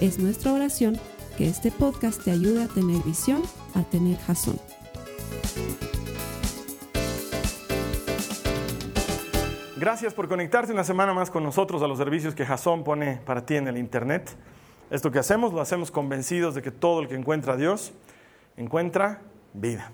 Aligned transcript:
Es 0.00 0.18
nuestra 0.18 0.52
oración 0.52 1.00
que 1.38 1.48
este 1.48 1.70
podcast 1.70 2.22
te 2.22 2.30
ayude 2.30 2.64
a 2.64 2.68
tener 2.68 3.02
visión, 3.02 3.42
a 3.74 3.82
tener 3.82 4.18
jazón. 4.18 4.60
Gracias 9.78 10.12
por 10.12 10.28
conectarte 10.28 10.70
una 10.70 10.84
semana 10.84 11.14
más 11.14 11.30
con 11.30 11.42
nosotros 11.42 11.82
a 11.82 11.86
los 11.86 11.96
servicios 11.96 12.34
que 12.34 12.44
Jason 12.44 12.84
pone 12.84 13.22
para 13.24 13.46
ti 13.46 13.56
en 13.56 13.68
el 13.68 13.78
Internet. 13.78 14.36
Esto 14.90 15.10
que 15.10 15.18
hacemos 15.18 15.54
lo 15.54 15.62
hacemos 15.62 15.90
convencidos 15.90 16.54
de 16.54 16.60
que 16.60 16.70
todo 16.70 17.00
el 17.00 17.08
que 17.08 17.14
encuentra 17.14 17.54
a 17.54 17.56
Dios 17.56 17.94
encuentra 18.58 19.22
vida. 19.54 19.92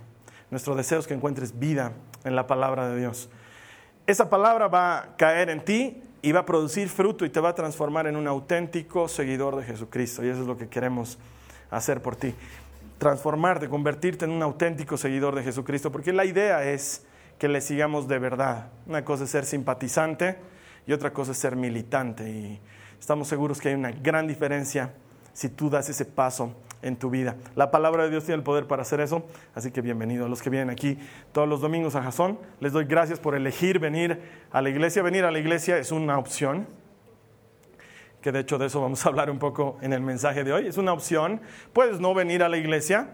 Nuestro 0.50 0.74
deseo 0.74 0.98
es 0.98 1.06
que 1.06 1.14
encuentres 1.14 1.60
vida 1.60 1.92
en 2.24 2.34
la 2.34 2.48
palabra 2.48 2.88
de 2.88 2.98
Dios. 2.98 3.30
Esa 4.08 4.28
palabra 4.28 4.66
va 4.66 4.98
a 4.98 5.16
caer 5.16 5.48
en 5.48 5.64
ti 5.64 6.02
y 6.22 6.30
va 6.30 6.40
a 6.40 6.46
producir 6.46 6.88
fruto 6.88 7.24
y 7.24 7.30
te 7.30 7.40
va 7.40 7.50
a 7.50 7.54
transformar 7.54 8.06
en 8.06 8.16
un 8.16 8.28
auténtico 8.28 9.08
seguidor 9.08 9.56
de 9.56 9.64
Jesucristo. 9.64 10.24
Y 10.24 10.28
eso 10.28 10.42
es 10.42 10.46
lo 10.46 10.56
que 10.56 10.68
queremos 10.68 11.18
hacer 11.70 12.00
por 12.00 12.14
ti. 12.14 12.32
Transformarte, 12.98 13.68
convertirte 13.68 14.24
en 14.24 14.30
un 14.30 14.42
auténtico 14.42 14.96
seguidor 14.96 15.34
de 15.34 15.42
Jesucristo. 15.42 15.90
Porque 15.90 16.12
la 16.12 16.24
idea 16.24 16.62
es 16.64 17.04
que 17.38 17.48
le 17.48 17.60
sigamos 17.60 18.06
de 18.06 18.20
verdad. 18.20 18.70
Una 18.86 19.04
cosa 19.04 19.24
es 19.24 19.30
ser 19.30 19.44
simpatizante 19.44 20.38
y 20.86 20.92
otra 20.92 21.12
cosa 21.12 21.32
es 21.32 21.38
ser 21.38 21.56
militante. 21.56 22.30
Y 22.30 22.60
estamos 23.00 23.26
seguros 23.26 23.60
que 23.60 23.70
hay 23.70 23.74
una 23.74 23.90
gran 23.90 24.28
diferencia 24.28 24.94
si 25.32 25.48
tú 25.48 25.70
das 25.70 25.88
ese 25.88 26.04
paso 26.04 26.54
en 26.82 26.96
tu 26.96 27.10
vida. 27.10 27.36
La 27.54 27.70
palabra 27.70 28.04
de 28.04 28.10
Dios 28.10 28.24
tiene 28.24 28.38
el 28.38 28.42
poder 28.42 28.66
para 28.66 28.82
hacer 28.82 29.00
eso, 29.00 29.24
así 29.54 29.70
que 29.70 29.80
bienvenido 29.80 30.26
a 30.26 30.28
los 30.28 30.42
que 30.42 30.50
vienen 30.50 30.70
aquí 30.70 30.98
todos 31.32 31.48
los 31.48 31.60
domingos 31.60 31.94
a 31.94 32.02
Jasón. 32.02 32.38
Les 32.60 32.72
doy 32.72 32.84
gracias 32.84 33.18
por 33.18 33.34
elegir 33.34 33.78
venir 33.78 34.20
a 34.50 34.60
la 34.60 34.68
iglesia. 34.68 35.02
Venir 35.02 35.24
a 35.24 35.30
la 35.30 35.38
iglesia 35.38 35.78
es 35.78 35.92
una 35.92 36.18
opción, 36.18 36.66
que 38.20 38.32
de 38.32 38.40
hecho 38.40 38.58
de 38.58 38.66
eso 38.66 38.80
vamos 38.80 39.04
a 39.06 39.08
hablar 39.08 39.30
un 39.30 39.38
poco 39.38 39.78
en 39.80 39.92
el 39.92 40.00
mensaje 40.00 40.44
de 40.44 40.52
hoy. 40.52 40.66
Es 40.66 40.76
una 40.76 40.92
opción, 40.92 41.40
puedes 41.72 42.00
no 42.00 42.14
venir 42.14 42.42
a 42.42 42.48
la 42.48 42.56
iglesia, 42.56 43.10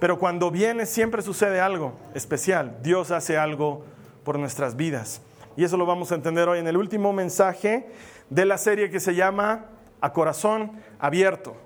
pero 0.00 0.18
cuando 0.18 0.50
vienes 0.50 0.88
siempre 0.88 1.22
sucede 1.22 1.60
algo 1.60 1.98
especial. 2.14 2.78
Dios 2.82 3.10
hace 3.10 3.36
algo 3.36 3.84
por 4.24 4.38
nuestras 4.38 4.76
vidas. 4.76 5.22
Y 5.56 5.64
eso 5.64 5.76
lo 5.76 5.86
vamos 5.86 6.12
a 6.12 6.14
entender 6.14 6.48
hoy 6.48 6.60
en 6.60 6.68
el 6.68 6.76
último 6.76 7.12
mensaje 7.12 7.88
de 8.30 8.44
la 8.44 8.58
serie 8.58 8.90
que 8.90 9.00
se 9.00 9.16
llama 9.16 9.64
A 10.00 10.12
Corazón 10.12 10.72
Abierto. 10.98 11.56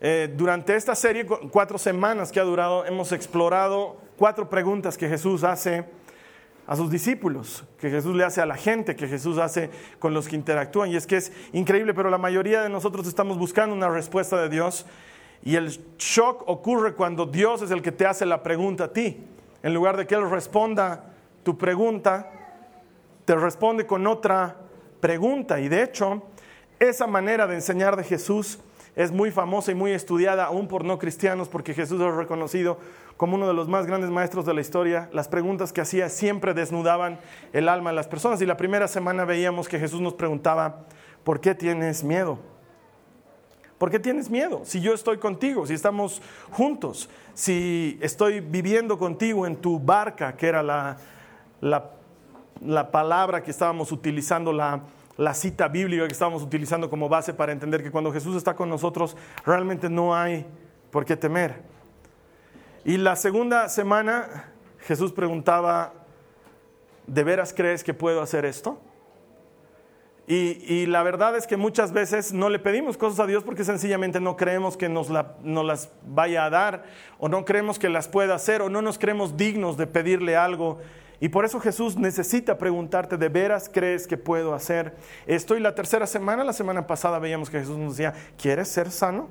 Eh, 0.00 0.32
durante 0.34 0.76
esta 0.76 0.94
serie, 0.94 1.26
cuatro 1.26 1.76
semanas 1.78 2.32
que 2.32 2.40
ha 2.40 2.44
durado, 2.44 2.86
hemos 2.86 3.12
explorado 3.12 3.98
cuatro 4.16 4.48
preguntas 4.48 4.96
que 4.96 5.08
Jesús 5.08 5.44
hace 5.44 5.84
a 6.66 6.76
sus 6.76 6.90
discípulos, 6.90 7.64
que 7.78 7.90
Jesús 7.90 8.14
le 8.14 8.24
hace 8.24 8.40
a 8.40 8.46
la 8.46 8.56
gente, 8.56 8.94
que 8.94 9.08
Jesús 9.08 9.38
hace 9.38 9.70
con 9.98 10.14
los 10.14 10.28
que 10.28 10.36
interactúan. 10.36 10.90
Y 10.90 10.96
es 10.96 11.06
que 11.06 11.16
es 11.16 11.32
increíble, 11.52 11.94
pero 11.94 12.10
la 12.10 12.18
mayoría 12.18 12.62
de 12.62 12.68
nosotros 12.68 13.06
estamos 13.06 13.38
buscando 13.38 13.74
una 13.74 13.90
respuesta 13.90 14.40
de 14.40 14.48
Dios 14.48 14.86
y 15.42 15.56
el 15.56 15.68
shock 15.98 16.44
ocurre 16.46 16.94
cuando 16.94 17.26
Dios 17.26 17.62
es 17.62 17.70
el 17.70 17.82
que 17.82 17.92
te 17.92 18.06
hace 18.06 18.26
la 18.26 18.42
pregunta 18.42 18.84
a 18.84 18.92
ti. 18.92 19.24
En 19.62 19.74
lugar 19.74 19.96
de 19.96 20.06
que 20.06 20.14
Él 20.14 20.30
responda 20.30 21.12
tu 21.42 21.56
pregunta, 21.58 22.30
te 23.24 23.34
responde 23.34 23.86
con 23.86 24.06
otra 24.06 24.56
pregunta. 25.00 25.60
Y 25.60 25.68
de 25.68 25.82
hecho, 25.82 26.22
esa 26.80 27.06
manera 27.06 27.46
de 27.46 27.54
enseñar 27.54 27.94
de 27.96 28.04
Jesús 28.04 28.58
es 28.96 29.12
muy 29.12 29.30
famosa 29.30 29.70
y 29.70 29.74
muy 29.74 29.92
estudiada 29.92 30.46
aún 30.46 30.66
por 30.66 30.84
no 30.84 30.98
cristianos 30.98 31.48
porque 31.48 31.74
Jesús 31.74 32.00
es 32.00 32.14
reconocido 32.14 32.78
como 33.16 33.36
uno 33.36 33.46
de 33.46 33.54
los 33.54 33.68
más 33.68 33.86
grandes 33.86 34.10
maestros 34.10 34.46
de 34.46 34.54
la 34.54 34.62
historia. 34.62 35.10
Las 35.12 35.28
preguntas 35.28 35.72
que 35.72 35.82
hacía 35.82 36.08
siempre 36.08 36.54
desnudaban 36.54 37.20
el 37.52 37.68
alma 37.68 37.90
de 37.90 37.96
las 37.96 38.08
personas 38.08 38.40
y 38.40 38.46
la 38.46 38.56
primera 38.56 38.88
semana 38.88 39.26
veíamos 39.26 39.68
que 39.68 39.78
Jesús 39.78 40.00
nos 40.00 40.14
preguntaba, 40.14 40.86
¿por 41.22 41.40
qué 41.40 41.54
tienes 41.54 42.02
miedo? 42.02 42.38
¿Por 43.76 43.90
qué 43.90 43.98
tienes 43.98 44.30
miedo? 44.30 44.62
Si 44.64 44.80
yo 44.80 44.94
estoy 44.94 45.18
contigo, 45.18 45.66
si 45.66 45.74
estamos 45.74 46.20
juntos, 46.50 47.10
si 47.34 47.98
estoy 48.00 48.40
viviendo 48.40 48.98
contigo 48.98 49.46
en 49.46 49.56
tu 49.56 49.78
barca, 49.78 50.34
que 50.34 50.46
era 50.48 50.62
la, 50.62 50.96
la, 51.60 51.90
la 52.64 52.90
palabra 52.90 53.42
que 53.42 53.50
estábamos 53.50 53.92
utilizando, 53.92 54.52
la, 54.52 54.82
la 55.20 55.34
cita 55.34 55.68
bíblica 55.68 56.06
que 56.06 56.14
estamos 56.14 56.42
utilizando 56.42 56.88
como 56.88 57.06
base 57.06 57.34
para 57.34 57.52
entender 57.52 57.82
que 57.82 57.90
cuando 57.90 58.10
Jesús 58.10 58.36
está 58.36 58.54
con 58.56 58.70
nosotros 58.70 59.18
realmente 59.44 59.90
no 59.90 60.16
hay 60.16 60.46
por 60.90 61.04
qué 61.04 61.14
temer. 61.14 61.60
Y 62.86 62.96
la 62.96 63.16
segunda 63.16 63.68
semana 63.68 64.50
Jesús 64.78 65.12
preguntaba, 65.12 65.92
¿de 67.06 67.22
veras 67.22 67.52
crees 67.52 67.84
que 67.84 67.92
puedo 67.92 68.22
hacer 68.22 68.46
esto? 68.46 68.80
Y, 70.26 70.86
la 70.86 71.02
verdad 71.02 71.36
es 71.36 71.46
que 71.46 71.56
muchas 71.56 71.92
veces 71.92 72.32
no 72.32 72.48
le 72.48 72.60
pedimos 72.60 72.96
cosas 72.96 73.18
a 73.18 73.26
Dios 73.26 73.42
porque 73.42 73.64
sencillamente 73.64 74.20
no 74.20 74.36
creemos 74.36 74.76
que 74.76 74.88
nos, 74.88 75.10
nos, 75.42 75.64
las 75.66 75.90
vaya 76.06 76.44
a 76.44 76.50
dar, 76.50 76.84
o 77.18 77.28
no 77.28 77.44
creemos 77.44 77.80
que 77.80 77.88
las 77.88 78.06
pueda 78.06 78.36
hacer, 78.36 78.62
o 78.62 78.70
no 78.70 78.80
nos 78.80 78.96
creemos 78.96 79.36
dignos 79.36 79.76
de 79.76 79.88
pedirle 79.88 80.36
algo. 80.36 80.78
Y 81.20 81.28
por 81.28 81.44
eso 81.44 81.60
Jesús 81.60 81.98
necesita 81.98 82.56
preguntarte, 82.56 83.18
¿de 83.18 83.28
veras 83.28 83.70
crees 83.72 84.06
que 84.06 84.16
puedo 84.16 84.54
hacer 84.54 84.96
esto? 85.26 85.54
Y 85.54 85.60
la 85.60 85.74
tercera 85.74 86.06
semana, 86.06 86.44
la 86.44 86.54
semana 86.54 86.86
pasada 86.86 87.18
veíamos 87.18 87.50
que 87.50 87.60
Jesús 87.60 87.76
nos 87.76 87.98
decía, 87.98 88.14
¿quieres 88.38 88.68
ser 88.68 88.90
sano? 88.90 89.28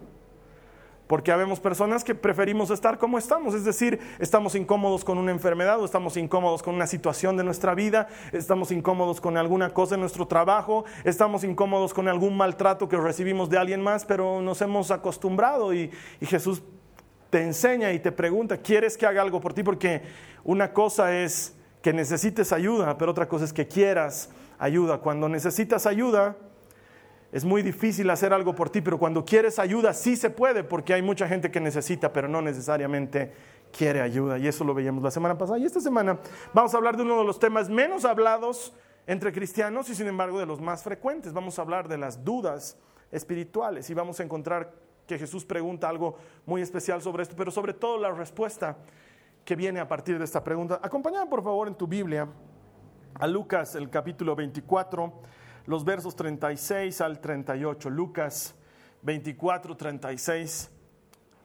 Porque 1.07 1.31
habemos 1.31 1.59
personas 1.59 2.03
que 2.03 2.13
preferimos 2.13 2.69
estar 2.69 2.99
como 2.99 3.17
estamos, 3.17 3.55
es 3.55 3.65
decir, 3.65 3.99
estamos 4.19 4.53
incómodos 4.53 5.03
con 5.03 5.17
una 5.17 5.31
enfermedad 5.31 5.81
o 5.81 5.85
estamos 5.85 6.15
incómodos 6.17 6.61
con 6.61 6.75
una 6.75 6.85
situación 6.85 7.35
de 7.35 7.43
nuestra 7.43 7.73
vida, 7.73 8.07
estamos 8.31 8.71
incómodos 8.71 9.19
con 9.19 9.35
alguna 9.35 9.73
cosa 9.73 9.95
en 9.95 10.01
nuestro 10.01 10.27
trabajo, 10.27 10.85
estamos 11.03 11.43
incómodos 11.43 11.95
con 11.95 12.07
algún 12.07 12.37
maltrato 12.37 12.87
que 12.87 12.97
recibimos 12.97 13.49
de 13.49 13.57
alguien 13.57 13.81
más, 13.81 14.05
pero 14.05 14.39
nos 14.43 14.61
hemos 14.61 14.91
acostumbrado 14.91 15.73
y, 15.73 15.89
y 16.21 16.27
Jesús 16.27 16.61
te 17.31 17.41
enseña 17.41 17.91
y 17.91 17.97
te 17.97 18.11
pregunta, 18.11 18.57
¿quieres 18.57 18.95
que 18.95 19.07
haga 19.07 19.23
algo 19.23 19.41
por 19.41 19.55
ti? 19.55 19.63
Porque 19.63 20.03
una 20.43 20.71
cosa 20.71 21.17
es 21.17 21.55
que 21.81 21.93
necesites 21.93 22.51
ayuda, 22.51 22.97
pero 22.97 23.11
otra 23.11 23.27
cosa 23.27 23.45
es 23.45 23.53
que 23.53 23.67
quieras 23.67 24.29
ayuda. 24.57 24.99
Cuando 24.99 25.29
necesitas 25.29 25.85
ayuda, 25.85 26.35
es 27.31 27.45
muy 27.45 27.61
difícil 27.61 28.09
hacer 28.09 28.33
algo 28.33 28.55
por 28.55 28.69
ti, 28.69 28.81
pero 28.81 28.97
cuando 28.97 29.23
quieres 29.23 29.59
ayuda 29.59 29.93
sí 29.93 30.15
se 30.15 30.29
puede, 30.29 30.63
porque 30.63 30.93
hay 30.93 31.01
mucha 31.01 31.27
gente 31.27 31.51
que 31.51 31.59
necesita, 31.59 32.11
pero 32.11 32.27
no 32.27 32.41
necesariamente 32.41 33.31
quiere 33.71 34.01
ayuda. 34.01 34.37
Y 34.37 34.47
eso 34.47 34.63
lo 34.63 34.73
veíamos 34.73 35.03
la 35.03 35.11
semana 35.11 35.37
pasada. 35.37 35.59
Y 35.59 35.65
esta 35.65 35.79
semana 35.79 36.19
vamos 36.53 36.73
a 36.73 36.77
hablar 36.77 36.97
de 36.97 37.03
uno 37.03 37.19
de 37.19 37.25
los 37.25 37.39
temas 37.39 37.69
menos 37.69 38.03
hablados 38.03 38.73
entre 39.07 39.31
cristianos 39.31 39.89
y 39.89 39.95
sin 39.95 40.07
embargo 40.07 40.39
de 40.39 40.45
los 40.45 40.59
más 40.59 40.83
frecuentes. 40.83 41.33
Vamos 41.33 41.59
a 41.59 41.61
hablar 41.61 41.87
de 41.87 41.97
las 41.97 42.25
dudas 42.25 42.77
espirituales 43.11 43.89
y 43.89 43.93
vamos 43.93 44.19
a 44.19 44.23
encontrar 44.23 44.73
que 45.07 45.17
Jesús 45.17 45.45
pregunta 45.45 45.89
algo 45.89 46.17
muy 46.45 46.61
especial 46.61 47.01
sobre 47.01 47.23
esto, 47.23 47.35
pero 47.35 47.49
sobre 47.49 47.73
todo 47.73 47.97
la 47.97 48.11
respuesta 48.11 48.77
que 49.45 49.55
viene 49.55 49.79
a 49.79 49.87
partir 49.87 50.17
de 50.17 50.25
esta 50.25 50.43
pregunta. 50.43 50.79
Acompáñame 50.81 51.29
por 51.29 51.43
favor 51.43 51.67
en 51.67 51.75
tu 51.75 51.87
Biblia 51.87 52.27
a 53.15 53.27
Lucas 53.27 53.75
el 53.75 53.89
capítulo 53.89 54.35
24, 54.35 55.13
los 55.65 55.83
versos 55.83 56.15
36 56.15 57.01
al 57.01 57.19
38. 57.19 57.89
Lucas 57.89 58.55
24, 59.01 59.75
36 59.75 60.71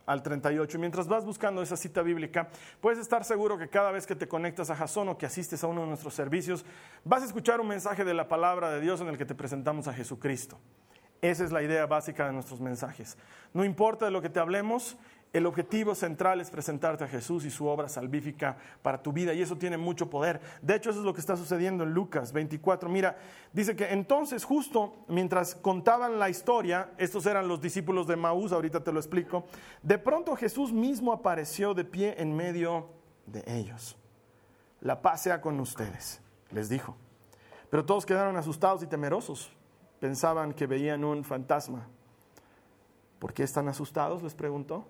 al 0.06 0.22
38. 0.22 0.78
Mientras 0.78 1.08
vas 1.08 1.24
buscando 1.24 1.62
esa 1.62 1.76
cita 1.76 2.02
bíblica, 2.02 2.48
puedes 2.80 2.98
estar 2.98 3.24
seguro 3.24 3.58
que 3.58 3.68
cada 3.68 3.90
vez 3.90 4.06
que 4.06 4.14
te 4.14 4.28
conectas 4.28 4.70
a 4.70 4.76
Jason 4.76 5.08
o 5.08 5.18
que 5.18 5.26
asistes 5.26 5.64
a 5.64 5.66
uno 5.66 5.82
de 5.82 5.88
nuestros 5.88 6.14
servicios, 6.14 6.64
vas 7.04 7.22
a 7.22 7.26
escuchar 7.26 7.60
un 7.60 7.68
mensaje 7.68 8.04
de 8.04 8.14
la 8.14 8.28
palabra 8.28 8.70
de 8.70 8.80
Dios 8.80 9.00
en 9.00 9.08
el 9.08 9.18
que 9.18 9.24
te 9.24 9.34
presentamos 9.34 9.88
a 9.88 9.94
Jesucristo. 9.94 10.58
Esa 11.22 11.44
es 11.44 11.52
la 11.52 11.62
idea 11.62 11.86
básica 11.86 12.26
de 12.26 12.34
nuestros 12.34 12.60
mensajes. 12.60 13.16
No 13.54 13.64
importa 13.64 14.04
de 14.04 14.10
lo 14.10 14.20
que 14.20 14.28
te 14.28 14.40
hablemos, 14.40 14.98
el 15.34 15.46
objetivo 15.46 15.96
central 15.96 16.40
es 16.40 16.48
presentarte 16.48 17.02
a 17.02 17.08
Jesús 17.08 17.44
y 17.44 17.50
su 17.50 17.66
obra 17.66 17.88
salvífica 17.88 18.56
para 18.82 19.02
tu 19.02 19.12
vida 19.12 19.34
y 19.34 19.42
eso 19.42 19.58
tiene 19.58 19.76
mucho 19.76 20.08
poder. 20.08 20.40
De 20.62 20.76
hecho, 20.76 20.90
eso 20.90 21.00
es 21.00 21.04
lo 21.04 21.12
que 21.12 21.18
está 21.18 21.36
sucediendo 21.36 21.82
en 21.82 21.92
Lucas 21.92 22.32
24. 22.32 22.88
Mira, 22.88 23.16
dice 23.52 23.74
que 23.74 23.92
entonces 23.92 24.44
justo 24.44 24.94
mientras 25.08 25.56
contaban 25.56 26.20
la 26.20 26.30
historia, 26.30 26.92
estos 26.98 27.26
eran 27.26 27.48
los 27.48 27.60
discípulos 27.60 28.06
de 28.06 28.14
Maús, 28.14 28.52
ahorita 28.52 28.84
te 28.84 28.92
lo 28.92 29.00
explico, 29.00 29.44
de 29.82 29.98
pronto 29.98 30.36
Jesús 30.36 30.72
mismo 30.72 31.12
apareció 31.12 31.74
de 31.74 31.84
pie 31.84 32.14
en 32.16 32.36
medio 32.36 32.90
de 33.26 33.42
ellos. 33.58 33.96
La 34.82 35.02
paz 35.02 35.22
sea 35.22 35.40
con 35.40 35.58
ustedes, 35.58 36.20
les 36.52 36.68
dijo. 36.68 36.96
Pero 37.70 37.84
todos 37.84 38.06
quedaron 38.06 38.36
asustados 38.36 38.84
y 38.84 38.86
temerosos. 38.86 39.50
Pensaban 39.98 40.52
que 40.52 40.68
veían 40.68 41.02
un 41.02 41.24
fantasma. 41.24 41.88
¿Por 43.18 43.34
qué 43.34 43.42
están 43.42 43.66
asustados? 43.66 44.22
les 44.22 44.36
preguntó. 44.36 44.86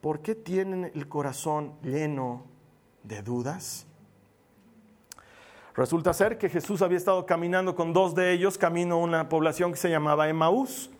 ¿Por 0.00 0.20
qué 0.20 0.34
tienen 0.34 0.90
el 0.94 1.08
corazón 1.08 1.74
lleno 1.82 2.46
de 3.02 3.20
dudas? 3.22 3.86
Resulta 5.74 6.14
ser 6.14 6.38
que 6.38 6.48
Jesús 6.48 6.80
había 6.80 6.96
estado 6.96 7.26
caminando 7.26 7.74
con 7.74 7.92
dos 7.92 8.14
de 8.14 8.32
ellos, 8.32 8.56
camino 8.56 8.94
a 8.94 8.98
una 8.98 9.28
población 9.28 9.72
que 9.72 9.76
se 9.76 9.90
llamaba 9.90 10.28
Emaús. 10.28 10.90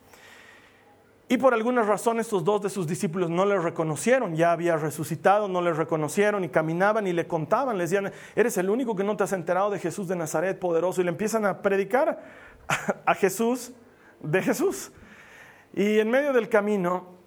Y 1.29 1.39
por 1.39 1.55
algunas 1.55 1.87
razones 1.87 2.27
estos 2.27 2.45
dos 2.45 2.61
de 2.61 2.69
sus 2.69 2.87
discípulos 2.87 3.31
no 3.31 3.47
le 3.47 3.59
reconocieron, 3.59 4.35
ya 4.37 4.53
había 4.53 4.77
resucitado, 4.77 5.49
no 5.49 5.63
le 5.63 5.73
reconocieron 5.73 6.45
y 6.45 6.49
caminaban 6.49 7.07
y 7.07 7.13
le 7.13 7.27
contaban, 7.27 7.79
le 7.79 7.85
decían, 7.85 8.13
eres 8.35 8.59
el 8.59 8.69
único 8.69 8.97
que 8.97 9.05
no 9.05 9.17
te 9.17 9.25
has 9.25 9.33
enterado 9.33 9.71
de 9.71 9.79
Jesús 9.79 10.09
de 10.09 10.17
Nazaret, 10.17 10.59
poderoso, 10.59 11.01
y 11.01 11.05
le 11.05 11.11
empiezan 11.11 11.47
a 11.47 11.63
predicar 11.63 12.23
a 13.07 13.15
Jesús 13.15 13.73
de 14.21 14.43
Jesús. 14.43 14.93
Y 15.73 16.01
en 16.01 16.11
medio 16.11 16.33
del 16.33 16.49
camino, 16.49 17.20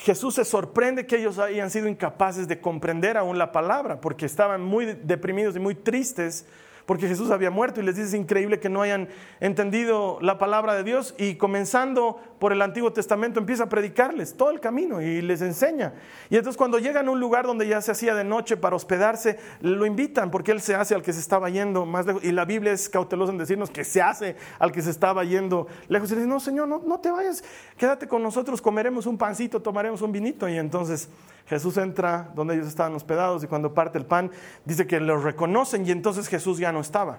Jesús 0.00 0.34
se 0.34 0.46
sorprende 0.46 1.06
que 1.06 1.16
ellos 1.16 1.38
hayan 1.38 1.70
sido 1.70 1.86
incapaces 1.86 2.48
de 2.48 2.58
comprender 2.58 3.18
aún 3.18 3.36
la 3.36 3.52
palabra, 3.52 4.00
porque 4.00 4.24
estaban 4.24 4.62
muy 4.62 4.86
deprimidos 4.86 5.56
y 5.56 5.58
muy 5.58 5.74
tristes 5.74 6.46
porque 6.90 7.06
Jesús 7.06 7.30
había 7.30 7.52
muerto 7.52 7.80
y 7.80 7.84
les 7.84 7.94
dice 7.94 8.08
es 8.08 8.14
increíble 8.14 8.58
que 8.58 8.68
no 8.68 8.82
hayan 8.82 9.08
entendido 9.38 10.18
la 10.22 10.38
palabra 10.38 10.74
de 10.74 10.82
Dios 10.82 11.14
y 11.18 11.36
comenzando 11.36 12.18
por 12.40 12.52
el 12.52 12.60
Antiguo 12.62 12.92
Testamento 12.92 13.38
empieza 13.38 13.62
a 13.62 13.68
predicarles 13.68 14.36
todo 14.36 14.50
el 14.50 14.58
camino 14.58 15.00
y 15.00 15.22
les 15.22 15.40
enseña. 15.40 15.92
Y 16.30 16.36
entonces 16.36 16.56
cuando 16.56 16.80
llegan 16.80 17.06
a 17.06 17.12
un 17.12 17.20
lugar 17.20 17.46
donde 17.46 17.68
ya 17.68 17.80
se 17.80 17.92
hacía 17.92 18.16
de 18.16 18.24
noche 18.24 18.56
para 18.56 18.74
hospedarse, 18.74 19.38
lo 19.60 19.86
invitan 19.86 20.32
porque 20.32 20.50
él 20.50 20.60
se 20.60 20.74
hace 20.74 20.96
al 20.96 21.02
que 21.02 21.12
se 21.12 21.20
estaba 21.20 21.48
yendo 21.48 21.86
más 21.86 22.06
lejos. 22.06 22.24
Y 22.24 22.32
la 22.32 22.44
Biblia 22.44 22.72
es 22.72 22.88
cautelosa 22.88 23.30
en 23.30 23.38
decirnos 23.38 23.70
que 23.70 23.84
se 23.84 24.02
hace 24.02 24.34
al 24.58 24.72
que 24.72 24.82
se 24.82 24.90
estaba 24.90 25.22
yendo 25.22 25.68
lejos. 25.86 26.10
Y 26.10 26.14
le 26.14 26.22
dice, 26.22 26.28
no, 26.28 26.40
Señor, 26.40 26.66
no, 26.66 26.82
no 26.84 26.98
te 26.98 27.12
vayas, 27.12 27.44
quédate 27.76 28.08
con 28.08 28.20
nosotros, 28.20 28.60
comeremos 28.60 29.06
un 29.06 29.16
pancito, 29.16 29.62
tomaremos 29.62 30.02
un 30.02 30.10
vinito. 30.10 30.48
Y 30.48 30.58
entonces 30.58 31.08
Jesús 31.50 31.76
entra 31.78 32.30
donde 32.36 32.54
ellos 32.54 32.68
estaban 32.68 32.94
hospedados 32.94 33.42
y 33.42 33.48
cuando 33.48 33.74
parte 33.74 33.98
el 33.98 34.06
pan 34.06 34.30
dice 34.64 34.86
que 34.86 35.00
los 35.00 35.24
reconocen 35.24 35.84
y 35.84 35.90
entonces 35.90 36.28
Jesús 36.28 36.58
ya 36.58 36.70
no 36.70 36.78
estaba. 36.78 37.18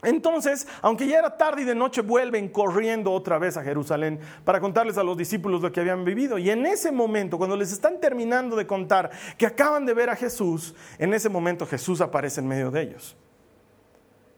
Entonces, 0.00 0.68
aunque 0.80 1.08
ya 1.08 1.18
era 1.18 1.36
tarde 1.36 1.62
y 1.62 1.64
de 1.64 1.74
noche, 1.74 2.02
vuelven 2.02 2.50
corriendo 2.50 3.10
otra 3.10 3.38
vez 3.38 3.56
a 3.56 3.64
Jerusalén 3.64 4.20
para 4.44 4.60
contarles 4.60 4.96
a 4.96 5.02
los 5.02 5.16
discípulos 5.16 5.60
lo 5.60 5.72
que 5.72 5.80
habían 5.80 6.04
vivido. 6.04 6.38
Y 6.38 6.50
en 6.50 6.64
ese 6.66 6.92
momento, 6.92 7.36
cuando 7.36 7.56
les 7.56 7.72
están 7.72 7.98
terminando 7.98 8.54
de 8.54 8.64
contar 8.64 9.10
que 9.36 9.46
acaban 9.46 9.86
de 9.86 9.94
ver 9.94 10.08
a 10.08 10.14
Jesús, 10.14 10.76
en 10.98 11.12
ese 11.12 11.28
momento 11.28 11.66
Jesús 11.66 12.00
aparece 12.00 12.40
en 12.40 12.46
medio 12.46 12.70
de 12.70 12.82
ellos. 12.82 13.16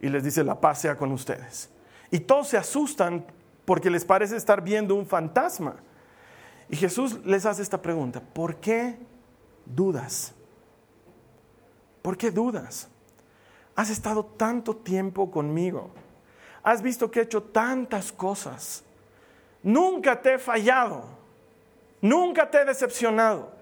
Y 0.01 0.09
les 0.09 0.25
dice, 0.25 0.43
la 0.45 0.59
paz 0.59 0.81
sea 0.81 0.97
con 0.97 1.13
ustedes. 1.13 1.69
Y 2.11 2.21
todos 2.21 2.49
se 2.49 2.57
asustan 2.57 3.27
porque 3.67 3.91
les 3.91 4.07
parece 4.07 4.39
estar 4.39 4.63
viendo 4.63 4.95
un 4.95 5.05
fantasma. 5.05 5.77
Y 6.69 6.77
Jesús 6.77 7.25
les 7.25 7.47
hace 7.47 7.63
esta 7.63 7.81
pregunta, 7.81 8.21
¿por 8.21 8.57
qué 8.57 8.97
dudas? 9.67 10.33
¿Por 12.03 12.17
qué 12.17 12.31
dudas? 12.31 12.89
Has 13.77 13.91
estado 13.91 14.25
tanto 14.25 14.77
tiempo 14.77 15.31
conmigo. 15.31 15.91
Has 16.63 16.83
visto 16.83 17.11
que 17.11 17.21
he 17.21 17.23
hecho 17.25 17.43
tantas 17.43 18.13
cosas. 18.13 18.85
Nunca 19.63 20.21
te 20.21 20.35
he 20.35 20.39
fallado. 20.39 21.05
Nunca 22.01 22.51
te 22.51 22.59
he 22.59 22.65
decepcionado. 22.65 23.53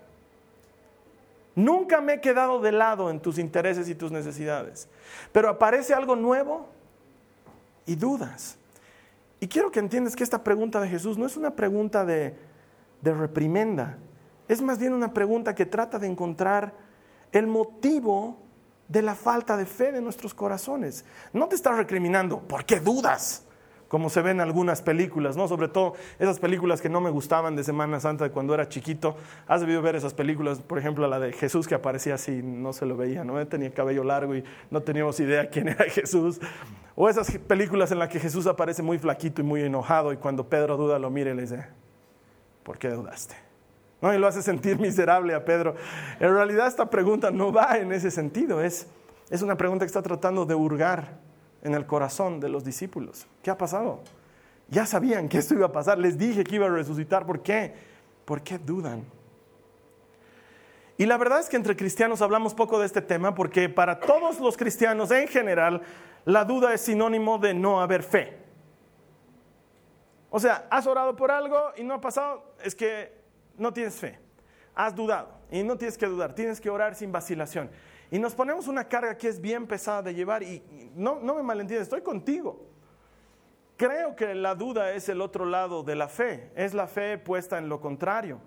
Nunca 1.54 2.00
me 2.00 2.14
he 2.14 2.20
quedado 2.20 2.60
de 2.60 2.72
lado 2.72 3.10
en 3.10 3.20
tus 3.20 3.38
intereses 3.38 3.88
y 3.88 3.94
tus 3.94 4.10
necesidades. 4.10 4.88
Pero 5.32 5.48
aparece 5.48 5.94
algo 5.94 6.16
nuevo 6.16 6.68
y 7.86 7.94
dudas. 7.94 8.56
Y 9.40 9.48
quiero 9.48 9.70
que 9.70 9.80
entiendas 9.80 10.16
que 10.16 10.24
esta 10.24 10.42
pregunta 10.42 10.80
de 10.80 10.88
Jesús 10.88 11.18
no 11.18 11.26
es 11.26 11.36
una 11.36 11.50
pregunta 11.50 12.04
de, 12.04 12.36
de 13.02 13.12
reprimenda. 13.12 13.98
Es 14.48 14.62
más 14.62 14.78
bien 14.78 14.92
una 14.92 15.12
pregunta 15.12 15.54
que 15.54 15.66
trata 15.66 15.98
de 15.98 16.06
encontrar 16.06 16.74
el 17.32 17.46
motivo 17.46 18.38
de 18.88 19.02
la 19.02 19.14
falta 19.14 19.56
de 19.56 19.66
fe 19.66 19.92
de 19.92 20.00
nuestros 20.00 20.34
corazones. 20.34 21.04
No 21.32 21.48
te 21.48 21.56
estás 21.56 21.76
recriminando, 21.76 22.40
¿por 22.40 22.64
qué 22.64 22.80
dudas? 22.80 23.46
Como 23.88 24.08
se 24.08 24.22
ven 24.22 24.36
en 24.36 24.40
algunas 24.42 24.80
películas, 24.80 25.36
¿no? 25.36 25.48
Sobre 25.48 25.68
todo 25.68 25.94
esas 26.18 26.38
películas 26.38 26.80
que 26.80 26.88
no 26.88 27.00
me 27.00 27.10
gustaban 27.10 27.56
de 27.56 27.64
Semana 27.64 28.00
Santa 28.00 28.24
de 28.24 28.30
cuando 28.30 28.54
era 28.54 28.68
chiquito. 28.68 29.16
Has 29.46 29.60
debido 29.60 29.82
ver 29.82 29.96
esas 29.96 30.14
películas, 30.14 30.60
por 30.60 30.78
ejemplo, 30.78 31.06
la 31.08 31.18
de 31.18 31.32
Jesús 31.32 31.68
que 31.68 31.74
aparecía 31.74 32.14
así, 32.14 32.42
no 32.42 32.72
se 32.72 32.86
lo 32.86 32.96
veía, 32.96 33.22
¿no? 33.24 33.46
Tenía 33.46 33.72
cabello 33.72 34.02
largo 34.02 34.34
y 34.34 34.44
no 34.70 34.80
teníamos 34.82 35.20
idea 35.20 35.48
quién 35.50 35.68
era 35.68 35.84
Jesús. 35.90 36.40
O 36.94 37.08
esas 37.08 37.30
películas 37.38 37.92
en 37.92 37.98
las 37.98 38.08
que 38.08 38.18
Jesús 38.18 38.46
aparece 38.46 38.82
muy 38.82 38.98
flaquito 38.98 39.42
y 39.42 39.44
muy 39.44 39.62
enojado 39.62 40.12
y 40.12 40.16
cuando 40.16 40.48
Pedro 40.48 40.76
duda 40.76 40.98
lo 40.98 41.10
mira 41.10 41.30
y 41.30 41.34
le 41.34 41.42
dice, 41.42 41.66
¿por 42.62 42.78
qué 42.78 42.88
dudaste? 42.88 43.34
¿no? 44.00 44.12
Y 44.12 44.18
lo 44.18 44.26
hace 44.26 44.42
sentir 44.42 44.78
miserable 44.80 45.34
a 45.34 45.44
Pedro. 45.44 45.74
En 46.20 46.34
realidad 46.34 46.66
esta 46.66 46.90
pregunta 46.90 47.30
no 47.30 47.52
va 47.52 47.78
en 47.78 47.92
ese 47.92 48.10
sentido, 48.10 48.62
es, 48.62 48.86
es 49.30 49.42
una 49.42 49.56
pregunta 49.56 49.84
que 49.84 49.88
está 49.88 50.02
tratando 50.02 50.44
de 50.44 50.54
hurgar 50.54 51.18
en 51.62 51.74
el 51.74 51.86
corazón 51.86 52.40
de 52.40 52.48
los 52.48 52.64
discípulos. 52.64 53.26
¿Qué 53.42 53.50
ha 53.50 53.56
pasado? 53.56 54.00
Ya 54.68 54.86
sabían 54.86 55.28
que 55.28 55.38
esto 55.38 55.54
iba 55.54 55.66
a 55.66 55.72
pasar, 55.72 55.98
les 55.98 56.18
dije 56.18 56.44
que 56.44 56.56
iba 56.56 56.66
a 56.66 56.70
resucitar, 56.70 57.24
¿por 57.24 57.40
qué? 57.42 57.74
¿Por 58.24 58.42
qué 58.42 58.58
dudan? 58.58 59.04
Y 60.98 61.06
la 61.06 61.16
verdad 61.16 61.40
es 61.40 61.48
que 61.48 61.56
entre 61.56 61.76
cristianos 61.76 62.22
hablamos 62.22 62.54
poco 62.54 62.78
de 62.78 62.86
este 62.86 63.02
tema 63.02 63.34
porque 63.34 63.68
para 63.68 63.98
todos 63.98 64.38
los 64.40 64.56
cristianos 64.56 65.10
en 65.10 65.26
general 65.26 65.82
la 66.24 66.44
duda 66.44 66.72
es 66.74 66.82
sinónimo 66.82 67.38
de 67.38 67.54
no 67.54 67.80
haber 67.80 68.02
fe. 68.02 68.41
O 70.34 70.40
sea, 70.40 70.66
has 70.70 70.86
orado 70.86 71.14
por 71.14 71.30
algo 71.30 71.72
y 71.76 71.84
no 71.84 71.92
ha 71.92 72.00
pasado, 72.00 72.54
es 72.64 72.74
que 72.74 73.12
no 73.58 73.70
tienes 73.70 73.94
fe, 73.96 74.18
has 74.74 74.96
dudado 74.96 75.28
y 75.50 75.62
no 75.62 75.76
tienes 75.76 75.98
que 75.98 76.06
dudar, 76.06 76.34
tienes 76.34 76.58
que 76.58 76.70
orar 76.70 76.94
sin 76.94 77.12
vacilación. 77.12 77.70
Y 78.10 78.18
nos 78.18 78.34
ponemos 78.34 78.66
una 78.66 78.88
carga 78.88 79.18
que 79.18 79.28
es 79.28 79.38
bien 79.38 79.66
pesada 79.66 80.00
de 80.00 80.14
llevar 80.14 80.42
y 80.42 80.62
no, 80.94 81.20
no 81.20 81.34
me 81.34 81.42
malentiendes, 81.42 81.82
estoy 81.82 82.00
contigo. 82.00 82.66
Creo 83.76 84.16
que 84.16 84.34
la 84.34 84.54
duda 84.54 84.92
es 84.92 85.10
el 85.10 85.20
otro 85.20 85.44
lado 85.44 85.82
de 85.82 85.96
la 85.96 86.08
fe, 86.08 86.50
es 86.56 86.72
la 86.72 86.86
fe 86.86 87.18
puesta 87.18 87.58
en 87.58 87.68
lo 87.68 87.82
contrario. 87.82 88.40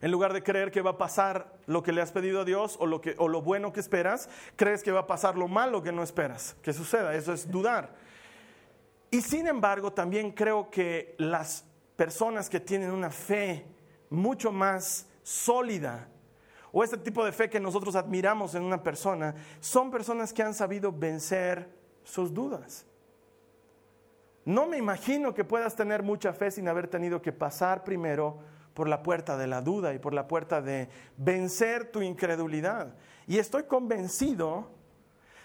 En 0.00 0.12
lugar 0.12 0.32
de 0.32 0.44
creer 0.44 0.70
que 0.70 0.82
va 0.82 0.90
a 0.90 0.98
pasar 0.98 1.52
lo 1.66 1.82
que 1.82 1.90
le 1.90 2.00
has 2.00 2.12
pedido 2.12 2.42
a 2.42 2.44
Dios 2.44 2.76
o 2.78 2.86
lo, 2.86 3.00
o 3.18 3.26
lo 3.26 3.42
bueno 3.42 3.72
que 3.72 3.80
esperas, 3.80 4.28
crees 4.54 4.84
que 4.84 4.92
va 4.92 5.00
a 5.00 5.06
pasar 5.08 5.36
lo 5.36 5.48
malo 5.48 5.82
que 5.82 5.90
no 5.90 6.04
esperas 6.04 6.54
que 6.62 6.72
suceda. 6.72 7.12
Eso 7.16 7.32
es 7.32 7.50
dudar. 7.50 8.13
Y 9.14 9.22
sin 9.22 9.46
embargo, 9.46 9.92
también 9.92 10.32
creo 10.32 10.68
que 10.68 11.14
las 11.18 11.64
personas 11.94 12.50
que 12.50 12.58
tienen 12.58 12.90
una 12.90 13.10
fe 13.10 13.64
mucho 14.10 14.50
más 14.50 15.06
sólida 15.22 16.08
o 16.72 16.82
este 16.82 16.96
tipo 16.96 17.24
de 17.24 17.30
fe 17.30 17.48
que 17.48 17.60
nosotros 17.60 17.94
admiramos 17.94 18.56
en 18.56 18.64
una 18.64 18.82
persona, 18.82 19.36
son 19.60 19.92
personas 19.92 20.32
que 20.32 20.42
han 20.42 20.52
sabido 20.52 20.90
vencer 20.90 21.68
sus 22.02 22.34
dudas. 22.34 22.86
No 24.44 24.66
me 24.66 24.78
imagino 24.78 25.32
que 25.32 25.44
puedas 25.44 25.76
tener 25.76 26.02
mucha 26.02 26.32
fe 26.32 26.50
sin 26.50 26.66
haber 26.66 26.88
tenido 26.88 27.22
que 27.22 27.30
pasar 27.30 27.84
primero 27.84 28.40
por 28.74 28.88
la 28.88 29.04
puerta 29.04 29.36
de 29.36 29.46
la 29.46 29.60
duda 29.60 29.94
y 29.94 30.00
por 30.00 30.12
la 30.12 30.26
puerta 30.26 30.60
de 30.60 30.88
vencer 31.16 31.92
tu 31.92 32.02
incredulidad. 32.02 32.96
Y 33.28 33.38
estoy 33.38 33.62
convencido 33.62 34.72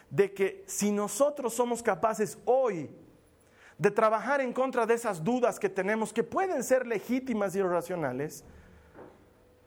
de 0.09 0.33
que 0.33 0.63
si 0.65 0.89
nosotros 0.89 1.53
somos 1.53 1.83
capaces 1.83 2.39
hoy 2.45 2.89
de 3.79 3.89
trabajar 3.89 4.41
en 4.41 4.51
contra 4.51 4.85
de 4.85 4.93
esas 4.93 5.23
dudas 5.23 5.57
que 5.57 5.69
tenemos, 5.69 6.11
que 6.11 6.21
pueden 6.21 6.63
ser 6.63 6.85
legítimas 6.85 7.55
y 7.55 7.61
racionales, 7.63 8.43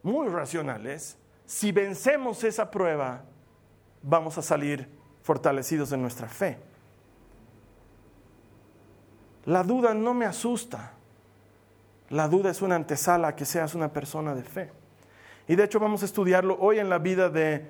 muy 0.03 0.27
racionales, 0.27 1.17
si 1.45 1.71
vencemos 1.71 2.43
esa 2.43 2.69
prueba, 2.69 3.23
vamos 4.03 4.37
a 4.37 4.43
salir 4.43 4.87
fortalecidos 5.23 5.91
en 5.91 6.01
nuestra 6.01 6.27
fe. 6.27 6.59
La 9.45 9.63
duda 9.63 9.93
no 9.95 10.13
me 10.13 10.25
asusta. 10.25 10.93
La 12.09 12.27
duda 12.27 12.51
es 12.51 12.61
una 12.61 12.75
antesala 12.75 13.29
a 13.29 13.35
que 13.35 13.45
seas 13.45 13.73
una 13.73 13.91
persona 13.91 14.35
de 14.35 14.43
fe. 14.43 14.71
Y 15.47 15.55
de 15.55 15.63
hecho 15.63 15.79
vamos 15.79 16.03
a 16.03 16.05
estudiarlo 16.05 16.57
hoy 16.59 16.79
en 16.79 16.89
la 16.89 16.99
vida 16.99 17.29
de 17.29 17.67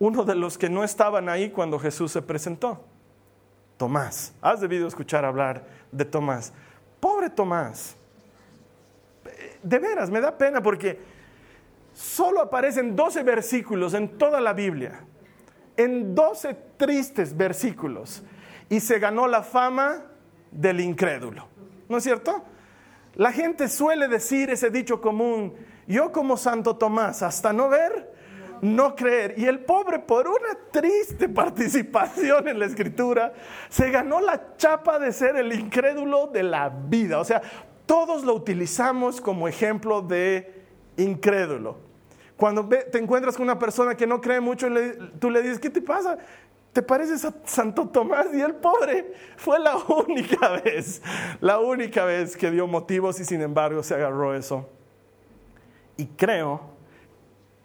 uno 0.00 0.24
de 0.24 0.34
los 0.34 0.58
que 0.58 0.68
no 0.68 0.82
estaban 0.82 1.28
ahí 1.28 1.50
cuando 1.50 1.78
Jesús 1.78 2.10
se 2.10 2.22
presentó. 2.22 2.84
Tomás. 3.76 4.32
Has 4.40 4.60
debido 4.60 4.88
escuchar 4.88 5.24
hablar 5.24 5.64
de 5.92 6.04
Tomás. 6.04 6.52
Pobre 7.00 7.30
Tomás. 7.30 7.96
De 9.62 9.78
veras, 9.78 10.10
me 10.10 10.20
da 10.20 10.36
pena 10.36 10.62
porque 10.62 10.98
solo 11.92 12.40
aparecen 12.40 12.94
12 12.94 13.22
versículos 13.22 13.94
en 13.94 14.16
toda 14.18 14.40
la 14.40 14.52
Biblia. 14.52 15.04
En 15.76 16.14
12 16.14 16.56
tristes 16.76 17.36
versículos. 17.36 18.22
Y 18.68 18.80
se 18.80 18.98
ganó 18.98 19.26
la 19.26 19.42
fama 19.42 20.04
del 20.50 20.80
incrédulo. 20.80 21.48
¿No 21.88 21.98
es 21.98 22.04
cierto? 22.04 22.44
La 23.14 23.32
gente 23.32 23.68
suele 23.68 24.08
decir 24.08 24.50
ese 24.50 24.70
dicho 24.70 25.00
común, 25.00 25.54
yo 25.86 26.12
como 26.12 26.36
Santo 26.36 26.76
Tomás, 26.76 27.22
hasta 27.22 27.52
no 27.52 27.68
ver, 27.68 28.12
no 28.62 28.94
creer. 28.94 29.34
Y 29.36 29.46
el 29.46 29.60
pobre, 29.60 29.98
por 29.98 30.26
una 30.28 30.58
triste 30.70 31.28
participación 31.30 32.48
en 32.48 32.58
la 32.58 32.66
escritura, 32.66 33.32
se 33.68 33.90
ganó 33.90 34.20
la 34.20 34.56
chapa 34.56 34.98
de 34.98 35.12
ser 35.12 35.36
el 35.36 35.52
incrédulo 35.52 36.26
de 36.28 36.42
la 36.42 36.68
vida. 36.68 37.18
O 37.18 37.24
sea, 37.24 37.42
todos 37.86 38.24
lo 38.24 38.34
utilizamos 38.34 39.20
como 39.20 39.48
ejemplo 39.48 40.02
de 40.02 40.64
incrédulo. 40.96 41.78
Cuando 42.36 42.68
te 42.68 42.98
encuentras 42.98 43.36
con 43.36 43.44
una 43.44 43.58
persona 43.58 43.94
que 43.94 44.06
no 44.06 44.20
cree 44.20 44.40
mucho, 44.40 44.68
tú 45.18 45.30
le 45.30 45.40
dices, 45.40 45.58
¿qué 45.58 45.70
te 45.70 45.80
pasa? 45.80 46.18
¿Te 46.72 46.82
pareces 46.82 47.24
a 47.24 47.32
Santo 47.44 47.88
Tomás? 47.88 48.26
Y 48.34 48.40
el 48.42 48.54
pobre 48.56 49.14
fue 49.36 49.58
la 49.58 49.76
única 50.06 50.60
vez, 50.62 51.00
la 51.40 51.58
única 51.58 52.04
vez 52.04 52.36
que 52.36 52.50
dio 52.50 52.66
motivos 52.66 53.18
y 53.20 53.24
sin 53.24 53.40
embargo 53.40 53.82
se 53.82 53.94
agarró 53.94 54.34
eso. 54.34 54.68
Y 55.96 56.04
creo 56.04 56.75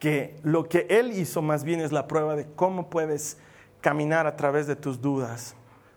que 0.01 0.35
lo 0.41 0.67
que 0.67 0.87
él 0.89 1.11
hizo 1.11 1.43
más 1.43 1.63
bien 1.63 1.79
es 1.79 1.91
la 1.91 2.07
prueba 2.07 2.35
de 2.35 2.47
cómo 2.55 2.89
puedes 2.89 3.37
caminar 3.81 4.25
a 4.25 4.35
través 4.35 4.65
de 4.65 4.75
tus 4.75 4.99
dudas 4.99 5.55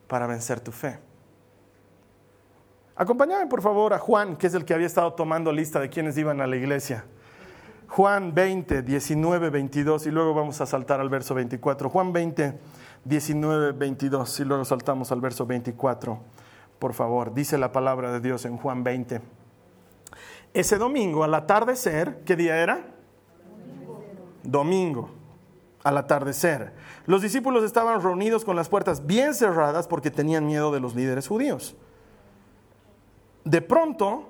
para 0.09 0.27
vencer 0.27 0.61
tu 0.61 0.73
fe. 0.73 0.99
Acompáñame 2.97 3.47
por 3.47 3.63
favor 3.63 3.95
a 3.95 3.99
Juan, 3.99 4.37
que 4.37 4.47
es 4.47 4.53
el 4.53 4.67
que 4.67 4.75
había 4.75 4.87
estado 4.87 5.15
tomando 5.15 5.51
lista 5.51 5.81
de 5.81 5.89
quienes 5.89 6.19
iban 6.19 6.43
a 6.43 6.47
la 6.47 6.55
iglesia. 6.55 7.07
Juan 7.89 8.35
20, 8.35 8.83
19, 8.83 9.49
22 9.49 10.07
y 10.07 10.11
luego 10.11 10.35
vamos 10.35 10.61
a 10.61 10.67
saltar 10.67 11.01
al 11.01 11.09
verso 11.09 11.35
24. 11.35 11.89
Juan 11.89 12.13
20, 12.13 12.59
19, 13.07 13.73
22 13.73 14.41
y 14.41 14.45
luego 14.45 14.67
saltamos 14.67 15.13
al 15.13 15.23
verso 15.23 15.47
24. 15.47 16.21
Por 16.79 16.93
favor, 16.93 17.33
dice 17.33 17.57
la 17.57 17.73
palabra 17.73 18.13
de 18.13 18.21
Dios 18.21 18.45
en 18.45 18.59
Juan 18.59 18.85
20. 18.85 19.23
Ese 20.53 20.77
domingo 20.77 21.25
al 21.25 21.33
atardecer, 21.33 22.23
¿qué 22.27 22.37
día 22.37 22.59
era? 22.59 22.94
Domingo, 24.45 25.11
al 25.83 25.99
atardecer. 25.99 26.73
Los 27.07 27.23
discípulos 27.23 27.65
estaban 27.65 28.03
reunidos 28.03 28.45
con 28.45 28.57
las 28.57 28.69
puertas 28.69 29.07
bien 29.07 29.35
cerradas 29.35 29.89
porque 29.89 30.11
tenían 30.11 30.47
miedo 30.47 30.73
de 30.73 30.81
los 30.81 30.95
líderes 30.95 31.27
judíos. 31.27 31.77
De 33.45 33.61
pronto, 33.61 34.29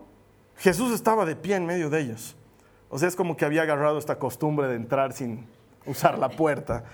Jesús 0.56 0.92
estaba 0.92 1.24
de 1.24 1.36
pie 1.36 1.56
en 1.56 1.66
medio 1.66 1.90
de 1.90 2.00
ellos. 2.00 2.36
O 2.90 2.98
sea, 2.98 3.08
es 3.08 3.16
como 3.16 3.36
que 3.36 3.44
había 3.44 3.62
agarrado 3.62 3.98
esta 3.98 4.18
costumbre 4.18 4.68
de 4.68 4.76
entrar 4.76 5.12
sin 5.12 5.46
usar 5.86 6.18
la 6.18 6.28
puerta. 6.28 6.84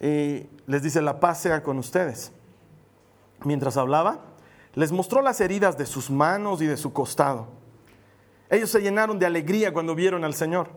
Y 0.00 0.46
les 0.66 0.82
dice, 0.82 1.02
la 1.02 1.20
paz 1.20 1.40
sea 1.40 1.62
con 1.62 1.78
ustedes. 1.78 2.32
Mientras 3.44 3.76
hablaba, 3.76 4.20
les 4.74 4.92
mostró 4.92 5.22
las 5.22 5.40
heridas 5.40 5.76
de 5.76 5.86
sus 5.86 6.10
manos 6.10 6.62
y 6.62 6.66
de 6.66 6.76
su 6.76 6.92
costado. 6.92 7.48
Ellos 8.50 8.70
se 8.70 8.80
llenaron 8.80 9.18
de 9.18 9.26
alegría 9.26 9.72
cuando 9.72 9.94
vieron 9.94 10.24
al 10.24 10.34
Señor. 10.34 10.68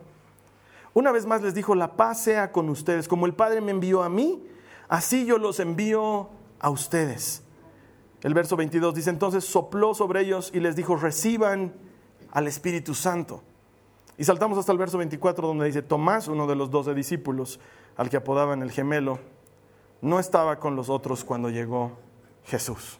Una 0.96 1.12
vez 1.12 1.26
más 1.26 1.42
les 1.42 1.52
dijo, 1.52 1.74
la 1.74 1.94
paz 1.94 2.22
sea 2.22 2.52
con 2.52 2.70
ustedes. 2.70 3.06
Como 3.06 3.26
el 3.26 3.34
Padre 3.34 3.60
me 3.60 3.70
envió 3.70 4.02
a 4.02 4.08
mí, 4.08 4.42
así 4.88 5.26
yo 5.26 5.36
los 5.36 5.60
envío 5.60 6.30
a 6.58 6.70
ustedes. 6.70 7.42
El 8.22 8.32
verso 8.32 8.56
22 8.56 8.94
dice, 8.94 9.10
entonces 9.10 9.44
sopló 9.44 9.92
sobre 9.92 10.22
ellos 10.22 10.50
y 10.54 10.60
les 10.60 10.74
dijo, 10.74 10.96
reciban 10.96 11.74
al 12.32 12.46
Espíritu 12.46 12.94
Santo. 12.94 13.42
Y 14.16 14.24
saltamos 14.24 14.56
hasta 14.56 14.72
el 14.72 14.78
verso 14.78 14.96
24 14.96 15.46
donde 15.46 15.66
dice, 15.66 15.82
Tomás, 15.82 16.28
uno 16.28 16.46
de 16.46 16.56
los 16.56 16.70
doce 16.70 16.94
discípulos, 16.94 17.60
al 17.98 18.08
que 18.08 18.16
apodaban 18.16 18.62
el 18.62 18.70
gemelo, 18.70 19.18
no 20.00 20.18
estaba 20.18 20.58
con 20.58 20.76
los 20.76 20.88
otros 20.88 21.24
cuando 21.24 21.50
llegó 21.50 21.92
Jesús. 22.44 22.98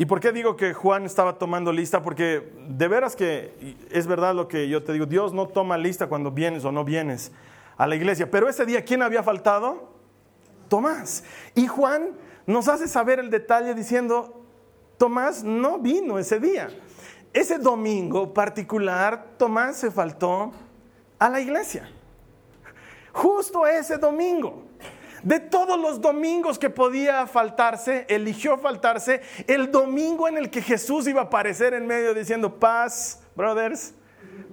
¿Y 0.00 0.06
por 0.06 0.18
qué 0.18 0.32
digo 0.32 0.56
que 0.56 0.72
Juan 0.72 1.04
estaba 1.04 1.36
tomando 1.36 1.70
lista? 1.70 2.00
Porque 2.00 2.54
de 2.70 2.88
veras 2.88 3.14
que 3.14 3.76
es 3.90 4.06
verdad 4.06 4.34
lo 4.34 4.48
que 4.48 4.66
yo 4.66 4.82
te 4.82 4.94
digo, 4.94 5.04
Dios 5.04 5.34
no 5.34 5.46
toma 5.46 5.76
lista 5.76 6.06
cuando 6.06 6.30
vienes 6.30 6.64
o 6.64 6.72
no 6.72 6.86
vienes 6.86 7.32
a 7.76 7.86
la 7.86 7.96
iglesia. 7.96 8.30
Pero 8.30 8.48
ese 8.48 8.64
día, 8.64 8.82
¿quién 8.82 9.02
había 9.02 9.22
faltado? 9.22 9.90
Tomás. 10.70 11.22
Y 11.54 11.66
Juan 11.66 12.12
nos 12.46 12.66
hace 12.68 12.88
saber 12.88 13.18
el 13.18 13.28
detalle 13.28 13.74
diciendo, 13.74 14.42
Tomás 14.96 15.44
no 15.44 15.78
vino 15.78 16.18
ese 16.18 16.40
día. 16.40 16.70
Ese 17.34 17.58
domingo 17.58 18.32
particular, 18.32 19.34
Tomás 19.36 19.76
se 19.76 19.90
faltó 19.90 20.50
a 21.18 21.28
la 21.28 21.42
iglesia. 21.42 21.92
Justo 23.12 23.66
ese 23.66 23.98
domingo. 23.98 24.62
De 25.22 25.40
todos 25.40 25.78
los 25.78 26.00
domingos 26.00 26.58
que 26.58 26.70
podía 26.70 27.26
faltarse, 27.26 28.06
eligió 28.08 28.58
faltarse 28.58 29.20
el 29.46 29.70
domingo 29.70 30.28
en 30.28 30.38
el 30.38 30.50
que 30.50 30.62
Jesús 30.62 31.06
iba 31.06 31.20
a 31.20 31.24
aparecer 31.24 31.74
en 31.74 31.86
medio 31.86 32.14
diciendo, 32.14 32.58
paz, 32.58 33.22
brothers, 33.36 33.94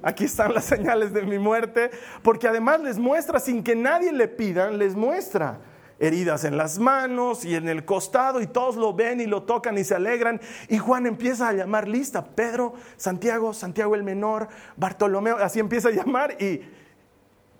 aquí 0.02 0.26
están 0.26 0.54
las 0.54 0.66
señales 0.66 1.14
de 1.14 1.24
mi 1.24 1.40
muerte, 1.40 1.92
porque 2.22 2.48
además 2.48 2.82
les 2.82 2.98
muestra, 2.98 3.40
sin 3.40 3.64
que 3.64 3.76
nadie 3.76 4.12
le 4.12 4.28
pidan, 4.28 4.78
les 4.78 4.96
muestra 4.96 5.60
heridas 6.00 6.44
en 6.44 6.58
las 6.58 6.78
manos 6.78 7.44
y 7.44 7.56
en 7.56 7.68
el 7.68 7.84
costado 7.84 8.42
y 8.42 8.48
todos 8.48 8.76
lo 8.76 8.94
ven 8.94 9.20
y 9.20 9.26
lo 9.26 9.44
tocan 9.44 9.78
y 9.78 9.84
se 9.84 9.96
alegran. 9.96 10.40
Y 10.70 10.78
Juan 10.78 11.08
empieza 11.08 11.50
a 11.50 11.54
llamar 11.54 11.88
lista, 11.88 12.26
Pedro, 12.26 12.74
Santiago, 12.98 13.54
Santiago 13.54 13.96
el 13.96 14.04
menor, 14.04 14.48
Bartolomeo, 14.76 15.38
así 15.38 15.60
empieza 15.60 15.90
a 15.90 15.92
llamar 15.92 16.42
y 16.42 16.62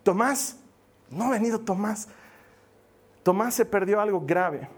Tomás, 0.04 0.58
no 1.10 1.26
ha 1.26 1.30
venido 1.32 1.60
Tomás. 1.60 2.08
Tomás 3.28 3.56
se 3.56 3.66
perdió 3.66 4.00
algo 4.00 4.22
grave 4.22 4.70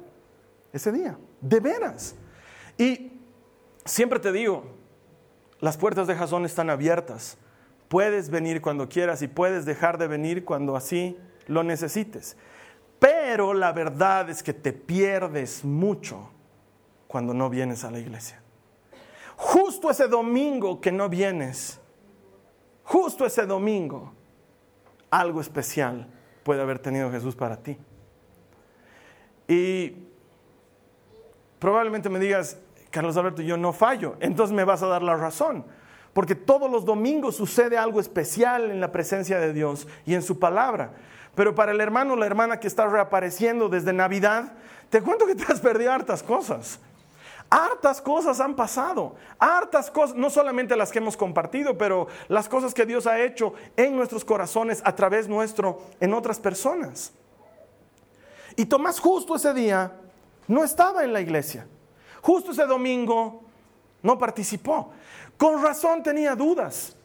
ese 0.74 0.91
día, 0.91 1.15
de 1.39 1.60
veras. 1.60 2.15
Y 2.79 3.12
siempre 3.86 4.18
te 4.18 4.32
digo, 4.32 4.63
las 5.60 5.77
puertas 5.77 6.08
de 6.08 6.15
Jasón 6.15 6.46
están 6.46 6.72
abiertas. 6.72 7.38
Puedes 7.89 8.32
venir 8.32 8.60
cuando 8.60 8.89
quieras 8.89 9.22
y 9.22 9.27
puedes 9.27 9.65
dejar 9.65 10.00
de 10.00 10.08
venir 10.08 10.46
cuando 10.46 10.75
así 10.75 11.15
lo 11.46 11.62
necesites. 11.62 12.38
Pero 12.98 13.53
la 13.53 13.72
verdad 13.72 14.32
es 14.32 14.41
que 14.41 14.53
te 14.53 14.74
pierdes 14.74 15.63
mucho 15.63 16.32
cuando 17.08 17.36
no 17.36 17.51
vienes 17.51 17.84
a 17.84 17.91
la 17.91 18.00
iglesia. 18.00 18.41
Justo 19.36 19.91
ese 19.91 20.08
domingo 20.08 20.82
que 20.82 20.91
no 20.91 21.08
vienes, 21.08 21.79
justo 22.82 23.27
ese 23.27 23.46
domingo, 23.46 24.12
algo 25.12 25.39
especial 25.39 26.08
puede 26.41 26.63
haber 26.63 26.79
tenido 26.79 27.12
Jesús 27.12 27.36
para 27.36 27.56
ti. 27.56 27.77
Y 29.50 29.96
probablemente 31.58 32.08
me 32.08 32.20
digas, 32.20 32.58
Carlos 32.91 33.18
Alberto, 33.18 33.41
yo 33.41 33.58
no 33.58 33.74
fallo, 33.74 34.15
entonces 34.20 34.56
me 34.56 34.63
vas 34.63 34.84
a 34.84 34.88
dar 34.88 35.01
la 35.01 35.18
razón. 35.18 35.65
Porque 36.13 36.36
todos 36.36 36.70
los 36.72 36.86
domingos 36.86 37.36
sucede 37.36 37.77
algo 37.77 38.00
especial 38.00 38.70
en 38.70 38.79
la 38.79 38.91
presencia 38.91 39.39
de 39.39 39.51
Dios 39.51 39.88
y 40.06 40.13
en 40.13 40.22
su 40.22 40.38
palabra. 40.38 40.91
Pero 41.34 41.56
para 41.56 41.72
el 41.72 41.82
hermano 41.82 42.13
o 42.13 42.15
la 42.15 42.27
hermana 42.27 42.60
que 42.60 42.68
está 42.68 42.88
reapareciendo 42.88 43.70
desde 43.70 43.91
Navidad, 43.91 44.53
te 44.89 45.01
cuento 45.01 45.25
que 45.25 45.36
te 45.36 45.51
has 45.51 45.60
perdido 45.60 45.91
hartas 45.91 46.22
cosas. 46.22 46.79
Hartas 47.50 48.01
cosas 48.01 48.39
han 48.39 48.56
pasado, 48.56 49.15
hartas 49.39 49.89
cosas, 49.89 50.15
no 50.15 50.29
solamente 50.29 50.75
las 50.75 50.91
que 50.91 51.00
hemos 51.00 51.18
compartido, 51.18 51.75
pero 51.75 52.08
las 52.27 52.48
cosas 52.48 52.75
que 52.75 52.86
Dios 52.86 53.08
ha 53.08 53.20
hecho 53.20 53.53
en 53.75 53.96
nuestros 53.96 54.24
corazones 54.24 54.84
a 54.86 54.96
través 54.96 55.27
nuestro 55.27 55.82
en 56.00 56.13
otras 56.13 56.39
personas. 56.39 57.13
Y 58.56 58.65
Tomás 58.65 59.00
justo 59.00 59.36
ese 59.36 59.53
día 59.53 59.94
no 60.48 60.63
estaba 60.63 61.03
en 61.03 61.13
la 61.13 61.22
iglesia. 61.22 61.68
Justo 62.22 62.51
ese 62.51 62.65
domingo 62.65 63.44
no 64.01 64.18
participó. 64.18 64.91
Con 65.38 65.62
razón 65.63 66.03
tenía 66.03 66.36
dudas 66.36 66.96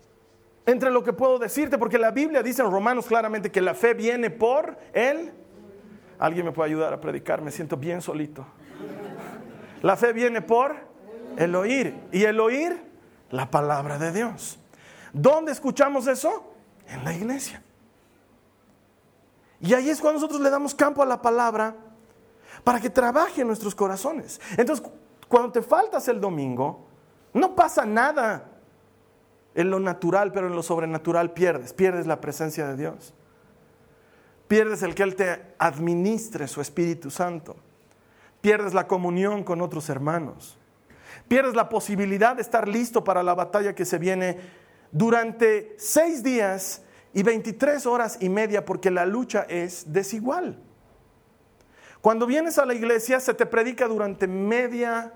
entre 0.66 0.90
lo 0.90 1.04
que 1.04 1.12
puedo 1.12 1.38
decirte, 1.38 1.78
porque 1.78 1.98
la 1.98 2.10
Biblia 2.10 2.42
dice 2.42 2.62
en 2.62 2.70
Romanos 2.70 3.06
claramente 3.06 3.50
que 3.50 3.60
la 3.60 3.74
fe 3.74 3.94
viene 3.94 4.30
por 4.30 4.76
él. 4.92 5.32
¿Alguien 6.18 6.46
me 6.46 6.52
puede 6.52 6.70
ayudar 6.70 6.92
a 6.92 7.00
predicar? 7.00 7.42
Me 7.42 7.50
siento 7.50 7.76
bien 7.76 8.00
solito. 8.00 8.46
La 9.82 9.96
fe 9.96 10.12
viene 10.12 10.40
por 10.40 10.74
el 11.36 11.54
oír. 11.54 11.94
Y 12.12 12.24
el 12.24 12.40
oír, 12.40 12.80
la 13.30 13.50
palabra 13.50 13.98
de 13.98 14.12
Dios. 14.12 14.58
¿Dónde 15.12 15.52
escuchamos 15.52 16.06
eso? 16.06 16.54
En 16.88 17.04
la 17.04 17.12
iglesia. 17.12 17.62
Y 19.60 19.74
ahí 19.74 19.90
es 19.90 20.00
cuando 20.00 20.20
nosotros 20.20 20.40
le 20.40 20.50
damos 20.50 20.74
campo 20.74 21.02
a 21.02 21.06
la 21.06 21.22
palabra 21.22 21.74
para 22.62 22.80
que 22.80 22.90
trabaje 22.90 23.42
en 23.42 23.46
nuestros 23.46 23.74
corazones. 23.74 24.40
Entonces, 24.56 24.86
cuando 25.28 25.52
te 25.52 25.62
faltas 25.62 26.08
el 26.08 26.20
domingo, 26.20 26.86
no 27.32 27.54
pasa 27.54 27.84
nada 27.84 28.50
en 29.54 29.70
lo 29.70 29.80
natural, 29.80 30.32
pero 30.32 30.48
en 30.48 30.54
lo 30.54 30.62
sobrenatural 30.62 31.32
pierdes, 31.32 31.72
pierdes 31.72 32.06
la 32.06 32.20
presencia 32.20 32.66
de 32.66 32.76
Dios. 32.76 33.14
Pierdes 34.48 34.82
el 34.82 34.94
que 34.94 35.02
Él 35.02 35.16
te 35.16 35.54
administre 35.58 36.48
su 36.48 36.60
Espíritu 36.60 37.10
Santo. 37.10 37.56
Pierdes 38.40 38.74
la 38.74 38.86
comunión 38.86 39.42
con 39.42 39.62
otros 39.62 39.88
hermanos. 39.88 40.58
Pierdes 41.28 41.54
la 41.54 41.68
posibilidad 41.68 42.36
de 42.36 42.42
estar 42.42 42.68
listo 42.68 43.02
para 43.02 43.22
la 43.22 43.34
batalla 43.34 43.74
que 43.74 43.84
se 43.84 43.98
viene 43.98 44.38
durante 44.92 45.74
seis 45.78 46.22
días 46.22 46.83
y 47.14 47.22
23 47.22 47.86
horas 47.86 48.18
y 48.20 48.28
media 48.28 48.64
porque 48.64 48.90
la 48.90 49.06
lucha 49.06 49.46
es 49.48 49.92
desigual. 49.92 50.58
Cuando 52.00 52.26
vienes 52.26 52.58
a 52.58 52.66
la 52.66 52.74
iglesia 52.74 53.20
se 53.20 53.32
te 53.32 53.46
predica 53.46 53.86
durante 53.86 54.26
media 54.26 55.14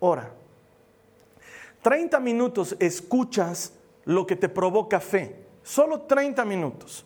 hora. 0.00 0.32
30 1.82 2.20
minutos 2.20 2.76
escuchas 2.78 3.74
lo 4.04 4.26
que 4.26 4.36
te 4.36 4.48
provoca 4.48 5.00
fe. 5.00 5.44
Solo 5.62 6.02
30 6.02 6.44
minutos. 6.44 7.04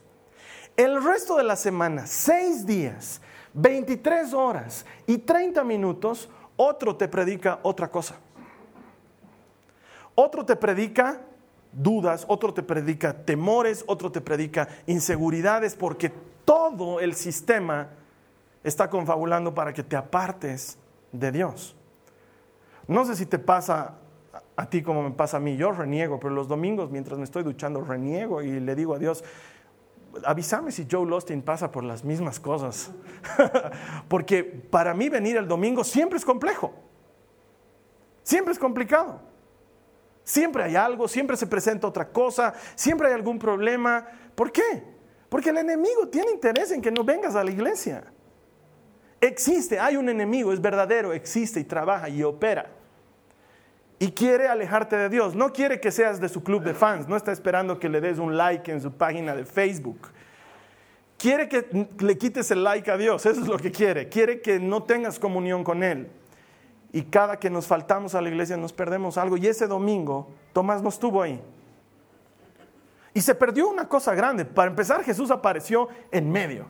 El 0.77 1.03
resto 1.03 1.37
de 1.37 1.43
la 1.43 1.57
semana, 1.57 2.07
6 2.07 2.67
días, 2.67 3.23
23 3.55 4.35
horas 4.35 4.85
y 5.07 5.19
30 5.19 5.65
minutos, 5.65 6.29
otro 6.57 6.95
te 6.95 7.09
predica 7.09 7.59
otra 7.63 7.91
cosa. 7.91 8.17
Otro 10.15 10.45
te 10.45 10.57
predica 10.57 11.21
dudas, 11.77 12.25
otro 12.29 12.55
te 12.55 12.63
predica 12.63 13.13
temores, 13.13 13.85
otro 13.87 14.11
te 14.11 14.21
predica 14.21 14.69
inseguridades, 14.87 15.75
porque 15.75 16.11
todo 16.45 17.01
el 17.01 17.15
sistema 17.15 17.91
está 18.65 18.89
confabulando 18.89 19.55
para 19.55 19.73
que 19.73 19.83
te 19.83 19.97
apartes 19.97 20.79
de 21.13 21.33
Dios. 21.33 21.77
No 22.89 23.05
sé 23.05 23.15
si 23.15 23.27
te 23.27 23.39
pasa 23.39 23.95
a 24.57 24.71
ti 24.71 24.83
como 24.83 25.03
me 25.03 25.11
pasa 25.11 25.37
a 25.37 25.41
mí, 25.41 25.57
yo 25.57 25.73
reniego, 25.73 26.19
pero 26.19 26.35
los 26.35 26.49
domingos 26.49 26.91
mientras 26.91 27.19
me 27.19 27.25
estoy 27.25 27.43
duchando 27.43 27.83
reniego 27.83 28.43
y 28.43 28.59
le 28.59 28.75
digo 28.75 28.95
a 28.95 28.99
Dios, 28.99 29.23
avísame 30.25 30.73
si 30.73 30.87
Joe 30.91 31.07
Lostin 31.07 31.43
pasa 31.43 31.71
por 31.71 31.85
las 31.85 32.05
mismas 32.05 32.41
cosas, 32.41 32.91
porque 34.09 34.43
para 34.45 34.95
mí 34.95 35.11
venir 35.11 35.37
el 35.37 35.47
domingo 35.47 35.85
siempre 35.85 36.19
es 36.19 36.25
complejo, 36.25 36.73
siempre 38.23 38.53
es 38.53 38.59
complicado. 38.59 39.21
Siempre 40.27 40.65
hay 40.65 40.75
algo, 40.75 41.07
siempre 41.07 41.37
se 41.37 41.47
presenta 41.47 41.87
otra 41.87 42.09
cosa, 42.09 42.53
siempre 42.75 43.07
hay 43.07 43.15
algún 43.15 43.39
problema. 43.39 44.05
¿Por 44.35 44.51
qué? 44.51 44.83
Porque 45.29 45.51
el 45.51 45.59
enemigo 45.59 46.09
tiene 46.09 46.33
interés 46.33 46.73
en 46.73 46.83
que 46.83 46.91
no 46.91 47.05
vengas 47.05 47.37
a 47.37 47.45
la 47.45 47.51
iglesia. 47.53 48.03
Existe, 49.21 49.79
hay 49.79 49.97
un 49.97 50.09
enemigo, 50.09 50.53
es 50.53 50.61
verdadero, 50.61 51.13
existe 51.13 51.61
y 51.61 51.65
trabaja 51.65 52.09
y 52.09 52.25
opera. 52.25 52.67
Y 54.01 54.11
quiere 54.11 54.49
alejarte 54.49 54.97
de 54.97 55.09
Dios. 55.09 55.37
No 55.37 55.53
quiere 55.53 55.81
que 55.81 55.93
seas 55.93 56.21
de 56.21 56.29
su 56.29 56.43
club 56.43 56.65
de 56.65 56.75
fans. 56.75 57.07
No 57.07 57.17
está 57.17 57.31
esperando 57.31 57.79
que 57.79 57.89
le 57.89 58.01
des 58.01 58.19
un 58.19 58.37
like 58.37 58.73
en 58.73 58.81
su 58.81 58.91
página 58.91 59.33
de 59.33 59.45
Facebook. 59.45 60.09
Quiere 61.19 61.49
que 61.49 61.89
le 62.01 62.19
quites 62.19 62.51
el 62.51 62.65
like 62.65 62.91
a 62.91 62.97
Dios. 62.97 63.25
Eso 63.25 63.43
es 63.43 63.47
lo 63.47 63.59
que 63.59 63.71
quiere. 63.71 64.09
Quiere 64.09 64.41
que 64.41 64.59
no 64.59 64.83
tengas 64.83 65.21
comunión 65.21 65.63
con 65.63 65.85
Él 65.85 66.11
y 66.97 67.03
cada 67.03 67.39
que 67.39 67.51
nos 67.51 67.67
faltamos 67.67 68.15
a 68.15 68.23
la 68.23 68.31
iglesia 68.31 68.57
nos 68.57 68.73
perdemos 68.73 69.19
algo. 69.19 69.37
Y 69.37 69.47
ese 69.47 69.67
domingo 69.67 70.29
Tomás 70.55 70.81
no 70.81 70.89
estuvo 70.89 71.21
ahí. 71.21 71.39
Y 73.13 73.21
se 73.21 73.35
perdió 73.35 73.69
una 73.69 73.87
cosa 73.87 74.15
grande. 74.15 74.47
Para 74.47 74.71
empezar, 74.71 75.05
Jesús 75.05 75.31
apareció 75.31 75.91
en 76.11 76.33
medio. 76.33 76.65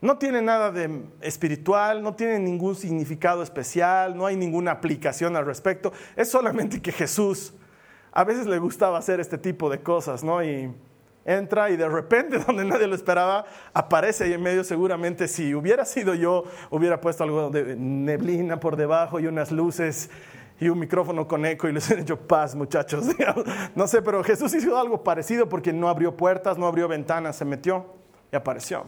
No 0.00 0.16
tiene 0.16 0.42
nada 0.42 0.70
de 0.70 1.02
espiritual, 1.22 2.04
no 2.04 2.14
tiene 2.14 2.38
ningún 2.38 2.76
significado 2.76 3.42
especial, 3.42 4.16
no 4.16 4.26
hay 4.26 4.36
ninguna 4.36 4.70
aplicación 4.70 5.34
al 5.34 5.44
respecto. 5.44 5.92
Es 6.14 6.30
solamente 6.30 6.80
que 6.80 6.92
Jesús 6.92 7.52
a 8.12 8.22
veces 8.22 8.46
le 8.46 8.60
gustaba 8.60 8.96
hacer 8.96 9.18
este 9.18 9.38
tipo 9.38 9.68
de 9.70 9.82
cosas, 9.82 10.22
¿no? 10.22 10.40
Y 10.40 10.72
entra 11.28 11.68
y 11.70 11.76
de 11.76 11.88
repente, 11.88 12.38
donde 12.46 12.64
nadie 12.64 12.86
lo 12.86 12.94
esperaba, 12.94 13.44
aparece 13.74 14.24
ahí 14.24 14.32
en 14.32 14.42
medio. 14.42 14.64
Seguramente 14.64 15.28
si 15.28 15.54
hubiera 15.54 15.84
sido 15.84 16.14
yo, 16.14 16.44
hubiera 16.70 17.00
puesto 17.00 17.24
algo 17.24 17.50
de 17.50 17.76
neblina 17.76 18.58
por 18.58 18.76
debajo 18.76 19.20
y 19.20 19.26
unas 19.26 19.52
luces 19.52 20.10
y 20.58 20.68
un 20.68 20.78
micrófono 20.78 21.28
con 21.28 21.44
eco 21.46 21.68
y 21.68 21.72
les 21.72 21.86
hubiera 21.86 22.02
dicho 22.02 22.18
paz, 22.18 22.54
muchachos. 22.54 23.06
No 23.74 23.86
sé, 23.86 24.02
pero 24.02 24.24
Jesús 24.24 24.54
hizo 24.54 24.76
algo 24.76 25.04
parecido 25.04 25.48
porque 25.48 25.72
no 25.72 25.88
abrió 25.88 26.16
puertas, 26.16 26.58
no 26.58 26.66
abrió 26.66 26.88
ventanas, 26.88 27.36
se 27.36 27.44
metió 27.44 27.94
y 28.32 28.36
apareció. 28.36 28.86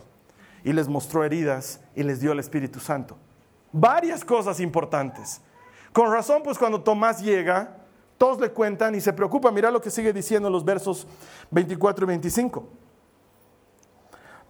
Y 0.64 0.72
les 0.72 0.88
mostró 0.88 1.24
heridas 1.24 1.80
y 1.94 2.02
les 2.02 2.20
dio 2.20 2.32
el 2.32 2.38
Espíritu 2.38 2.80
Santo. 2.80 3.16
Varias 3.72 4.24
cosas 4.24 4.58
importantes. 4.60 5.40
Con 5.92 6.10
razón, 6.12 6.42
pues 6.42 6.58
cuando 6.58 6.82
Tomás 6.82 7.22
llega, 7.22 7.79
todos 8.20 8.38
le 8.38 8.50
cuentan 8.50 8.94
y 8.94 9.00
se 9.00 9.14
preocupa. 9.14 9.50
Mira 9.50 9.70
lo 9.70 9.80
que 9.80 9.88
sigue 9.88 10.12
diciendo 10.12 10.50
los 10.50 10.62
versos 10.62 11.06
24 11.52 12.04
y 12.04 12.08
25. 12.08 12.68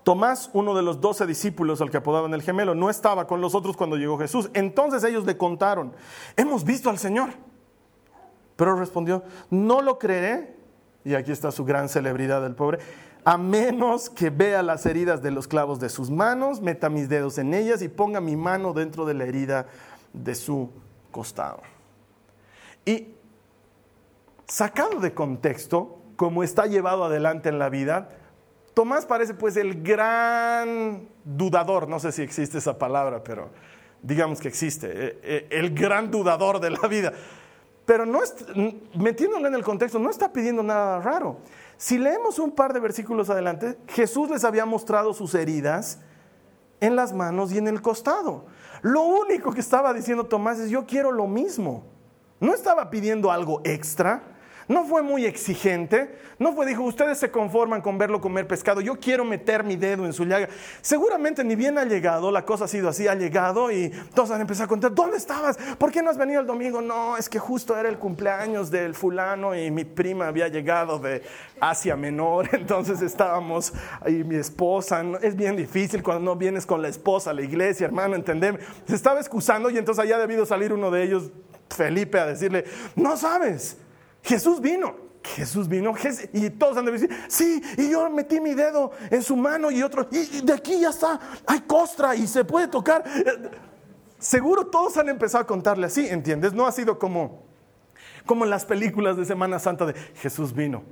Tomás, 0.03 0.51
uno 0.55 0.75
de 0.75 0.83
los 0.83 1.01
doce 1.01 1.25
discípulos 1.25 1.81
al 1.81 1.89
que 1.89 1.99
apodaban 1.99 2.35
el 2.35 2.43
gemelo, 2.43 2.75
no 2.75 2.91
estaba 2.91 3.29
con 3.29 3.41
los 3.41 3.55
otros 3.55 3.77
cuando 3.77 3.97
llegó 3.97 4.19
Jesús. 4.19 4.51
Entonces 4.55 5.05
ellos 5.05 5.25
le 5.25 5.37
contaron, 5.37 5.93
hemos 6.37 6.65
visto 6.65 6.91
al 6.91 6.99
Señor. 6.99 7.31
Pero 8.57 8.75
respondió, 8.75 9.23
no 9.51 9.83
lo 9.83 10.01
creeré. 10.01 10.57
Y 11.05 11.15
aquí 11.15 11.31
está 11.31 11.53
su 11.53 11.65
gran 11.65 11.89
celebridad 11.89 12.43
del 12.43 12.57
pobre. 12.57 12.81
A 13.25 13.39
menos 13.39 14.11
que 14.11 14.31
vea 14.31 14.65
las 14.65 14.85
heridas 14.85 15.23
de 15.23 15.31
los 15.31 15.47
clavos 15.47 15.79
de 15.79 15.91
sus 15.91 16.11
manos, 16.11 16.61
meta 16.61 16.89
mis 16.89 17.09
dedos 17.09 17.39
en 17.39 17.55
ellas 17.55 17.83
y 17.83 17.89
ponga 17.89 18.21
mi 18.21 18.35
mano 18.35 18.73
dentro 18.73 19.07
de 19.07 19.15
la 19.15 19.27
herida 19.27 19.69
de 20.13 20.35
su 20.35 20.71
costado. 21.13 21.61
Y 22.85 23.20
sacado 24.51 25.01
de 25.01 25.15
contexto, 25.15 25.99
como 26.17 26.43
está 26.43 26.67
llevado 26.67 27.05
adelante 27.05 27.49
en 27.49 27.59
la 27.59 27.71
vida, 27.71 28.09
Tomás 28.75 29.05
parece 29.05 29.35
pues 29.35 29.57
el 29.57 29.83
gran 29.83 31.09
dudador, 31.25 31.89
no 31.89 31.99
sé 31.99 32.13
si 32.13 32.23
existe 32.23 32.59
esa 32.59 32.79
palabra, 32.79 33.23
pero 33.23 33.51
digamos 34.03 34.41
que 34.41 34.49
existe, 34.49 34.89
eh, 34.89 35.19
eh, 35.23 35.49
el 35.51 35.75
gran 35.75 36.11
dudador 36.11 36.61
de 36.61 36.71
la 36.71 36.89
vida. 36.89 37.13
Pero 37.85 38.07
no 38.07 38.21
metiéndolo 38.95 39.49
en 39.49 39.55
el 39.55 39.65
contexto, 39.65 39.99
no 39.99 40.11
está 40.11 40.33
pidiendo 40.33 40.63
nada 40.63 41.01
raro. 41.01 41.39
Si 41.77 41.99
leemos 41.99 42.39
un 42.39 42.53
par 42.53 42.73
de 42.73 42.81
versículos 42.81 43.31
adelante, 43.31 43.79
Jesús 43.89 44.31
les 44.31 44.45
había 44.45 44.67
mostrado 44.67 45.13
sus 45.13 45.35
heridas 45.35 45.99
en 46.81 46.95
las 46.95 47.13
manos 47.13 47.53
y 47.53 47.59
en 47.59 47.67
el 47.67 47.83
costado. 47.83 48.47
Lo 48.83 49.03
único 49.03 49.53
que 49.53 49.61
estaba 49.61 49.93
diciendo 49.93 50.27
Tomás 50.27 50.59
es, 50.59 50.71
yo 50.71 50.87
quiero 50.87 51.11
lo 51.11 51.27
mismo. 51.27 51.85
No 52.39 52.55
estaba 52.55 52.91
pidiendo 52.91 53.33
algo 53.33 53.61
extra, 53.65 54.23
no 54.71 54.85
fue 54.85 55.03
muy 55.03 55.27
exigente, 55.27 56.15
no 56.39 56.53
fue, 56.53 56.65
dijo, 56.65 56.85
ustedes 56.85 57.19
se 57.19 57.29
conforman 57.29 57.83
con 57.83 57.99
verlo 57.99 58.21
comer 58.21 58.47
pescado, 58.47 58.81
yo 58.81 59.01
quiero 59.01 59.25
meter 59.25 59.65
mi 59.65 59.75
dedo 59.75 60.07
en 60.07 60.13
su 60.13 60.25
llaga. 60.25 60.49
Seguramente 60.81 61.43
ni 61.43 61.57
bien 61.57 61.77
ha 61.77 61.85
llegado, 61.85 62.31
la 62.31 62.45
cosa 62.45 62.67
ha 62.67 62.69
sido 62.69 62.89
así, 62.89 63.09
ha 63.09 63.17
llegado 63.17 63.73
y 63.73 63.91
todos 64.15 64.31
han 64.31 64.41
empezado 64.41 64.67
a 64.67 64.69
contar, 64.69 64.95
¿dónde 64.95 65.17
estabas? 65.17 65.59
¿Por 65.77 65.91
qué 65.91 66.05
no 66.05 66.11
has 66.11 66.17
venido 66.17 66.41
el 66.41 66.47
domingo? 66.47 66.81
No, 66.81 67.17
es 67.17 67.29
que 67.29 67.41
justo 67.41 67.77
era 67.77 67.89
el 67.89 67.99
cumpleaños 67.99 68.71
del 68.71 68.95
fulano 68.95 69.57
y 69.57 69.73
mi 69.73 69.85
prima 69.85 70.29
había 70.29 70.47
llegado 70.47 71.01
de 71.01 71.21
Asia 71.61 71.97
Menor, 71.97 72.49
entonces 72.53 73.03
estábamos 73.03 73.73
ahí, 74.01 74.23
mi 74.23 74.37
esposa, 74.37 75.03
es 75.21 75.35
bien 75.35 75.57
difícil 75.57 76.01
cuando 76.01 76.23
no 76.23 76.37
vienes 76.37 76.65
con 76.65 76.81
la 76.81 76.87
esposa 76.87 77.31
a 77.31 77.35
la 77.35 77.43
iglesia, 77.43 77.87
hermano, 77.87 78.15
entendeme. 78.15 78.61
Se 78.87 78.95
estaba 78.95 79.19
excusando 79.19 79.69
y 79.69 79.79
entonces 79.79 80.05
allá 80.05 80.17
debido 80.17 80.47
salir 80.47 80.73
uno 80.73 80.93
de 80.93 81.03
ellos, 81.03 81.33
Felipe, 81.71 82.21
a 82.21 82.27
decirle, 82.27 82.67
no 82.95 83.17
sabes 83.17 83.77
Jesús 84.23 84.61
vino. 84.61 85.11
Jesús 85.23 85.69
vino 85.69 85.95
y 86.33 86.49
todos 86.51 86.79
han 86.79 86.87
de 86.87 86.93
decir, 86.93 87.11
sí, 87.29 87.63
y 87.77 87.91
yo 87.91 88.09
metí 88.09 88.41
mi 88.41 88.55
dedo 88.55 88.91
en 89.11 89.23
su 89.23 89.37
mano 89.37 89.71
y 89.71 89.83
otro, 89.83 90.09
y 90.11 90.41
de 90.41 90.53
aquí 90.55 90.81
ya 90.81 90.89
está, 90.89 91.21
hay 91.47 91.61
costra 91.61 92.15
y 92.17 92.27
se 92.27 92.45
puede 92.45 92.69
tocar. 92.69 93.05
Seguro 94.19 94.67
todos 94.67 94.97
han 94.97 95.09
empezado 95.09 95.43
a 95.43 95.47
contarle 95.47 95.87
así, 95.87 96.07
¿entiendes? 96.09 96.53
No 96.55 96.67
ha 96.67 96.73
sido 96.73 96.99
como, 96.99 97.43
como 98.25 98.45
en 98.45 98.51
las 98.51 98.65
películas 98.65 99.17
de 99.17 99.25
Semana 99.25 99.59
Santa 99.59 99.87
de 99.87 99.95
Jesús 100.15 100.55
vino. 100.55 100.83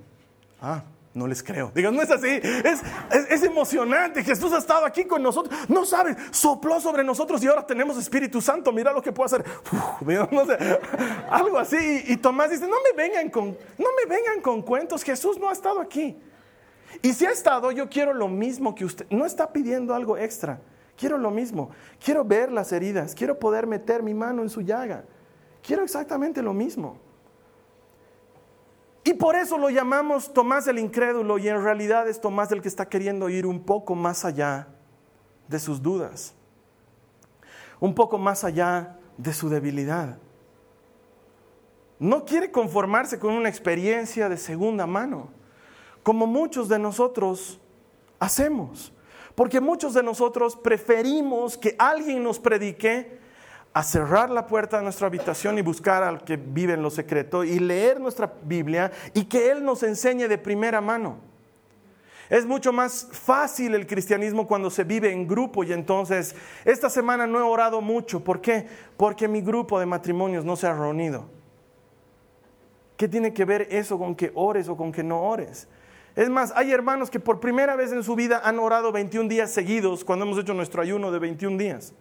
Ah, 0.61 0.83
no 1.19 1.27
les 1.27 1.43
creo. 1.43 1.73
Digan, 1.75 1.95
no 1.95 2.01
es 2.01 2.11
así. 2.11 2.41
Es, 2.41 3.43
emocionante. 3.43 4.23
Jesús 4.23 4.53
ha 4.53 4.59
estado 4.59 4.87
aquí 4.87 5.05
con 5.05 5.23
nosotros. 5.23 5.59
No 5.69 5.85
saben, 5.85 6.17
sopló 6.31 6.81
sobre 6.81 7.03
nosotros 7.03 7.43
y 7.43 7.49
ahora 7.49 7.67
tenemos 7.67 7.99
Espíritu 7.99 8.41
Santo. 8.41 8.73
Mira 8.73 8.93
lo 8.93 9.03
que 9.03 9.13
puede 9.13 9.27
hacer. 9.27 9.45
algo 11.31 11.59
así. 11.59 12.05
Y, 12.07 12.17
Tomás 12.17 12.51
dice, 12.51 12.67
no 12.67 12.77
me, 12.83 12.97
vengan 12.97 13.29
con, 13.31 13.49
no 13.79 13.89
me 13.97 14.09
vengan 14.09 14.41
con 14.41 14.63
cuentos. 14.63 15.03
Jesús 15.03 15.39
no 15.39 15.49
ha 15.49 15.53
estado 15.53 15.81
aquí. 15.81 16.17
Y 17.03 17.13
si 17.13 17.27
ha 17.27 17.31
estado, 17.31 17.73
yo 17.73 17.89
quiero 17.89 18.15
lo 18.15 18.29
mismo 18.29 18.75
que 18.75 18.85
usted. 18.85 19.07
No 19.11 19.27
está 19.27 19.53
pidiendo 19.53 19.95
algo 19.95 20.17
extra. 20.17 20.61
Quiero 20.97 21.19
lo 21.19 21.31
mismo. 21.31 21.71
Quiero 22.03 22.25
ver 22.25 22.53
las 22.53 22.73
heridas. 22.73 23.15
Quiero 23.15 23.39
poder 23.39 23.67
meter 23.67 24.03
mi 24.03 24.15
mano 24.15 24.43
en 24.43 24.49
su 24.49 24.63
llaga. 24.63 25.05
Quiero 25.63 25.83
exactamente 25.83 26.43
lo 26.43 26.55
mismo. 26.55 27.08
Y 29.09 29.15
por 29.15 29.37
eso 29.37 29.57
lo 29.57 29.71
llamamos 29.71 30.35
Tomás 30.35 30.67
el 30.67 30.79
incrédulo 30.79 31.39
y 31.39 31.49
en 31.49 31.65
realidad 31.65 32.07
es 32.11 32.21
Tomás 32.21 32.53
el 32.53 32.61
que 32.61 32.69
está 32.69 32.91
queriendo 32.91 33.31
ir 33.31 33.47
un 33.47 33.65
poco 33.65 33.95
más 33.95 34.27
allá 34.27 34.69
de 35.49 35.59
sus 35.59 35.83
dudas, 35.83 36.35
un 37.81 37.95
poco 37.95 38.19
más 38.19 38.45
allá 38.45 38.99
de 39.17 39.33
su 39.33 39.49
debilidad. 39.49 40.19
No 41.99 42.27
quiere 42.27 42.51
conformarse 42.51 43.19
con 43.19 43.33
una 43.33 43.49
experiencia 43.49 44.29
de 44.29 44.37
segunda 44.37 44.87
mano, 44.87 45.31
como 46.03 46.27
muchos 46.27 46.69
de 46.69 46.79
nosotros 46.79 47.59
hacemos, 48.19 48.93
porque 49.35 49.59
muchos 49.59 49.95
de 49.95 50.03
nosotros 50.03 50.55
preferimos 50.55 51.57
que 51.57 51.75
alguien 51.79 52.23
nos 52.23 52.39
predique 52.39 53.19
a 53.73 53.83
cerrar 53.83 54.31
la 54.31 54.47
puerta 54.47 54.79
de 54.79 54.83
nuestra 54.83 55.07
habitación 55.07 55.59
y 55.59 55.63
buscar 55.63 56.03
al 56.03 56.25
que 56.25 56.37
vive 56.37 56.75
en 56.75 56.83
lo 56.83 56.91
secreto 56.91 57.45
y 57.45 57.59
leer 57.59 58.01
nuestra 58.01 58.33
Biblia 58.43 58.91
y 59.15 59.25
que 59.25 59.51
Él 59.51 59.65
nos 59.65 59.83
enseñe 59.83 60.27
de 60.27 60.39
primera 60.39 60.81
mano. 60.81 61.19
Es 62.31 62.45
mucho 62.45 62.73
más 62.73 63.09
fácil 63.11 63.75
el 63.75 63.87
cristianismo 63.87 64.47
cuando 64.47 64.71
se 64.71 64.85
vive 64.85 65.13
en 65.13 65.27
grupo 65.27 65.65
y 65.65 65.73
entonces 65.73 66.35
esta 66.65 66.91
semana 66.91 67.27
no 67.27 67.39
he 67.39 67.43
orado 67.43 67.81
mucho. 67.81 68.23
¿Por 68.23 68.41
qué? 68.41 68.67
Porque 68.97 69.29
mi 69.29 69.41
grupo 69.41 69.81
de 69.81 69.87
matrimonios 69.87 70.45
no 70.45 70.57
se 70.57 70.67
ha 70.67 70.75
reunido. 70.75 71.27
¿Qué 72.99 73.09
tiene 73.09 73.33
que 73.33 73.45
ver 73.45 73.69
eso 73.71 73.99
con 73.99 74.15
que 74.15 74.33
ores 74.35 74.69
o 74.69 74.77
con 74.77 74.93
que 74.93 75.03
no 75.03 75.23
ores? 75.23 75.69
Es 76.17 76.29
más, 76.29 76.53
hay 76.57 76.73
hermanos 76.73 77.11
que 77.11 77.21
por 77.21 77.39
primera 77.39 77.77
vez 77.77 77.93
en 77.93 78.03
su 78.03 78.17
vida 78.17 78.41
han 78.45 78.59
orado 78.59 78.91
21 78.93 79.29
días 79.29 79.53
seguidos 79.53 80.05
cuando 80.05 80.25
hemos 80.25 80.39
hecho 80.39 80.53
nuestro 80.53 80.83
ayuno 80.83 81.13
de 81.13 81.21
21 81.21 81.57
días. 81.57 81.95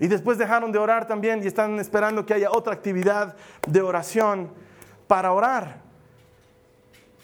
Y 0.00 0.06
después 0.06 0.38
dejaron 0.38 0.70
de 0.70 0.78
orar 0.78 1.06
también 1.06 1.42
y 1.42 1.46
están 1.46 1.78
esperando 1.80 2.24
que 2.24 2.34
haya 2.34 2.50
otra 2.50 2.72
actividad 2.72 3.36
de 3.66 3.80
oración. 3.80 4.50
para 5.06 5.32
orar. 5.32 5.80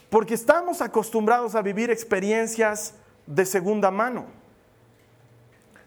Porque 0.09 0.33
estamos 0.33 0.81
acostumbrados 0.81 1.55
a 1.55 1.61
vivir 1.61 1.91
experiencias 1.91 2.95
de 3.27 3.45
segunda 3.45 3.91
mano. 3.91 4.25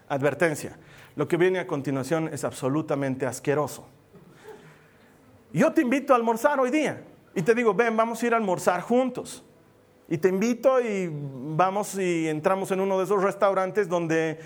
Advertencia, 0.08 0.78
lo 1.16 1.26
que 1.26 1.36
viene 1.36 1.58
a 1.58 1.66
continuación 1.66 2.28
es 2.32 2.44
absolutamente 2.44 3.26
asqueroso. 3.26 3.88
Yo 5.52 5.72
te 5.72 5.82
invito 5.82 6.12
a 6.12 6.16
almorzar 6.16 6.60
hoy 6.60 6.70
día 6.70 7.02
y 7.34 7.42
te 7.42 7.54
digo, 7.54 7.74
ven, 7.74 7.96
vamos 7.96 8.22
a 8.22 8.26
ir 8.26 8.34
a 8.34 8.36
almorzar 8.36 8.80
juntos. 8.82 9.42
Y 10.08 10.18
te 10.18 10.28
invito 10.28 10.80
y 10.80 11.10
vamos 11.12 11.98
y 11.98 12.28
entramos 12.28 12.70
en 12.70 12.80
uno 12.80 12.98
de 12.98 13.04
esos 13.04 13.22
restaurantes 13.22 13.88
donde 13.88 14.38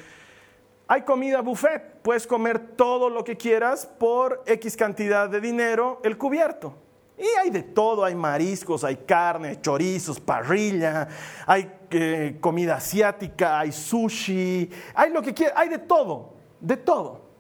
hay 0.87 1.03
comida 1.03 1.41
buffet. 1.41 2.01
Puedes 2.03 2.27
comer 2.27 2.59
todo 2.77 3.09
lo 3.09 3.25
que 3.25 3.37
quieras 3.37 3.87
por 3.87 4.43
X 4.47 4.77
cantidad 4.77 5.29
de 5.29 5.41
dinero 5.41 6.01
el 6.05 6.19
cubierto. 6.19 6.75
Y 7.19 7.27
hay 7.41 7.51
de 7.51 7.63
todo, 7.63 8.05
hay 8.05 8.15
mariscos, 8.15 8.85
hay 8.85 8.97
carne, 8.97 9.61
chorizos, 9.61 10.19
parrilla, 10.19 11.09
hay 11.47 11.71
eh, 11.91 12.39
comida 12.41 12.77
asiática, 12.77 13.61
hay 13.61 13.71
sushi, 13.71 14.69
hay 14.95 15.11
lo 15.11 15.23
que 15.23 15.33
quieras, 15.33 15.55
hay 15.57 15.69
de 15.69 15.79
todo, 15.79 16.35
de 16.59 16.77
todo. 16.77 17.32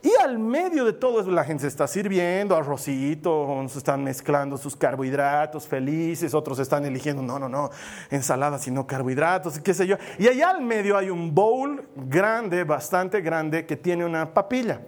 Y 0.00 0.12
al 0.22 0.38
medio 0.38 0.84
de 0.84 0.92
todo 0.92 1.20
eso 1.20 1.30
la 1.30 1.42
gente 1.42 1.62
se 1.62 1.68
está 1.68 1.88
sirviendo 1.88 2.54
arrocito, 2.54 3.64
se 3.68 3.78
están 3.78 4.04
mezclando 4.04 4.56
sus 4.56 4.76
carbohidratos 4.76 5.66
felices, 5.66 6.34
otros 6.34 6.60
están 6.60 6.84
eligiendo, 6.84 7.20
no, 7.20 7.38
no, 7.38 7.48
no, 7.48 7.70
ensaladas 8.10 8.66
y 8.68 8.70
no 8.70 8.86
carbohidratos, 8.86 9.58
qué 9.58 9.74
sé 9.74 9.88
yo. 9.88 9.96
Y 10.18 10.28
allá 10.28 10.50
al 10.50 10.62
medio 10.62 10.96
hay 10.96 11.10
un 11.10 11.34
bowl 11.34 11.88
grande, 11.96 12.62
bastante 12.62 13.20
grande, 13.20 13.66
que 13.66 13.76
tiene 13.76 14.04
una 14.04 14.32
papilla. 14.32 14.82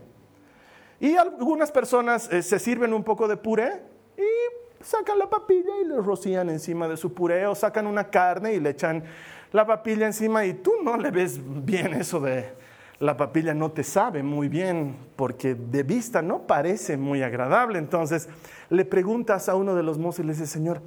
Y 1.01 1.17
algunas 1.17 1.73
personas 1.73 2.31
eh, 2.31 2.43
se 2.43 2.59
sirven 2.61 2.93
un 2.95 3.03
poco 3.03 3.27
de 3.27 3.37
puré 3.37 3.83
y 4.17 4.85
sacan 4.85 5.19
la 5.19 5.29
papilla 5.29 5.73
y 5.83 5.89
le 5.89 5.97
rocían 5.97 6.51
encima 6.51 6.87
de 6.87 6.97
su 6.97 7.13
puré 7.13 7.47
o 7.47 7.55
sacan 7.55 7.87
una 7.87 8.09
carne 8.11 8.53
y 8.53 8.61
le 8.61 8.71
echan 8.71 9.03
la 9.51 9.67
papilla 9.67 10.07
encima 10.07 10.45
y 10.45 10.55
tú 10.55 10.73
no 10.85 10.97
le 10.97 11.11
ves 11.11 11.41
bien 11.43 11.95
eso 11.95 12.21
de 12.21 12.61
la 13.01 13.17
papilla 13.17 13.55
no 13.55 13.73
te 13.73 13.83
sabe 13.83 14.23
muy 14.23 14.49
bien 14.49 14.95
porque 15.17 15.55
de 15.55 15.83
vista 15.83 16.21
no 16.21 16.47
parece 16.47 16.99
muy 16.99 17.23
agradable. 17.23 17.79
Entonces 17.79 18.29
le 18.69 18.85
preguntas 18.85 19.49
a 19.49 19.57
uno 19.57 19.75
de 19.75 19.83
los 19.83 19.99
mozos 19.99 20.21
y 20.21 20.23
le 20.25 20.33
dices, 20.35 20.51
Señor, 20.51 20.83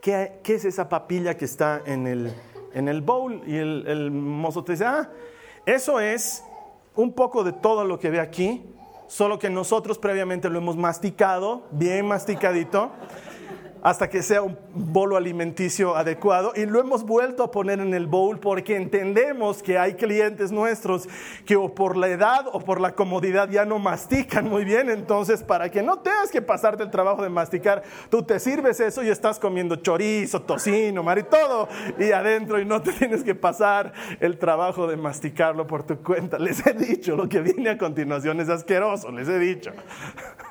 ¿qué, 0.00 0.40
es 0.44 0.64
esa 0.64 0.88
papilla 0.88 1.36
que 1.36 1.44
está 1.44 1.82
en 1.84 2.06
el, 2.06 2.34
en 2.72 2.88
el 2.88 3.02
bowl? 3.02 3.42
Y 3.46 3.56
el, 3.56 3.84
el 3.86 4.10
mozo 4.10 4.64
te 4.64 4.72
dice, 4.72 4.86
ah, 4.86 5.10
eso 5.66 6.00
es 6.00 6.42
un 6.96 7.12
poco 7.12 7.44
de 7.44 7.52
todo 7.52 7.84
lo 7.84 7.98
que 7.98 8.08
ve 8.08 8.20
aquí, 8.20 8.64
solo 9.06 9.38
que 9.38 9.50
nosotros 9.50 9.98
previamente 9.98 10.48
lo 10.48 10.58
hemos 10.58 10.76
masticado, 10.78 11.64
bien 11.70 12.06
masticadito 12.08 12.90
hasta 13.84 14.08
que 14.08 14.22
sea 14.22 14.40
un 14.40 14.56
bolo 14.72 15.18
alimenticio 15.18 15.94
adecuado 15.94 16.54
y 16.56 16.64
lo 16.64 16.80
hemos 16.80 17.04
vuelto 17.04 17.44
a 17.44 17.50
poner 17.50 17.80
en 17.80 17.92
el 17.92 18.06
bowl 18.06 18.40
porque 18.40 18.76
entendemos 18.76 19.62
que 19.62 19.78
hay 19.78 19.92
clientes 19.92 20.50
nuestros 20.50 21.06
que 21.44 21.54
o 21.54 21.74
por 21.74 21.98
la 21.98 22.08
edad 22.08 22.46
o 22.52 22.60
por 22.60 22.80
la 22.80 22.94
comodidad 22.94 23.50
ya 23.50 23.66
no 23.66 23.78
mastican 23.78 24.48
muy 24.48 24.64
bien, 24.64 24.88
entonces 24.88 25.42
para 25.42 25.70
que 25.70 25.82
no 25.82 25.98
tengas 25.98 26.30
que 26.30 26.40
pasarte 26.40 26.82
el 26.82 26.90
trabajo 26.90 27.22
de 27.22 27.28
masticar, 27.28 27.82
tú 28.08 28.22
te 28.22 28.40
sirves 28.40 28.80
eso 28.80 29.02
y 29.02 29.10
estás 29.10 29.38
comiendo 29.38 29.76
chorizo, 29.76 30.40
tocino, 30.40 31.02
mar 31.02 31.18
y 31.18 31.24
todo 31.24 31.68
y 31.98 32.10
adentro 32.10 32.58
y 32.58 32.64
no 32.64 32.80
te 32.80 32.92
tienes 32.98 33.22
que 33.22 33.34
pasar 33.34 33.92
el 34.18 34.38
trabajo 34.38 34.86
de 34.86 34.96
masticarlo 34.96 35.66
por 35.66 35.82
tu 35.82 36.02
cuenta. 36.02 36.38
Les 36.38 36.66
he 36.66 36.72
dicho, 36.72 37.16
lo 37.16 37.28
que 37.28 37.42
viene 37.42 37.68
a 37.68 37.78
continuación 37.78 38.40
es 38.40 38.48
asqueroso, 38.48 39.12
les 39.12 39.28
he 39.28 39.38
dicho. 39.38 39.72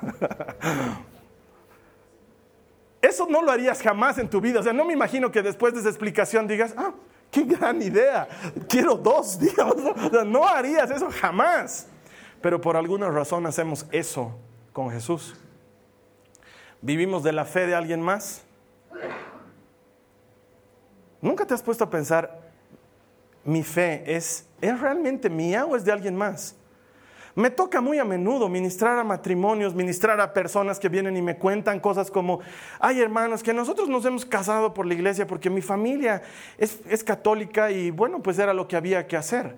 Eso 3.04 3.26
no 3.28 3.42
lo 3.42 3.50
harías 3.50 3.82
jamás 3.82 4.16
en 4.16 4.30
tu 4.30 4.40
vida. 4.40 4.60
O 4.60 4.62
sea, 4.62 4.72
no 4.72 4.82
me 4.82 4.94
imagino 4.94 5.30
que 5.30 5.42
después 5.42 5.74
de 5.74 5.80
esa 5.80 5.90
explicación 5.90 6.48
digas, 6.48 6.72
ah, 6.74 6.94
qué 7.30 7.42
gran 7.42 7.82
idea, 7.82 8.26
quiero 8.66 8.94
dos, 8.94 9.38
digamos. 9.40 9.76
no 10.26 10.48
harías 10.48 10.90
eso 10.90 11.10
jamás. 11.10 11.86
Pero 12.40 12.62
por 12.62 12.78
alguna 12.78 13.10
razón 13.10 13.44
hacemos 13.44 13.84
eso 13.92 14.34
con 14.72 14.90
Jesús. 14.90 15.36
¿Vivimos 16.80 17.22
de 17.22 17.32
la 17.32 17.44
fe 17.44 17.66
de 17.66 17.74
alguien 17.74 18.00
más? 18.00 18.42
¿Nunca 21.20 21.46
te 21.46 21.52
has 21.52 21.62
puesto 21.62 21.84
a 21.84 21.90
pensar, 21.90 22.40
mi 23.44 23.62
fe 23.62 24.02
es, 24.06 24.46
¿es 24.62 24.80
realmente 24.80 25.28
mía 25.28 25.66
o 25.66 25.76
es 25.76 25.84
de 25.84 25.92
alguien 25.92 26.16
más? 26.16 26.56
Me 27.36 27.50
toca 27.50 27.80
muy 27.80 27.98
a 27.98 28.04
menudo 28.04 28.48
ministrar 28.48 28.96
a 28.96 29.02
matrimonios, 29.02 29.74
ministrar 29.74 30.20
a 30.20 30.32
personas 30.32 30.78
que 30.78 30.88
vienen 30.88 31.16
y 31.16 31.22
me 31.22 31.36
cuentan 31.36 31.80
cosas 31.80 32.10
como, 32.10 32.40
ay 32.78 33.00
hermanos, 33.00 33.42
que 33.42 33.52
nosotros 33.52 33.88
nos 33.88 34.04
hemos 34.04 34.24
casado 34.24 34.72
por 34.72 34.86
la 34.86 34.94
iglesia 34.94 35.26
porque 35.26 35.50
mi 35.50 35.60
familia 35.60 36.22
es, 36.58 37.02
católica 37.02 37.72
y 37.72 37.90
bueno, 37.90 38.22
pues 38.22 38.38
era 38.38 38.54
lo 38.54 38.68
que 38.68 38.76
había 38.76 39.06
que 39.08 39.16
hacer. 39.16 39.56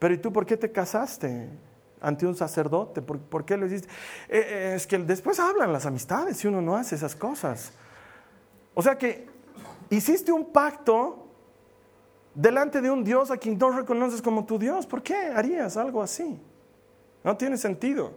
Pero 0.00 0.14
¿y 0.14 0.18
tú 0.18 0.32
por 0.32 0.46
qué 0.46 0.56
te 0.56 0.70
casaste? 0.72 1.48
ante 1.98 2.26
un 2.26 2.36
sacerdote, 2.36 3.00
¿por, 3.00 3.44
qué 3.46 3.56
lo 3.56 3.66
hiciste? 3.66 3.88
Eh, 4.28 4.38
eh, 4.38 4.72
es 4.76 4.86
que 4.86 4.98
después 4.98 5.40
hablan 5.40 5.72
las 5.72 5.86
amistades 5.86 6.36
si 6.36 6.46
uno 6.46 6.60
no 6.60 6.76
hace 6.76 6.94
esas 6.94 7.16
cosas. 7.16 7.72
O 8.74 8.82
sea 8.82 8.98
que 8.98 9.26
hiciste 9.88 10.30
un 10.30 10.52
pacto 10.52 11.26
delante 12.34 12.82
de 12.82 12.90
un 12.90 13.02
Dios 13.02 13.30
a 13.30 13.38
quien 13.38 13.56
no 13.58 13.70
reconoces 13.70 14.20
como 14.20 14.44
tu 14.44 14.58
Dios. 14.58 14.86
¿Por 14.86 15.02
qué 15.02 15.16
harías 15.16 15.76
algo 15.78 16.02
así? 16.02 16.38
No 17.26 17.36
tiene 17.36 17.56
sentido. 17.56 18.12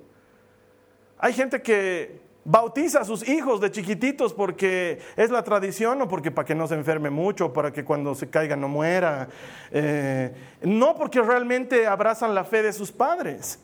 Hay 1.17 1.33
gente 1.33 1.63
que 1.63 2.21
bautiza 2.45 3.01
a 3.01 3.05
sus 3.05 3.27
hijos 3.27 3.59
de 3.59 3.71
chiquititos 3.71 4.35
porque 4.35 4.99
es 5.17 5.31
la 5.31 5.43
tradición 5.43 5.99
o 6.03 6.07
porque 6.07 6.29
para 6.29 6.45
que 6.45 6.53
no 6.53 6.67
se 6.67 6.75
enferme 6.75 7.09
mucho, 7.09 7.51
para 7.51 7.73
que 7.73 7.83
cuando 7.83 8.13
se 8.13 8.29
caiga 8.29 8.55
no 8.55 8.67
muera. 8.67 9.27
Eh, 9.71 10.31
no 10.61 10.95
porque 10.95 11.23
realmente 11.23 11.87
abrazan 11.87 12.35
la 12.35 12.43
fe 12.43 12.61
de 12.61 12.71
sus 12.71 12.91
padres. 12.91 13.57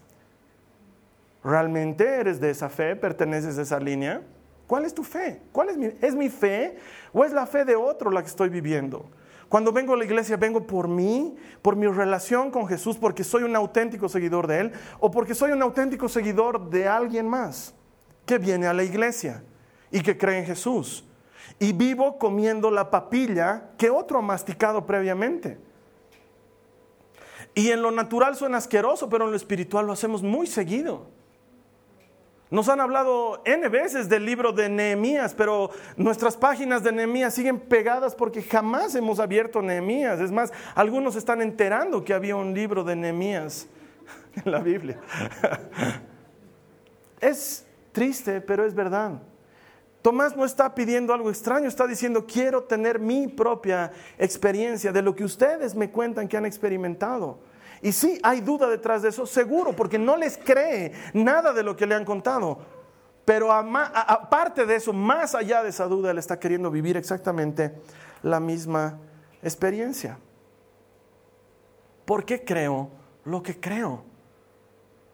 ¿Realmente 1.43 2.03
eres 2.03 2.41
de 2.41 2.49
esa 2.49 2.67
fe? 2.67 2.95
¿Perteneces 2.95 3.59
a 3.59 3.61
esa 3.61 3.79
línea? 3.79 4.23
¿Cuál 4.65 4.83
es 4.85 4.95
tu 4.95 5.03
fe? 5.03 5.41
¿Cuál 5.51 5.69
es 5.69 5.77
mi, 5.77 5.91
¿Es 6.01 6.15
mi 6.15 6.29
fe 6.29 6.75
o 7.13 7.23
es 7.23 7.31
la 7.31 7.45
fe 7.45 7.65
de 7.65 7.75
otro 7.75 8.09
la 8.09 8.23
que 8.23 8.29
estoy 8.29 8.49
viviendo? 8.49 9.05
Cuando 9.49 9.71
vengo 9.71 9.93
a 9.93 9.97
la 9.97 10.05
iglesia, 10.05 10.37
vengo 10.37 10.65
por 10.65 10.87
mí, 10.87 11.35
por 11.61 11.75
mi 11.75 11.87
relación 11.87 12.51
con 12.51 12.67
Jesús, 12.67 12.97
porque 12.97 13.23
soy 13.23 13.43
un 13.43 13.55
auténtico 13.55 14.09
seguidor 14.09 14.47
de 14.47 14.59
Él, 14.59 14.71
o 14.99 15.11
porque 15.11 15.35
soy 15.35 15.51
un 15.51 15.61
auténtico 15.61 16.09
seguidor 16.09 16.69
de 16.69 16.87
alguien 16.87 17.27
más 17.27 17.73
que 18.25 18.37
viene 18.37 18.67
a 18.67 18.73
la 18.73 18.83
iglesia 18.83 19.43
y 19.91 20.01
que 20.01 20.17
cree 20.17 20.39
en 20.39 20.45
Jesús. 20.45 21.05
Y 21.59 21.73
vivo 21.73 22.17
comiendo 22.17 22.71
la 22.71 22.89
papilla 22.89 23.71
que 23.77 23.89
otro 23.89 24.19
ha 24.19 24.21
masticado 24.21 24.85
previamente. 24.85 25.57
Y 27.53 27.69
en 27.71 27.81
lo 27.81 27.91
natural 27.91 28.35
suena 28.35 28.57
asqueroso, 28.57 29.07
pero 29.09 29.25
en 29.25 29.31
lo 29.31 29.37
espiritual 29.37 29.85
lo 29.85 29.93
hacemos 29.93 30.21
muy 30.21 30.47
seguido. 30.47 31.14
Nos 32.55 32.69
han 32.69 32.79
hablado 32.79 33.41
N 33.43 33.67
veces 33.67 34.07
del 34.07 34.25
libro 34.25 34.53
de 34.53 34.69
Nehemías, 34.69 35.33
pero 35.33 35.71
nuestras 35.97 36.37
páginas 36.37 36.81
de 36.83 36.93
Nehemías 36.93 37.33
siguen 37.33 37.59
pegadas 37.59 38.15
porque 38.15 38.41
jamás 38.41 38.95
hemos 38.95 39.19
abierto 39.19 39.61
Nehemías. 39.61 40.21
Es 40.21 40.31
más, 40.31 40.53
algunos 40.73 41.17
están 41.17 41.41
enterando 41.41 42.05
que 42.05 42.13
había 42.13 42.37
un 42.37 42.53
libro 42.53 42.85
de 42.85 42.95
Nehemías 42.95 43.67
en 44.45 44.49
la 44.49 44.59
Biblia. 44.59 44.97
Es 47.19 47.65
triste, 47.91 48.39
pero 48.39 48.65
es 48.65 48.73
verdad. 48.73 49.21
Tomás 50.01 50.37
no 50.37 50.45
está 50.45 50.75
pidiendo 50.75 51.13
algo 51.13 51.29
extraño, 51.29 51.67
está 51.67 51.87
diciendo, 51.87 52.25
quiero 52.25 52.63
tener 52.63 52.99
mi 52.99 53.27
propia 53.27 53.91
experiencia 54.17 54.93
de 54.93 55.01
lo 55.01 55.13
que 55.13 55.25
ustedes 55.25 55.75
me 55.75 55.89
cuentan 55.89 56.27
que 56.27 56.37
han 56.37 56.45
experimentado. 56.45 57.39
Y 57.81 57.91
sí, 57.91 58.19
hay 58.23 58.41
duda 58.41 58.67
detrás 58.69 59.01
de 59.01 59.09
eso, 59.09 59.25
seguro, 59.25 59.75
porque 59.75 59.99
no 59.99 60.17
les 60.17 60.37
cree 60.37 60.91
nada 61.13 61.53
de 61.53 61.63
lo 61.63 61.75
que 61.75 61.85
le 61.85 61.95
han 61.95 62.05
contado. 62.05 62.59
Pero 63.25 63.51
aparte 63.51 64.65
de 64.65 64.75
eso, 64.75 64.93
más 64.93 65.33
allá 65.33 65.63
de 65.63 65.69
esa 65.69 65.85
duda, 65.85 66.11
él 66.11 66.17
está 66.17 66.39
queriendo 66.39 66.69
vivir 66.69 66.95
exactamente 66.95 67.73
la 68.21 68.39
misma 68.39 68.99
experiencia. 69.41 70.17
¿Por 72.05 72.23
qué 72.23 72.43
creo 72.43 72.89
lo 73.23 73.41
que 73.41 73.59
creo? 73.59 74.03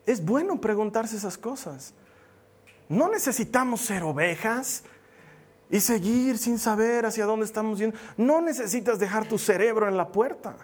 Es 0.06 0.24
bueno 0.24 0.60
preguntarse 0.60 1.15
esas 1.15 1.38
cosas. 1.38 1.93
No 2.89 3.08
necesitamos 3.08 3.80
ser 3.80 4.04
ovejas 4.04 4.84
y 5.69 5.80
seguir 5.80 6.38
sin 6.38 6.60
saber 6.60 7.06
hacia 7.06 7.26
dónde 7.26 7.45
estamos 7.45 7.80
yendo. 7.80 7.97
No 8.17 8.41
necesitas 8.41 9.00
dejar 9.00 9.26
tu 9.26 9.38
cerebro 9.38 9.88
en 9.88 9.95
la 9.95 10.10
puerta. 10.10 10.58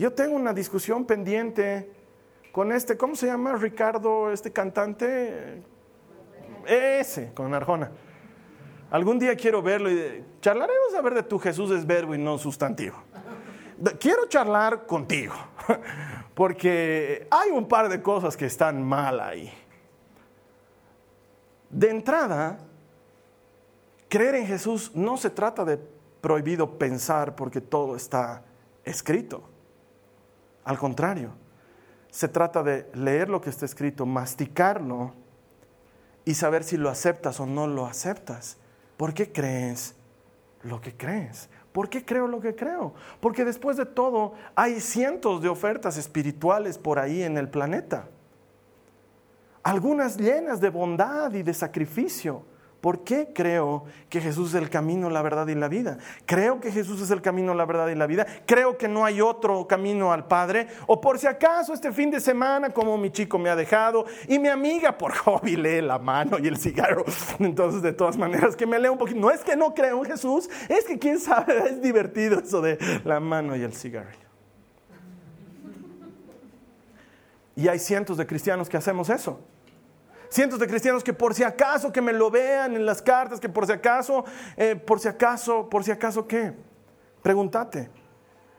Yo 0.00 0.10
tengo 0.14 0.34
una 0.34 0.54
discusión 0.54 1.04
pendiente 1.04 1.92
con 2.52 2.72
este, 2.72 2.96
¿cómo 2.96 3.14
se 3.14 3.26
llama 3.26 3.54
Ricardo, 3.56 4.32
este 4.32 4.50
cantante? 4.50 5.62
Ese, 6.66 7.34
con 7.34 7.52
Arjona. 7.52 7.92
Algún 8.90 9.18
día 9.18 9.36
quiero 9.36 9.60
verlo 9.60 9.90
y 9.90 10.24
charlaremos 10.40 10.94
a 10.96 11.02
ver 11.02 11.12
de 11.12 11.22
tu 11.22 11.38
Jesús 11.38 11.70
es 11.72 11.86
verbo 11.86 12.14
y 12.14 12.18
no 12.18 12.38
sustantivo. 12.38 12.96
Quiero 13.98 14.26
charlar 14.26 14.86
contigo, 14.86 15.34
porque 16.34 17.28
hay 17.30 17.50
un 17.50 17.68
par 17.68 17.90
de 17.90 18.00
cosas 18.00 18.38
que 18.38 18.46
están 18.46 18.82
mal 18.82 19.20
ahí. 19.20 19.52
De 21.68 21.90
entrada, 21.90 22.58
Creer 24.08 24.36
en 24.36 24.46
Jesús 24.46 24.92
no 24.94 25.18
se 25.18 25.28
trata 25.28 25.62
de 25.66 25.78
prohibido 26.22 26.78
pensar 26.78 27.36
porque 27.36 27.60
todo 27.60 27.96
está 27.96 28.42
escrito. 28.82 29.59
Al 30.64 30.78
contrario, 30.78 31.32
se 32.10 32.28
trata 32.28 32.62
de 32.62 32.90
leer 32.94 33.28
lo 33.28 33.40
que 33.40 33.50
está 33.50 33.64
escrito, 33.64 34.06
masticarlo 34.06 35.14
y 36.24 36.34
saber 36.34 36.64
si 36.64 36.76
lo 36.76 36.90
aceptas 36.90 37.40
o 37.40 37.46
no 37.46 37.66
lo 37.66 37.86
aceptas. 37.86 38.58
¿Por 38.96 39.14
qué 39.14 39.32
crees 39.32 39.94
lo 40.62 40.80
que 40.80 40.96
crees? 40.96 41.48
¿Por 41.72 41.88
qué 41.88 42.04
creo 42.04 42.26
lo 42.26 42.40
que 42.40 42.54
creo? 42.54 42.94
Porque 43.20 43.44
después 43.44 43.76
de 43.76 43.86
todo 43.86 44.34
hay 44.56 44.80
cientos 44.80 45.40
de 45.40 45.48
ofertas 45.48 45.96
espirituales 45.96 46.78
por 46.78 46.98
ahí 46.98 47.22
en 47.22 47.36
el 47.38 47.48
planeta. 47.48 48.08
Algunas 49.62 50.16
llenas 50.16 50.60
de 50.60 50.70
bondad 50.70 51.32
y 51.32 51.42
de 51.42 51.54
sacrificio. 51.54 52.42
¿Por 52.80 53.04
qué 53.04 53.30
creo 53.34 53.84
que 54.08 54.22
Jesús 54.22 54.54
es 54.54 54.62
el 54.62 54.70
camino, 54.70 55.10
la 55.10 55.20
verdad 55.20 55.46
y 55.48 55.54
la 55.54 55.68
vida? 55.68 55.98
Creo 56.24 56.60
que 56.60 56.72
Jesús 56.72 57.02
es 57.02 57.10
el 57.10 57.20
camino, 57.20 57.52
la 57.52 57.66
verdad 57.66 57.88
y 57.88 57.94
la 57.94 58.06
vida. 58.06 58.26
Creo 58.46 58.78
que 58.78 58.88
no 58.88 59.04
hay 59.04 59.20
otro 59.20 59.66
camino 59.66 60.12
al 60.12 60.26
Padre. 60.26 60.66
O 60.86 60.98
por 60.98 61.18
si 61.18 61.26
acaso 61.26 61.74
este 61.74 61.92
fin 61.92 62.10
de 62.10 62.20
semana, 62.20 62.70
como 62.70 62.96
mi 62.96 63.10
chico 63.10 63.38
me 63.38 63.50
ha 63.50 63.56
dejado 63.56 64.06
y 64.26 64.38
mi 64.38 64.48
amiga 64.48 64.96
por 64.96 65.12
hobby 65.16 65.56
lee 65.56 65.82
la 65.82 65.98
mano 65.98 66.38
y 66.38 66.48
el 66.48 66.56
cigarro. 66.56 67.04
Entonces, 67.38 67.82
de 67.82 67.92
todas 67.92 68.16
maneras, 68.16 68.56
que 68.56 68.66
me 68.66 68.78
lea 68.78 68.90
un 68.90 68.98
poquito. 68.98 69.20
No 69.20 69.30
es 69.30 69.40
que 69.40 69.56
no 69.56 69.74
creo 69.74 69.98
en 69.98 70.10
Jesús, 70.10 70.48
es 70.68 70.86
que 70.86 70.98
quién 70.98 71.18
sabe, 71.18 71.58
es 71.68 71.82
divertido 71.82 72.40
eso 72.40 72.62
de 72.62 72.78
la 73.04 73.20
mano 73.20 73.56
y 73.56 73.62
el 73.62 73.74
cigarro. 73.74 74.18
Y 77.56 77.68
hay 77.68 77.78
cientos 77.78 78.16
de 78.16 78.26
cristianos 78.26 78.70
que 78.70 78.78
hacemos 78.78 79.10
eso 79.10 79.40
cientos 80.30 80.58
de 80.58 80.66
cristianos 80.66 81.04
que 81.04 81.12
por 81.12 81.34
si 81.34 81.42
acaso 81.42 81.92
que 81.92 82.00
me 82.00 82.12
lo 82.12 82.30
vean 82.30 82.74
en 82.74 82.86
las 82.86 83.02
cartas, 83.02 83.40
que 83.40 83.48
por 83.48 83.66
si 83.66 83.72
acaso, 83.72 84.24
eh, 84.56 84.76
por 84.76 85.00
si 85.00 85.08
acaso, 85.08 85.68
por 85.68 85.84
si 85.84 85.90
acaso 85.90 86.26
qué. 86.26 86.54
Pregúntate. 87.22 87.90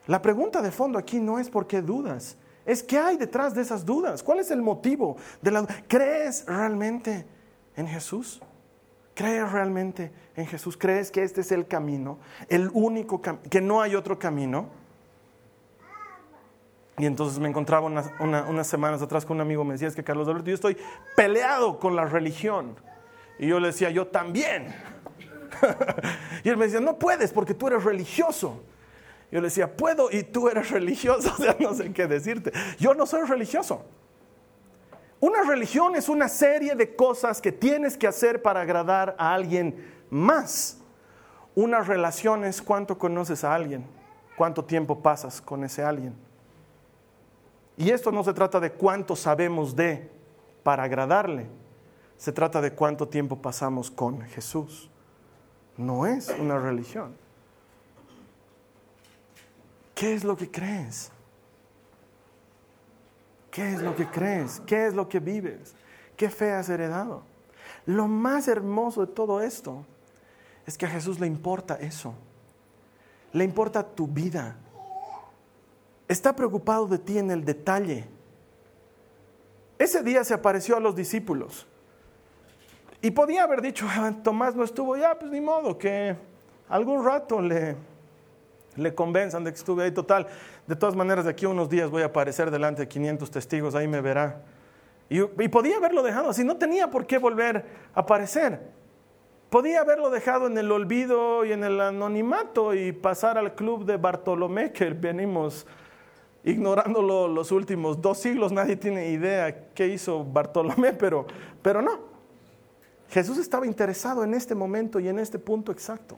La 0.07 0.21
pregunta 0.21 0.61
de 0.61 0.71
fondo 0.71 0.99
aquí 0.99 1.19
no 1.19 1.39
es 1.39 1.49
por 1.49 1.67
qué 1.67 1.81
dudas, 1.81 2.37
es 2.65 2.83
qué 2.83 2.97
hay 2.97 3.17
detrás 3.17 3.55
de 3.55 3.61
esas 3.61 3.85
dudas. 3.85 4.21
¿Cuál 4.21 4.39
es 4.39 4.51
el 4.51 4.61
motivo 4.61 5.17
de 5.41 5.51
la 5.51 5.65
¿Crees 5.87 6.45
realmente 6.45 7.25
en 7.75 7.87
Jesús? 7.87 8.41
¿Crees 9.13 9.51
realmente 9.51 10.11
en 10.35 10.47
Jesús? 10.47 10.77
¿Crees 10.77 11.11
que 11.11 11.23
este 11.23 11.41
es 11.41 11.51
el 11.51 11.67
camino, 11.67 12.19
el 12.49 12.69
único 12.73 13.21
camino, 13.21 13.43
que 13.49 13.61
no 13.61 13.81
hay 13.81 13.95
otro 13.95 14.17
camino? 14.19 14.80
Y 17.01 17.07
entonces 17.07 17.39
me 17.39 17.49
encontraba 17.49 17.87
unas, 17.87 18.67
semanas 18.67 19.01
atrás 19.01 19.25
con 19.25 19.37
un 19.37 19.41
amigo, 19.41 19.63
me 19.63 19.73
decía, 19.73 19.87
es 19.87 19.95
que 19.95 20.03
Carlos 20.03 20.27
Alberto, 20.27 20.49
yo 20.49 20.53
estoy 20.53 20.77
peleado 21.15 21.79
con 21.79 21.95
la 21.95 22.05
religión. 22.05 22.75
Y 23.39 23.47
yo 23.47 23.59
le 23.59 23.69
decía, 23.69 23.89
yo 23.89 24.05
también. 24.05 24.67
y 26.43 26.49
él 26.49 26.57
me 26.57 26.65
decía, 26.65 26.79
no 26.79 26.99
puedes 26.99 27.33
porque 27.33 27.55
tú 27.55 27.69
eres 27.69 27.83
religioso. 27.83 28.61
Yo 29.31 29.39
le 29.39 29.47
decía, 29.47 29.75
puedo 29.75 30.11
y 30.11 30.21
tú 30.21 30.47
eres 30.47 30.69
religioso. 30.69 31.33
O 31.39 31.41
sea, 31.41 31.57
no 31.59 31.73
sé 31.73 31.91
qué 31.91 32.05
decirte. 32.05 32.51
Yo 32.77 32.93
no 32.93 33.07
soy 33.07 33.23
religioso. 33.23 33.83
Una 35.19 35.41
religión 35.41 35.95
es 35.95 36.07
una 36.07 36.27
serie 36.27 36.75
de 36.75 36.95
cosas 36.95 37.41
que 37.41 37.51
tienes 37.51 37.97
que 37.97 38.05
hacer 38.05 38.43
para 38.43 38.61
agradar 38.61 39.15
a 39.17 39.33
alguien 39.33 39.91
más. 40.11 40.77
Una 41.55 41.79
relación 41.79 42.43
es 42.43 42.61
cuánto 42.61 42.99
conoces 42.99 43.43
a 43.43 43.55
alguien, 43.55 43.87
cuánto 44.37 44.63
tiempo 44.63 45.01
pasas 45.01 45.41
con 45.41 45.63
ese 45.63 45.81
alguien. 45.81 46.29
Y 47.77 47.89
esto 47.89 48.11
no 48.11 48.23
se 48.23 48.33
trata 48.33 48.59
de 48.59 48.71
cuánto 48.71 49.15
sabemos 49.15 49.75
de 49.75 50.09
para 50.63 50.83
agradarle, 50.83 51.47
se 52.17 52.31
trata 52.31 52.61
de 52.61 52.73
cuánto 52.73 53.07
tiempo 53.07 53.41
pasamos 53.41 53.89
con 53.89 54.21
Jesús. 54.21 54.89
No 55.77 56.05
es 56.05 56.29
una 56.39 56.59
religión. 56.59 57.15
¿Qué 59.95 60.13
es 60.13 60.23
lo 60.23 60.35
que 60.35 60.49
crees? 60.49 61.11
¿Qué 63.51 63.73
es 63.73 63.81
lo 63.81 63.95
que 63.95 64.07
crees? 64.07 64.61
¿Qué 64.65 64.87
es 64.87 64.93
lo 64.93 65.09
que 65.09 65.19
vives? 65.19 65.73
¿Qué 66.15 66.29
fe 66.29 66.51
has 66.51 66.69
heredado? 66.69 67.23
Lo 67.85 68.07
más 68.07 68.47
hermoso 68.47 69.05
de 69.05 69.11
todo 69.11 69.41
esto 69.41 69.85
es 70.65 70.77
que 70.77 70.85
a 70.85 70.89
Jesús 70.89 71.19
le 71.19 71.27
importa 71.27 71.75
eso. 71.75 72.13
Le 73.33 73.43
importa 73.43 73.83
tu 73.83 74.07
vida, 74.07 74.55
está 76.11 76.35
preocupado 76.35 76.87
de 76.87 76.97
ti 76.97 77.17
en 77.17 77.31
el 77.31 77.45
detalle. 77.45 78.05
Ese 79.79 80.03
día 80.03 80.23
se 80.23 80.33
apareció 80.33 80.77
a 80.77 80.79
los 80.79 80.95
discípulos. 80.95 81.65
Y 83.01 83.11
podía 83.11 83.43
haber 83.43 83.61
dicho, 83.61 83.87
ah, 83.89 84.13
Tomás 84.23 84.55
no 84.55 84.63
estuvo, 84.63 84.95
ya, 84.95 85.17
pues 85.17 85.31
ni 85.31 85.41
modo, 85.41 85.77
que 85.77 86.15
algún 86.69 87.03
rato 87.03 87.41
le, 87.41 87.75
le 88.75 88.93
convenzan 88.93 89.43
de 89.43 89.51
que 89.51 89.57
estuve 89.57 89.85
ahí 89.85 89.91
total. 89.91 90.27
De 90.67 90.75
todas 90.75 90.95
maneras, 90.95 91.25
de 91.25 91.31
aquí 91.31 91.45
a 91.45 91.49
unos 91.49 91.69
días 91.69 91.89
voy 91.89 92.03
a 92.03 92.07
aparecer 92.07 92.51
delante 92.51 92.83
de 92.83 92.87
500 92.87 93.31
testigos, 93.31 93.73
ahí 93.73 93.87
me 93.87 94.01
verá. 94.01 94.43
Y, 95.09 95.19
y 95.21 95.47
podía 95.47 95.77
haberlo 95.77 96.03
dejado 96.03 96.29
así, 96.29 96.43
no 96.43 96.57
tenía 96.57 96.91
por 96.91 97.07
qué 97.07 97.17
volver 97.17 97.65
a 97.95 98.01
aparecer. 98.01 98.59
Podía 99.49 99.81
haberlo 99.81 100.09
dejado 100.09 100.47
en 100.47 100.57
el 100.57 100.71
olvido 100.71 101.43
y 101.43 101.53
en 101.53 101.63
el 101.63 101.81
anonimato 101.81 102.73
y 102.73 102.91
pasar 102.91 103.37
al 103.37 103.55
club 103.55 103.85
de 103.85 103.97
Bartolomé 103.97 104.71
que 104.71 104.89
venimos 104.91 105.65
ignorándolo 106.43 107.27
los 107.27 107.51
últimos 107.51 108.01
dos 108.01 108.19
siglos, 108.19 108.51
nadie 108.51 108.75
tiene 108.75 109.09
idea 109.09 109.69
qué 109.73 109.87
hizo 109.87 110.23
Bartolomé, 110.23 110.93
pero, 110.93 111.25
pero 111.61 111.81
no. 111.81 111.99
Jesús 113.09 113.37
estaba 113.37 113.65
interesado 113.65 114.23
en 114.23 114.33
este 114.33 114.55
momento 114.55 114.99
y 114.99 115.09
en 115.09 115.19
este 115.19 115.37
punto 115.37 115.71
exacto. 115.71 116.17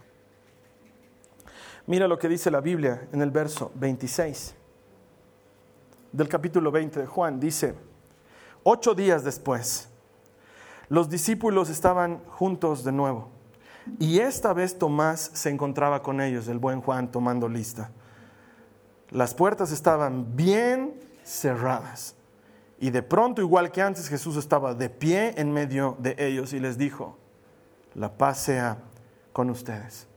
Mira 1.86 2.08
lo 2.08 2.18
que 2.18 2.30
dice 2.30 2.50
la 2.50 2.62
Biblia 2.62 3.08
en 3.12 3.22
el 3.22 3.32
verso 3.32 3.72
26 3.76 4.56
del 6.14 6.30
capítulo 6.30 6.72
20 6.72 7.02
de 7.02 7.06
Juan. 7.06 7.40
Dice, 7.40 7.74
ocho 8.64 8.94
días 8.94 9.24
después, 9.24 9.90
los 10.88 11.10
discípulos 11.10 11.70
estaban 11.70 12.24
juntos 12.28 12.84
de 12.84 12.92
nuevo. 12.92 13.30
Y 14.00 14.20
esta 14.20 14.54
vez 14.54 14.78
Tomás 14.78 15.32
se 15.34 15.50
encontraba 15.50 16.02
con 16.02 16.22
ellos, 16.22 16.48
el 16.48 16.60
buen 16.60 16.80
Juan, 16.80 17.12
tomando 17.12 17.50
lista. 17.50 17.92
Las 19.13 19.36
puertas 19.36 19.71
estaban 19.71 20.36
bien 20.36 20.99
cerradas. 21.23 22.15
Y 22.80 22.89
de 22.89 23.04
pronto, 23.04 23.43
igual 23.43 23.71
que 23.71 23.84
antes, 23.84 24.10
Jesús 24.10 24.38
estaba 24.38 24.73
de 24.73 24.89
pie 24.89 25.36
en 25.38 25.52
medio 25.52 25.95
de 25.99 26.15
ellos 26.17 26.52
y 26.52 26.60
les 26.60 26.80
dijo, 26.80 27.15
la 27.93 28.17
paz 28.17 28.39
sea 28.39 28.80
con 29.32 29.52
ustedes. 29.52 30.08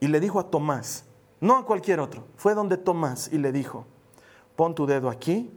Y 0.00 0.08
le 0.08 0.18
dijo 0.18 0.40
a 0.40 0.50
Tomás, 0.50 1.04
no 1.40 1.56
a 1.56 1.66
cualquier 1.66 2.00
otro, 2.00 2.26
fue 2.36 2.54
donde 2.54 2.78
Tomás 2.78 3.28
y 3.30 3.36
le 3.36 3.52
dijo, 3.52 3.84
pon 4.56 4.74
tu 4.74 4.86
dedo 4.86 5.10
aquí 5.10 5.52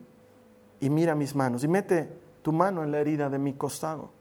y 0.82 0.90
mira 0.90 1.16
mis 1.16 1.34
manos 1.34 1.64
y 1.64 1.70
mete 1.70 2.10
tu 2.42 2.52
mano 2.52 2.84
en 2.84 2.92
la 2.92 3.00
herida 3.00 3.30
de 3.30 3.40
mi 3.40 3.54
costado. 3.54 4.12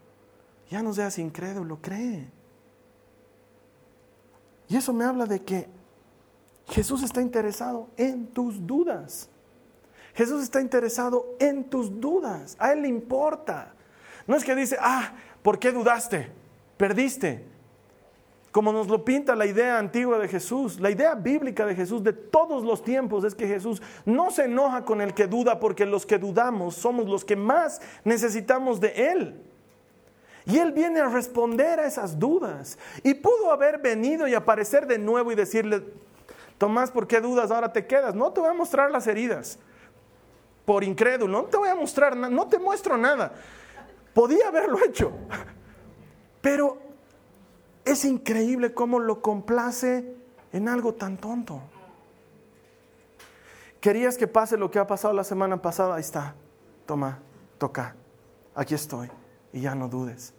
Ya 0.70 0.80
no 0.80 0.94
seas 0.94 1.18
incrédulo, 1.18 1.78
cree. 1.82 2.30
Y 4.68 4.76
eso 4.76 4.92
me 4.92 5.04
habla 5.04 5.26
de 5.26 5.42
que 5.42 5.79
Jesús 6.70 7.02
está 7.02 7.20
interesado 7.20 7.88
en 7.96 8.28
tus 8.28 8.64
dudas. 8.64 9.28
Jesús 10.14 10.42
está 10.42 10.60
interesado 10.60 11.36
en 11.38 11.64
tus 11.64 12.00
dudas. 12.00 12.56
A 12.58 12.72
Él 12.72 12.82
le 12.82 12.88
importa. 12.88 13.74
No 14.26 14.36
es 14.36 14.44
que 14.44 14.54
dice, 14.54 14.76
ah, 14.80 15.12
¿por 15.42 15.58
qué 15.58 15.72
dudaste? 15.72 16.30
Perdiste. 16.76 17.44
Como 18.52 18.72
nos 18.72 18.88
lo 18.88 19.04
pinta 19.04 19.36
la 19.36 19.46
idea 19.46 19.78
antigua 19.78 20.18
de 20.18 20.26
Jesús, 20.26 20.80
la 20.80 20.90
idea 20.90 21.14
bíblica 21.14 21.66
de 21.66 21.74
Jesús 21.74 22.02
de 22.02 22.12
todos 22.12 22.64
los 22.64 22.82
tiempos 22.82 23.22
es 23.24 23.34
que 23.34 23.46
Jesús 23.46 23.80
no 24.04 24.30
se 24.30 24.44
enoja 24.44 24.84
con 24.84 25.00
el 25.00 25.14
que 25.14 25.28
duda 25.28 25.60
porque 25.60 25.86
los 25.86 26.04
que 26.04 26.18
dudamos 26.18 26.74
somos 26.74 27.08
los 27.08 27.24
que 27.24 27.36
más 27.36 27.80
necesitamos 28.04 28.80
de 28.80 29.10
Él. 29.12 29.40
Y 30.46 30.58
Él 30.58 30.72
viene 30.72 31.00
a 31.00 31.08
responder 31.08 31.78
a 31.78 31.86
esas 31.86 32.18
dudas. 32.18 32.78
Y 33.04 33.14
pudo 33.14 33.52
haber 33.52 33.78
venido 33.78 34.26
y 34.26 34.34
aparecer 34.34 34.86
de 34.86 34.98
nuevo 34.98 35.30
y 35.30 35.36
decirle, 35.36 35.84
Tomás, 36.60 36.90
¿por 36.90 37.06
qué 37.06 37.22
dudas? 37.22 37.50
Ahora 37.50 37.72
te 37.72 37.86
quedas. 37.86 38.14
No 38.14 38.34
te 38.34 38.40
voy 38.40 38.50
a 38.50 38.52
mostrar 38.52 38.90
las 38.90 39.06
heridas. 39.06 39.58
Por 40.66 40.84
incrédulo, 40.84 41.40
no 41.40 41.48
te 41.48 41.56
voy 41.56 41.70
a 41.70 41.74
mostrar, 41.74 42.14
no 42.14 42.48
te 42.48 42.58
muestro 42.58 42.98
nada. 42.98 43.32
Podía 44.12 44.48
haberlo 44.48 44.76
hecho. 44.84 45.10
Pero 46.42 46.76
es 47.82 48.04
increíble 48.04 48.74
cómo 48.74 48.98
lo 48.98 49.22
complace 49.22 50.14
en 50.52 50.68
algo 50.68 50.92
tan 50.92 51.16
tonto. 51.16 51.62
¿Querías 53.80 54.18
que 54.18 54.28
pase 54.28 54.58
lo 54.58 54.70
que 54.70 54.78
ha 54.78 54.86
pasado 54.86 55.14
la 55.14 55.24
semana 55.24 55.62
pasada? 55.62 55.94
Ahí 55.94 56.02
está. 56.02 56.34
Toma, 56.84 57.20
toca. 57.56 57.96
Aquí 58.54 58.74
estoy. 58.74 59.10
Y 59.54 59.62
ya 59.62 59.74
no 59.74 59.88
dudes. 59.88 60.34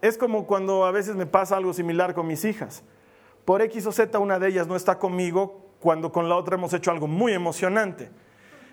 Es 0.00 0.16
como 0.16 0.46
cuando 0.46 0.86
a 0.86 0.92
veces 0.92 1.14
me 1.14 1.26
pasa 1.26 1.58
algo 1.58 1.74
similar 1.74 2.14
con 2.14 2.26
mis 2.26 2.46
hijas 2.46 2.82
por 3.44 3.62
X 3.62 3.86
o 3.86 3.92
Z 3.92 4.18
una 4.18 4.38
de 4.38 4.48
ellas 4.48 4.66
no 4.66 4.76
está 4.76 4.98
conmigo 4.98 5.70
cuando 5.80 6.12
con 6.12 6.28
la 6.28 6.36
otra 6.36 6.56
hemos 6.56 6.72
hecho 6.72 6.90
algo 6.90 7.06
muy 7.06 7.32
emocionante. 7.32 8.10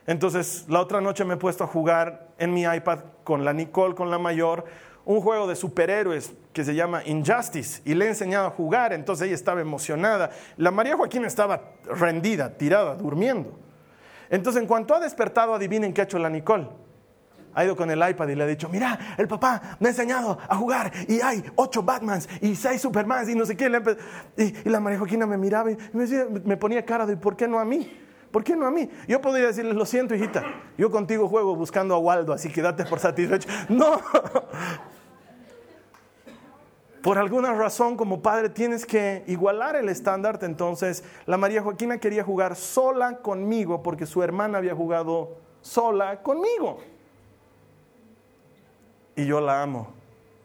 Entonces, 0.05 0.65
la 0.69 0.81
otra 0.81 1.01
noche 1.01 1.25
me 1.25 1.33
he 1.33 1.37
puesto 1.37 1.63
a 1.63 1.67
jugar 1.67 2.29
en 2.37 2.53
mi 2.53 2.63
iPad 2.63 2.99
con 3.23 3.43
la 3.43 3.53
Nicole, 3.53 3.95
con 3.95 4.09
la 4.09 4.17
mayor, 4.17 4.65
un 5.03 5.21
juego 5.21 5.47
de 5.47 5.55
superhéroes 5.55 6.33
que 6.53 6.63
se 6.63 6.75
llama 6.75 7.01
Injustice 7.05 7.81
y 7.85 7.93
le 7.93 8.05
he 8.05 8.07
enseñado 8.09 8.47
a 8.47 8.49
jugar, 8.51 8.93
entonces 8.93 9.27
ella 9.27 9.35
estaba 9.35 9.61
emocionada. 9.61 10.31
La 10.57 10.71
María 10.71 10.97
Joaquina 10.97 11.27
estaba 11.27 11.61
rendida, 11.85 12.57
tirada, 12.57 12.95
durmiendo. 12.95 13.57
Entonces, 14.29 14.61
en 14.61 14.67
cuanto 14.67 14.93
ha 14.93 14.99
despertado, 14.99 15.53
adivinen 15.53 15.93
qué 15.93 16.01
ha 16.01 16.03
hecho 16.03 16.19
la 16.19 16.29
Nicole. 16.29 16.67
Ha 17.57 17.65
ido 17.65 17.75
con 17.75 17.89
el 17.89 18.07
iPad 18.07 18.27
y 18.27 18.35
le 18.35 18.43
ha 18.43 18.47
dicho, 18.47 18.69
mira, 18.69 19.15
el 19.17 19.27
papá 19.27 19.77
me 19.79 19.87
ha 19.87 19.89
enseñado 19.89 20.37
a 20.47 20.55
jugar 20.55 20.91
y 21.07 21.21
hay 21.21 21.43
ocho 21.55 21.81
Batmans 21.81 22.29
y 22.39 22.55
seis 22.55 22.79
Supermans 22.79 23.29
y 23.29 23.33
no 23.33 23.47
sé 23.47 23.57
qué. 23.57 23.65
Y, 24.37 24.69
la 24.69 24.79
María 24.79 24.99
Joaquina 24.99 25.25
me 25.25 25.37
miraba 25.37 25.71
y 25.71 25.77
me, 25.91 26.05
me 26.45 26.55
ponía 26.55 26.85
cara 26.85 27.07
de, 27.07 27.17
¿por 27.17 27.35
qué 27.35 27.47
no 27.47 27.57
a 27.57 27.65
mí? 27.65 27.91
¿Por 28.29 28.43
qué 28.43 28.55
no 28.55 28.67
a 28.67 28.69
mí? 28.69 28.87
Yo 29.07 29.19
podría 29.21 29.47
decirle, 29.47 29.73
lo 29.73 29.87
siento, 29.87 30.13
hijita, 30.13 30.43
yo 30.77 30.91
contigo 30.91 31.27
juego 31.27 31.55
buscando 31.55 31.95
a 31.95 31.97
Waldo, 31.97 32.31
así 32.31 32.51
que 32.51 32.61
date 32.61 32.85
por 32.85 32.99
satisfecho. 32.99 33.49
No. 33.69 34.01
Por 37.01 37.17
alguna 37.17 37.55
razón, 37.55 37.97
como 37.97 38.21
padre, 38.21 38.49
tienes 38.49 38.85
que 38.85 39.23
igualar 39.25 39.75
el 39.75 39.89
estándar. 39.89 40.37
Entonces, 40.43 41.03
la 41.25 41.37
María 41.37 41.63
Joaquina 41.63 41.97
quería 41.97 42.23
jugar 42.23 42.55
sola 42.55 43.17
conmigo 43.17 43.81
porque 43.81 44.05
su 44.05 44.21
hermana 44.21 44.59
había 44.59 44.75
jugado 44.75 45.37
sola 45.61 46.21
conmigo. 46.21 46.77
Y 49.17 49.25
yo 49.25 49.41
la 49.41 49.61
amo. 49.61 49.89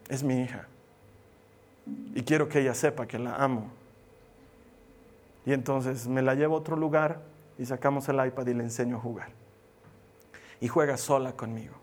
Es 0.09 0.23
mi 0.23 0.41
hija. 0.41 0.67
Y 2.13 2.23
quiero 2.23 2.49
que 2.49 2.59
ella 2.59 2.73
sepa 2.73 3.05
que 3.05 3.19
la 3.19 3.35
amo. 3.35 3.71
Y 5.45 5.53
entonces 5.53 6.07
me 6.07 6.21
la 6.21 6.35
llevo 6.35 6.55
a 6.55 6.59
otro 6.59 6.75
lugar 6.75 7.21
y 7.57 7.65
sacamos 7.65 8.09
el 8.09 8.25
iPad 8.25 8.47
y 8.47 8.53
le 8.53 8.63
enseño 8.63 8.97
a 8.97 8.99
jugar. 8.99 9.29
Y 10.59 10.67
juega 10.67 10.97
sola 10.97 11.33
conmigo. 11.33 11.75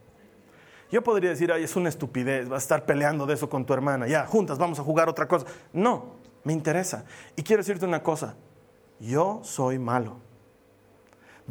Yo 0.90 1.02
podría 1.04 1.30
decir, 1.30 1.52
ay, 1.52 1.62
es 1.62 1.76
una 1.76 1.88
estupidez, 1.88 2.48
vas 2.48 2.62
a 2.62 2.64
estar 2.64 2.84
peleando 2.84 3.24
de 3.24 3.34
eso 3.34 3.48
con 3.48 3.64
tu 3.64 3.72
hermana, 3.72 4.08
ya, 4.08 4.26
juntas, 4.26 4.58
vamos 4.58 4.80
a 4.80 4.82
jugar 4.82 5.08
otra 5.08 5.28
cosa. 5.28 5.46
No, 5.72 6.14
me 6.42 6.52
interesa. 6.52 7.04
Y 7.36 7.44
quiero 7.44 7.60
decirte 7.60 7.86
una 7.86 8.02
cosa, 8.02 8.34
yo 8.98 9.40
soy 9.44 9.78
malo. 9.78 10.16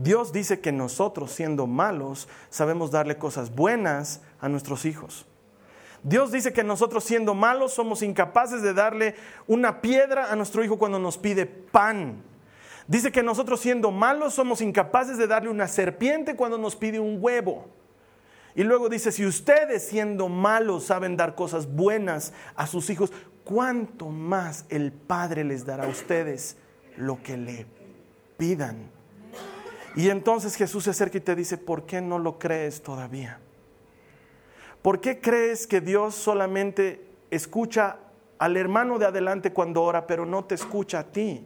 Dios 0.01 0.31
dice 0.31 0.61
que 0.61 0.71
nosotros, 0.71 1.29
siendo 1.29 1.67
malos, 1.67 2.29
sabemos 2.49 2.89
darle 2.89 3.17
cosas 3.17 3.53
buenas 3.53 4.21
a 4.39 4.47
nuestros 4.47 4.85
hijos. 4.85 5.25
Dios 6.03 6.31
dice 6.31 6.53
que 6.53 6.63
nosotros, 6.63 7.03
siendo 7.03 7.33
malos, 7.33 7.73
somos 7.73 8.01
incapaces 8.01 8.61
de 8.61 8.73
darle 8.73 9.15
una 9.45 9.81
piedra 9.81 10.31
a 10.31 10.37
nuestro 10.37 10.63
hijo 10.63 10.79
cuando 10.79 10.99
nos 10.99 11.17
pide 11.17 11.45
pan. 11.45 12.23
Dice 12.87 13.11
que 13.11 13.21
nosotros 13.21 13.59
siendo 13.59 13.91
malos 13.91 14.33
somos 14.35 14.61
incapaces 14.61 15.17
de 15.17 15.27
darle 15.27 15.49
una 15.49 15.67
serpiente 15.67 16.37
cuando 16.37 16.57
nos 16.57 16.77
pide 16.77 17.01
un 17.01 17.17
huevo. 17.19 17.67
Y 18.55 18.63
luego 18.63 18.87
dice, 18.87 19.11
si 19.11 19.25
ustedes 19.25 19.85
siendo 19.85 20.29
malos 20.29 20.85
saben 20.85 21.17
dar 21.17 21.35
cosas 21.35 21.67
buenas 21.67 22.31
a 22.55 22.67
sus 22.67 22.89
hijos, 22.89 23.11
¿cuánto 23.43 24.07
más 24.07 24.63
el 24.69 24.93
Padre 24.93 25.43
les 25.43 25.65
dará 25.65 25.83
a 25.83 25.89
ustedes 25.89 26.55
lo 26.95 27.21
que 27.21 27.35
le 27.35 27.65
pidan? 28.37 28.98
Y 29.95 30.09
entonces 30.09 30.55
Jesús 30.55 30.83
se 30.83 30.91
acerca 30.91 31.17
y 31.17 31.21
te 31.21 31.35
dice, 31.35 31.57
¿por 31.57 31.85
qué 31.85 32.01
no 32.01 32.19
lo 32.19 32.37
crees 32.39 32.81
todavía? 32.81 33.39
¿Por 34.81 35.01
qué 35.01 35.19
crees 35.19 35.67
que 35.67 35.81
Dios 35.81 36.15
solamente 36.15 37.05
escucha 37.31 37.97
al 38.37 38.55
hermano 38.55 38.97
de 38.97 39.05
adelante 39.05 39.51
cuando 39.51 39.83
ora, 39.83 40.07
pero 40.07 40.25
no 40.25 40.45
te 40.45 40.55
escucha 40.55 40.99
a 40.99 41.03
ti? 41.03 41.45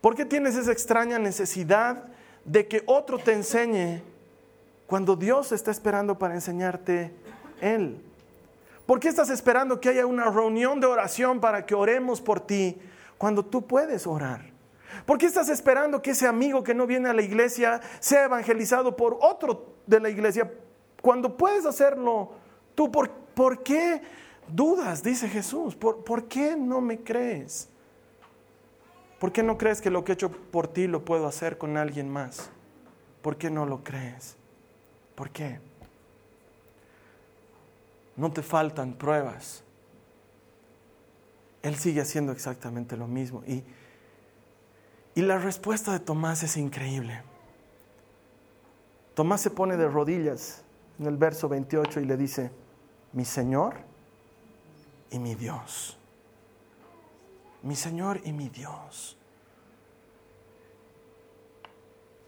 ¿Por 0.00 0.14
qué 0.14 0.24
tienes 0.24 0.56
esa 0.56 0.72
extraña 0.72 1.18
necesidad 1.18 2.04
de 2.44 2.66
que 2.66 2.82
otro 2.86 3.18
te 3.18 3.32
enseñe 3.32 4.02
cuando 4.86 5.14
Dios 5.14 5.52
está 5.52 5.70
esperando 5.70 6.18
para 6.18 6.34
enseñarte 6.34 7.14
Él? 7.60 8.02
¿Por 8.86 8.98
qué 8.98 9.08
estás 9.08 9.30
esperando 9.30 9.80
que 9.80 9.90
haya 9.90 10.04
una 10.06 10.30
reunión 10.30 10.80
de 10.80 10.86
oración 10.86 11.38
para 11.38 11.64
que 11.64 11.76
oremos 11.76 12.20
por 12.20 12.40
ti 12.40 12.76
cuando 13.18 13.44
tú 13.44 13.66
puedes 13.66 14.06
orar? 14.06 14.50
¿Por 15.06 15.18
qué 15.18 15.26
estás 15.26 15.48
esperando 15.48 16.02
que 16.02 16.10
ese 16.10 16.26
amigo 16.26 16.62
que 16.62 16.74
no 16.74 16.86
viene 16.86 17.08
a 17.08 17.14
la 17.14 17.22
iglesia 17.22 17.80
sea 18.00 18.24
evangelizado 18.24 18.96
por 18.96 19.18
otro 19.20 19.74
de 19.86 20.00
la 20.00 20.08
iglesia 20.08 20.52
cuando 21.02 21.36
puedes 21.36 21.66
hacerlo 21.66 22.32
tú? 22.74 22.90
¿Por, 22.90 23.62
qué 23.62 24.02
dudas? 24.48 25.02
Dice 25.02 25.28
Jesús. 25.28 25.74
¿Por 25.74 26.24
qué 26.28 26.56
no 26.56 26.80
me 26.80 27.00
crees? 27.00 27.68
¿Por 29.20 29.32
qué 29.32 29.42
no 29.42 29.58
crees 29.58 29.82
que 29.82 29.90
lo 29.90 30.02
que 30.02 30.12
he 30.12 30.14
hecho 30.14 30.30
por 30.30 30.66
ti 30.66 30.86
lo 30.86 31.04
puedo 31.04 31.26
hacer 31.26 31.58
con 31.58 31.76
alguien 31.76 32.08
más? 32.08 32.48
¿Por 33.20 33.36
qué 33.36 33.50
no 33.50 33.66
lo 33.66 33.84
crees? 33.84 34.34
¿Por 35.14 35.28
qué? 35.28 35.60
No 38.16 38.32
te 38.32 38.42
faltan 38.42 38.94
pruebas. 38.94 39.62
Él 41.62 41.76
sigue 41.76 42.00
haciendo 42.00 42.32
exactamente 42.32 42.96
lo 42.96 43.06
mismo. 43.06 43.42
Y, 43.46 43.62
y 45.14 45.22
la 45.22 45.38
respuesta 45.38 45.92
de 45.92 46.00
Tomás 46.00 46.42
es 46.42 46.56
increíble. 46.56 47.22
Tomás 49.14 49.40
se 49.40 49.50
pone 49.50 49.76
de 49.76 49.88
rodillas 49.88 50.64
en 50.98 51.06
el 51.06 51.16
verso 51.16 51.48
28 51.48 52.00
y 52.00 52.04
le 52.04 52.16
dice, 52.16 52.50
mi 53.12 53.24
Señor 53.24 53.74
y 55.10 55.18
mi 55.18 55.34
Dios 55.34 55.96
mi 57.62 57.76
Señor 57.76 58.20
y 58.24 58.32
mi 58.32 58.48
Dios. 58.48 59.16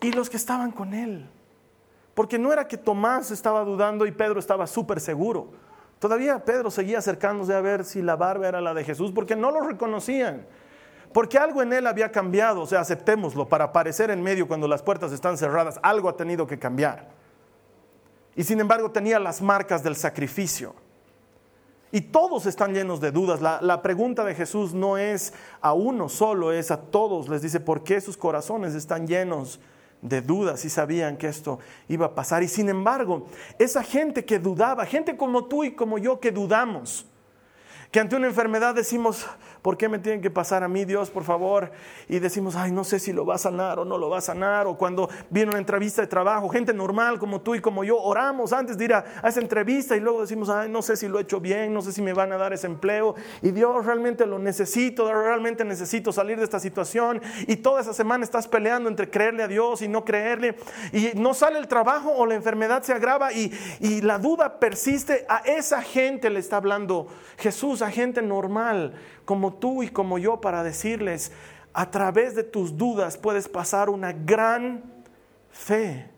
Y 0.01 0.13
los 0.13 0.29
que 0.29 0.37
estaban 0.37 0.73
con 0.73 0.95
él. 0.95 1.29
Porque 2.15 2.39
no 2.39 2.53
era 2.53 2.69
que 2.69 2.77
Tomás 2.77 3.31
estaba 3.31 3.65
dudando 3.65 4.05
y 4.05 4.13
Pedro 4.13 4.39
estaba 4.39 4.67
súper 4.67 5.01
seguro. 5.01 5.49
Todavía 5.99 6.45
Pedro 6.45 6.71
seguía 6.71 6.99
acercándose 6.99 7.55
a 7.55 7.61
ver 7.61 7.85
si 7.85 8.03
la 8.03 8.17
barba 8.17 8.49
era 8.49 8.61
la 8.61 8.75
de 8.75 8.85
Jesús, 8.85 9.13
porque 9.13 9.37
no 9.37 9.51
lo 9.51 9.61
reconocían. 9.63 10.47
Porque 11.13 11.39
algo 11.39 11.63
en 11.63 11.73
él 11.73 11.87
había 11.87 12.11
cambiado, 12.11 12.63
o 12.63 12.67
sea, 12.67 12.81
aceptémoslo, 12.81 13.49
para 13.49 13.65
aparecer 13.65 14.11
en 14.11 14.23
medio 14.23 14.49
cuando 14.49 14.67
las 14.67 14.83
puertas 14.83 15.13
están 15.13 15.37
cerradas, 15.37 15.79
algo 15.83 16.09
ha 16.09 16.17
tenido 16.17 16.47
que 16.47 16.59
cambiar. 16.59 17.11
Y 18.35 18.45
sin 18.45 18.61
embargo 18.61 18.91
tenía 18.91 19.19
las 19.19 19.43
marcas 19.43 19.83
del 19.83 19.97
sacrificio. 19.97 20.75
Y 21.95 22.01
todos 22.01 22.47
están 22.47 22.73
llenos 22.73 23.03
de 23.03 23.11
dudas. 23.11 23.43
La, 23.43 23.83
pregunta 23.83 24.25
de 24.25 24.35
Jesús 24.35 24.73
no 24.73 24.97
es 24.97 25.35
a 25.61 25.75
uno 25.75 26.09
solo, 26.09 26.51
es 26.51 26.71
a 26.71 26.81
todos. 26.81 27.29
Les 27.29 27.43
dice, 27.43 27.61
¿por 27.61 27.85
qué 27.85 28.01
sus 28.01 28.17
corazones 28.17 28.75
están 28.75 29.07
llenos 29.07 29.61
de 30.01 30.23
dudas 30.23 30.65
y 30.65 30.71
sabían 30.71 31.19
que 31.19 31.29
esto 31.29 31.59
iba 31.89 32.07
a 32.07 32.15
pasar? 32.15 32.43
Y 32.43 32.49
sin 32.49 32.71
embargo, 32.71 33.27
esa 33.59 33.83
gente 33.83 34.25
que 34.25 34.39
dudaba, 34.39 34.87
gente 34.87 35.19
como 35.19 35.45
tú 35.45 35.65
y 35.65 35.73
como 35.73 35.99
yo 35.99 36.19
que 36.19 36.33
dudamos, 36.33 37.05
que 37.91 38.01
ante 38.01 38.17
una 38.17 38.29
enfermedad 38.29 38.75
decimos, 38.75 39.27
¿por 39.63 39.77
qué 39.77 39.89
me 39.89 40.01
tienen 40.01 40.21
que 40.21 40.31
pasar 40.31 40.65
a 40.65 40.69
mí, 40.69 40.85
Dios, 40.85 41.09
por 41.09 41.23
favor? 41.23 41.71
Y 42.09 42.19
decimos, 42.19 42.57
ay, 42.57 42.73
no 42.73 42.83
sé 42.83 42.99
si 42.99 43.13
lo 43.13 43.25
va 43.25 43.37
a 43.37 43.39
sanar 43.39 43.79
o 43.79 43.85
no 43.85 43.97
lo 43.97 44.11
va 44.11 44.19
a 44.19 44.21
sanar. 44.21 44.67
O 44.67 44.77
cuando 44.77 45.09
viene 45.31 45.51
una 45.51 45.59
entrevista 45.59 46.03
de 46.03 46.09
trabajo, 46.09 46.49
gente 46.49 46.75
normal 46.75 47.19
como 47.21 47.41
tú 47.41 47.55
y 47.55 47.61
como 47.61 47.85
yo, 47.85 47.99
oramos 47.99 48.53
antes 48.53 48.77
de 48.77 48.85
ir 48.85 48.95
a, 48.95 49.05
esa 49.25 49.41
entrevista 49.41 49.97
y 49.97 50.01
luego 50.01 50.21
decimos, 50.21 50.51
ay, 50.51 50.69
no 50.69 50.83
sé 50.83 50.97
si 50.97 51.07
lo 51.07 51.19
he 51.19 51.23
hecho 51.23 51.41
bien, 51.41 51.73
no 51.73 51.81
sé 51.81 51.93
si 51.93 52.03
me 52.03 52.13
van 52.13 52.33
a 52.33 52.37
dar 52.37 52.53
ese 52.53 52.67
empleo. 52.67 53.15
Y 53.41 53.53
Dios, 53.53 53.87
realmente 53.87 54.27
lo 54.27 54.41
necesito, 54.41 55.13
realmente 55.13 55.65
necesito 55.65 56.13
salir 56.13 56.39
de 56.39 56.45
esta 56.45 56.59
situación. 56.59 57.23
Y 57.47 57.57
toda 57.57 57.81
esa 57.81 57.95
semana 57.95 58.25
estás 58.25 58.49
peleando 58.49 58.89
entre 58.89 59.09
creerle 59.09 59.45
a 59.45 59.49
Dios 59.49 59.81
y 59.81 59.89
no 59.89 60.05
creerle. 60.05 60.57
Y 60.93 61.13
no 61.15 61.35
sale 61.35 61.59
el 61.59 61.69
trabajo 61.69 62.11
o 62.11 62.27
la 62.27 62.35
enfermedad 62.35 62.83
se 62.83 62.93
agrava 62.93 63.33
y, 63.33 63.53
y 63.79 64.01
la 64.01 64.19
duda 64.19 64.59
persiste. 64.59 65.25
A 65.29 65.39
esa 65.39 65.83
gente 65.83 66.31
le 66.31 66.41
está 66.41 66.57
hablando 66.57 67.07
Jesús 67.39 67.81
a 67.83 67.91
gente 67.91 68.23
normal 68.23 68.95
como 69.25 69.52
tú 69.55 69.83
y 69.83 69.89
como 69.89 70.19
yo 70.19 70.41
para 70.41 70.63
decirles, 70.63 71.33
a 71.73 71.91
través 71.91 72.35
de 72.35 72.43
tus 72.43 72.77
dudas 72.77 73.17
puedes 73.17 73.49
pasar 73.49 73.89
una 73.91 74.13
gran 74.13 74.83
fe. 75.51 76.09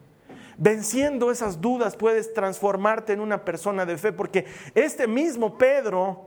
Venciendo 0.56 1.30
esas 1.30 1.60
dudas 1.60 1.96
puedes 1.96 2.32
transformarte 2.32 3.12
en 3.12 3.20
una 3.20 3.44
persona 3.44 3.84
de 3.84 3.98
fe, 3.98 4.12
porque 4.12 4.46
este 4.74 5.06
mismo 5.06 5.58
Pedro, 5.58 6.26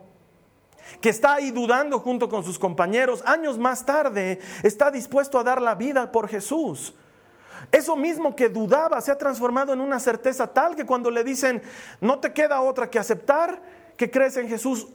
que 1.01 1.09
está 1.09 1.35
ahí 1.35 1.51
dudando 1.51 1.99
junto 1.99 2.27
con 2.27 2.43
sus 2.43 2.59
compañeros, 2.59 3.23
años 3.25 3.57
más 3.57 3.85
tarde 3.85 4.39
está 4.63 4.91
dispuesto 4.91 5.39
a 5.39 5.43
dar 5.43 5.61
la 5.61 5.75
vida 5.75 6.11
por 6.11 6.27
Jesús. 6.27 6.93
Eso 7.71 7.95
mismo 7.95 8.35
que 8.35 8.49
dudaba 8.49 9.01
se 9.01 9.11
ha 9.11 9.17
transformado 9.17 9.73
en 9.73 9.81
una 9.81 9.99
certeza 9.99 10.47
tal 10.47 10.75
que 10.75 10.85
cuando 10.85 11.09
le 11.09 11.23
dicen, 11.23 11.61
no 11.99 12.19
te 12.19 12.33
queda 12.33 12.61
otra 12.61 12.89
que 12.89 12.99
aceptar 12.99 13.61
que 13.97 14.11
crees 14.11 14.37
en 14.37 14.47
Jesús, 14.47 14.87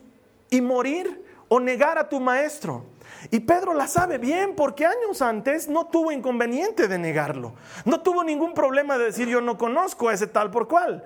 y 0.53 0.61
morir 0.61 1.25
o 1.47 1.59
negar 1.59 1.97
a 1.97 2.09
tu 2.09 2.19
maestro. 2.19 2.85
Y 3.31 3.39
Pedro 3.41 3.73
la 3.73 3.87
sabe 3.87 4.17
bien 4.17 4.55
porque 4.55 4.85
años 4.85 5.21
antes 5.21 5.67
no 5.67 5.87
tuvo 5.87 6.11
inconveniente 6.11 6.87
de 6.87 6.97
negarlo. 6.97 7.53
No 7.85 8.01
tuvo 8.01 8.23
ningún 8.23 8.53
problema 8.53 8.97
de 8.97 9.05
decir 9.05 9.27
yo 9.27 9.41
no 9.41 9.57
conozco 9.57 10.09
a 10.09 10.13
ese 10.13 10.27
tal 10.27 10.51
por 10.51 10.67
cual. 10.67 11.03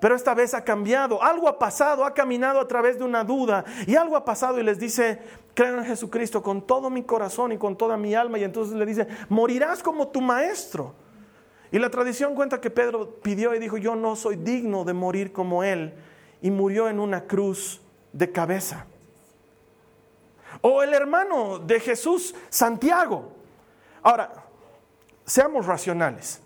Pero 0.00 0.14
esta 0.14 0.32
vez 0.34 0.54
ha 0.54 0.62
cambiado, 0.62 1.22
algo 1.22 1.48
ha 1.48 1.58
pasado, 1.58 2.04
ha 2.04 2.14
caminado 2.14 2.60
a 2.60 2.68
través 2.68 2.98
de 2.98 3.04
una 3.04 3.24
duda 3.24 3.64
y 3.86 3.96
algo 3.96 4.16
ha 4.16 4.24
pasado 4.24 4.60
y 4.60 4.62
les 4.62 4.78
dice, 4.78 5.18
creo 5.54 5.78
en 5.78 5.84
Jesucristo 5.84 6.42
con 6.42 6.66
todo 6.66 6.88
mi 6.88 7.02
corazón 7.02 7.50
y 7.50 7.58
con 7.58 7.76
toda 7.76 7.96
mi 7.96 8.14
alma 8.14 8.38
y 8.38 8.44
entonces 8.44 8.74
le 8.76 8.86
dice, 8.86 9.08
morirás 9.28 9.82
como 9.82 10.08
tu 10.08 10.20
maestro. 10.20 10.94
Y 11.72 11.78
la 11.78 11.90
tradición 11.90 12.34
cuenta 12.34 12.60
que 12.60 12.70
Pedro 12.70 13.16
pidió 13.20 13.54
y 13.54 13.58
dijo, 13.58 13.76
yo 13.76 13.96
no 13.96 14.14
soy 14.14 14.36
digno 14.36 14.84
de 14.84 14.94
morir 14.94 15.32
como 15.32 15.64
él 15.64 15.94
y 16.40 16.50
murió 16.50 16.88
en 16.88 17.00
una 17.00 17.24
cruz 17.24 17.80
de 18.12 18.30
cabeza. 18.30 18.86
O 20.60 20.82
el 20.82 20.94
hermano 20.94 21.58
de 21.58 21.80
Jesús, 21.80 22.34
Santiago. 22.48 23.32
Ahora, 24.02 24.32
seamos 25.24 25.66
racionales. 25.66 26.40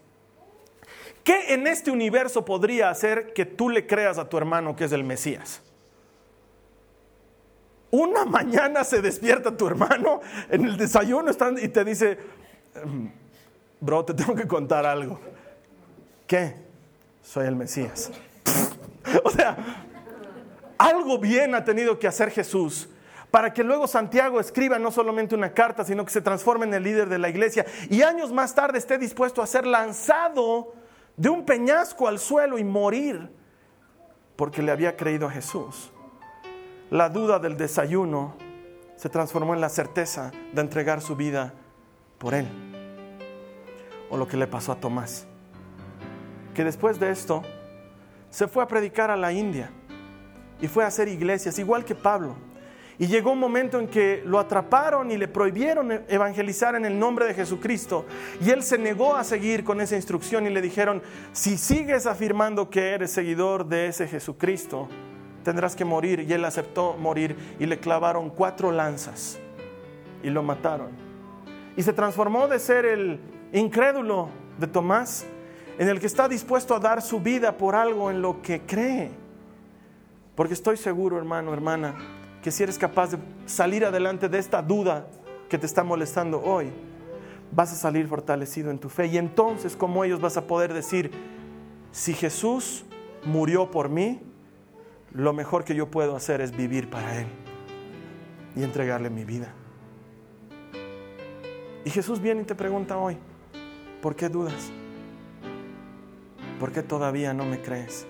¿Qué 1.24 1.54
en 1.54 1.66
este 1.66 1.90
universo 1.90 2.44
podría 2.44 2.90
hacer 2.90 3.32
que 3.32 3.46
tú 3.46 3.68
le 3.68 3.86
creas 3.86 4.18
a 4.18 4.28
tu 4.28 4.36
hermano 4.36 4.74
que 4.74 4.84
es 4.84 4.92
el 4.92 5.04
Mesías? 5.04 5.62
Una 7.90 8.24
mañana 8.26 8.82
se 8.84 9.00
despierta 9.00 9.56
tu 9.56 9.66
hermano 9.66 10.20
en 10.50 10.64
el 10.64 10.76
desayuno 10.76 11.30
y 11.60 11.68
te 11.68 11.84
dice, 11.84 12.18
em, 12.74 13.12
bro, 13.80 14.04
te 14.04 14.14
tengo 14.14 14.34
que 14.34 14.48
contar 14.48 14.84
algo. 14.84 15.20
¿Qué? 16.26 16.56
Soy 17.22 17.46
el 17.46 17.54
Mesías. 17.54 18.10
o 19.24 19.30
sea, 19.30 19.56
algo 20.76 21.18
bien 21.18 21.54
ha 21.54 21.64
tenido 21.64 21.98
que 21.98 22.08
hacer 22.08 22.30
Jesús 22.30 22.88
para 23.32 23.54
que 23.54 23.64
luego 23.64 23.86
Santiago 23.86 24.38
escriba 24.38 24.78
no 24.78 24.90
solamente 24.90 25.34
una 25.34 25.54
carta, 25.54 25.86
sino 25.86 26.04
que 26.04 26.12
se 26.12 26.20
transforme 26.20 26.66
en 26.66 26.74
el 26.74 26.82
líder 26.82 27.08
de 27.08 27.18
la 27.18 27.30
iglesia 27.30 27.64
y 27.88 28.02
años 28.02 28.30
más 28.30 28.54
tarde 28.54 28.76
esté 28.76 28.98
dispuesto 28.98 29.40
a 29.40 29.46
ser 29.46 29.66
lanzado 29.66 30.74
de 31.16 31.30
un 31.30 31.46
peñasco 31.46 32.06
al 32.06 32.18
suelo 32.18 32.58
y 32.58 32.64
morir 32.64 33.30
porque 34.36 34.60
le 34.60 34.70
había 34.70 34.98
creído 34.98 35.26
a 35.26 35.30
Jesús. 35.30 35.90
La 36.90 37.08
duda 37.08 37.38
del 37.38 37.56
desayuno 37.56 38.34
se 38.96 39.08
transformó 39.08 39.54
en 39.54 39.62
la 39.62 39.70
certeza 39.70 40.30
de 40.52 40.60
entregar 40.60 41.00
su 41.00 41.16
vida 41.16 41.54
por 42.18 42.34
él. 42.34 42.46
O 44.10 44.18
lo 44.18 44.28
que 44.28 44.36
le 44.36 44.46
pasó 44.46 44.72
a 44.72 44.76
Tomás, 44.76 45.26
que 46.54 46.64
después 46.64 47.00
de 47.00 47.10
esto 47.10 47.42
se 48.28 48.46
fue 48.46 48.62
a 48.62 48.68
predicar 48.68 49.10
a 49.10 49.16
la 49.16 49.32
India 49.32 49.70
y 50.60 50.68
fue 50.68 50.84
a 50.84 50.88
hacer 50.88 51.08
iglesias, 51.08 51.58
igual 51.58 51.86
que 51.86 51.94
Pablo. 51.94 52.51
Y 53.02 53.08
llegó 53.08 53.32
un 53.32 53.40
momento 53.40 53.80
en 53.80 53.88
que 53.88 54.22
lo 54.24 54.38
atraparon 54.38 55.10
y 55.10 55.16
le 55.16 55.26
prohibieron 55.26 55.90
evangelizar 56.06 56.76
en 56.76 56.84
el 56.84 56.96
nombre 56.96 57.26
de 57.26 57.34
Jesucristo. 57.34 58.06
Y 58.40 58.50
él 58.50 58.62
se 58.62 58.78
negó 58.78 59.16
a 59.16 59.24
seguir 59.24 59.64
con 59.64 59.80
esa 59.80 59.96
instrucción 59.96 60.46
y 60.46 60.50
le 60.50 60.62
dijeron, 60.62 61.02
si 61.32 61.58
sigues 61.58 62.06
afirmando 62.06 62.70
que 62.70 62.90
eres 62.90 63.10
seguidor 63.10 63.66
de 63.66 63.88
ese 63.88 64.06
Jesucristo, 64.06 64.88
tendrás 65.42 65.74
que 65.74 65.84
morir. 65.84 66.20
Y 66.20 66.32
él 66.32 66.44
aceptó 66.44 66.96
morir 66.96 67.34
y 67.58 67.66
le 67.66 67.80
clavaron 67.80 68.30
cuatro 68.30 68.70
lanzas 68.70 69.40
y 70.22 70.30
lo 70.30 70.44
mataron. 70.44 70.90
Y 71.76 71.82
se 71.82 71.92
transformó 71.92 72.46
de 72.46 72.60
ser 72.60 72.84
el 72.84 73.18
incrédulo 73.52 74.28
de 74.60 74.68
Tomás 74.68 75.26
en 75.76 75.88
el 75.88 75.98
que 75.98 76.06
está 76.06 76.28
dispuesto 76.28 76.72
a 76.72 76.78
dar 76.78 77.02
su 77.02 77.18
vida 77.18 77.56
por 77.56 77.74
algo 77.74 78.12
en 78.12 78.22
lo 78.22 78.42
que 78.42 78.60
cree. 78.60 79.10
Porque 80.36 80.54
estoy 80.54 80.76
seguro, 80.76 81.18
hermano, 81.18 81.52
hermana, 81.52 81.96
que 82.42 82.50
si 82.50 82.64
eres 82.64 82.76
capaz 82.76 83.12
de 83.12 83.18
salir 83.46 83.84
adelante 83.84 84.28
de 84.28 84.38
esta 84.38 84.60
duda 84.60 85.06
que 85.48 85.58
te 85.58 85.66
está 85.66 85.84
molestando 85.84 86.42
hoy, 86.42 86.70
vas 87.52 87.72
a 87.72 87.76
salir 87.76 88.08
fortalecido 88.08 88.70
en 88.70 88.78
tu 88.78 88.88
fe. 88.88 89.06
Y 89.06 89.16
entonces, 89.16 89.76
como 89.76 90.02
ellos, 90.04 90.20
vas 90.20 90.36
a 90.36 90.46
poder 90.46 90.74
decir, 90.74 91.12
si 91.92 92.14
Jesús 92.14 92.84
murió 93.24 93.70
por 93.70 93.88
mí, 93.88 94.20
lo 95.12 95.32
mejor 95.32 95.64
que 95.64 95.74
yo 95.74 95.90
puedo 95.90 96.16
hacer 96.16 96.40
es 96.40 96.56
vivir 96.56 96.90
para 96.90 97.20
Él 97.20 97.26
y 98.56 98.64
entregarle 98.64 99.08
mi 99.08 99.24
vida. 99.24 99.54
Y 101.84 101.90
Jesús 101.90 102.20
viene 102.20 102.42
y 102.42 102.44
te 102.44 102.54
pregunta 102.54 102.96
hoy, 102.96 103.18
¿por 104.00 104.16
qué 104.16 104.28
dudas? 104.28 104.70
¿Por 106.58 106.72
qué 106.72 106.82
todavía 106.82 107.34
no 107.34 107.44
me 107.44 107.60
crees? 107.60 108.06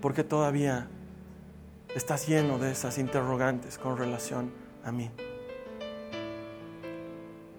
¿Por 0.00 0.14
qué 0.14 0.24
todavía 0.24 0.88
estás 1.94 2.28
lleno 2.28 2.58
de 2.58 2.70
esas 2.72 2.98
interrogantes 2.98 3.78
con 3.78 3.96
relación 3.96 4.52
a 4.84 4.92
mí? 4.92 5.10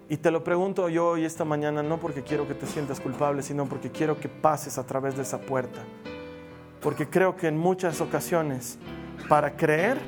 Y 0.08 0.16
te 0.18 0.30
lo 0.30 0.44
pregunto 0.44 0.88
yo 0.88 1.08
hoy 1.08 1.24
esta 1.24 1.44
mañana 1.44 1.82
no 1.82 1.98
porque 1.98 2.22
quiero 2.22 2.46
que 2.46 2.54
te 2.54 2.66
sientas 2.66 3.00
culpable, 3.00 3.42
sino 3.42 3.66
porque 3.66 3.90
quiero 3.90 4.18
que 4.20 4.28
pases 4.28 4.76
a 4.76 4.84
través 4.84 5.16
de 5.16 5.22
esa 5.22 5.40
puerta. 5.40 5.80
Porque 6.82 7.08
creo 7.08 7.36
que 7.36 7.48
en 7.48 7.56
muchas 7.56 8.00
ocasiones, 8.00 8.78
para 9.28 9.56
creer, 9.56 9.98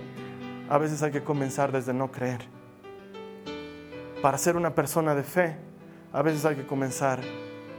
a 0.69 0.77
veces 0.77 1.03
hay 1.03 1.11
que 1.11 1.23
comenzar 1.23 1.73
desde 1.73 1.95
no 1.95 2.11
creer. 2.11 2.41
Para 4.21 4.37
ser 4.37 4.57
una 4.57 4.75
persona 4.75 5.15
de 5.15 5.23
fe, 5.23 5.57
a 6.13 6.23
veces 6.23 6.45
hay 6.45 6.57
que 6.57 6.67
comenzar 6.67 7.21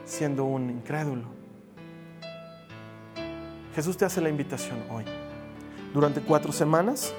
siendo 0.03 0.45
un 0.45 0.69
incrédulo. 0.69 1.25
Jesús 3.75 3.97
te 3.97 4.05
hace 4.05 4.21
la 4.21 4.29
invitación 4.29 4.81
hoy 4.89 5.03
durante 5.95 6.19
cuatro 6.19 6.51
semanas, 6.51 7.13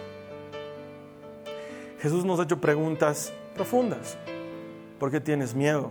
Jesús 1.99 2.27
nos 2.27 2.39
ha 2.39 2.43
hecho 2.43 2.61
preguntas 2.61 3.33
profundas. 3.55 4.19
¿Por 5.01 5.11
qué 5.11 5.19
tienes 5.19 5.55
miedo? 5.55 5.91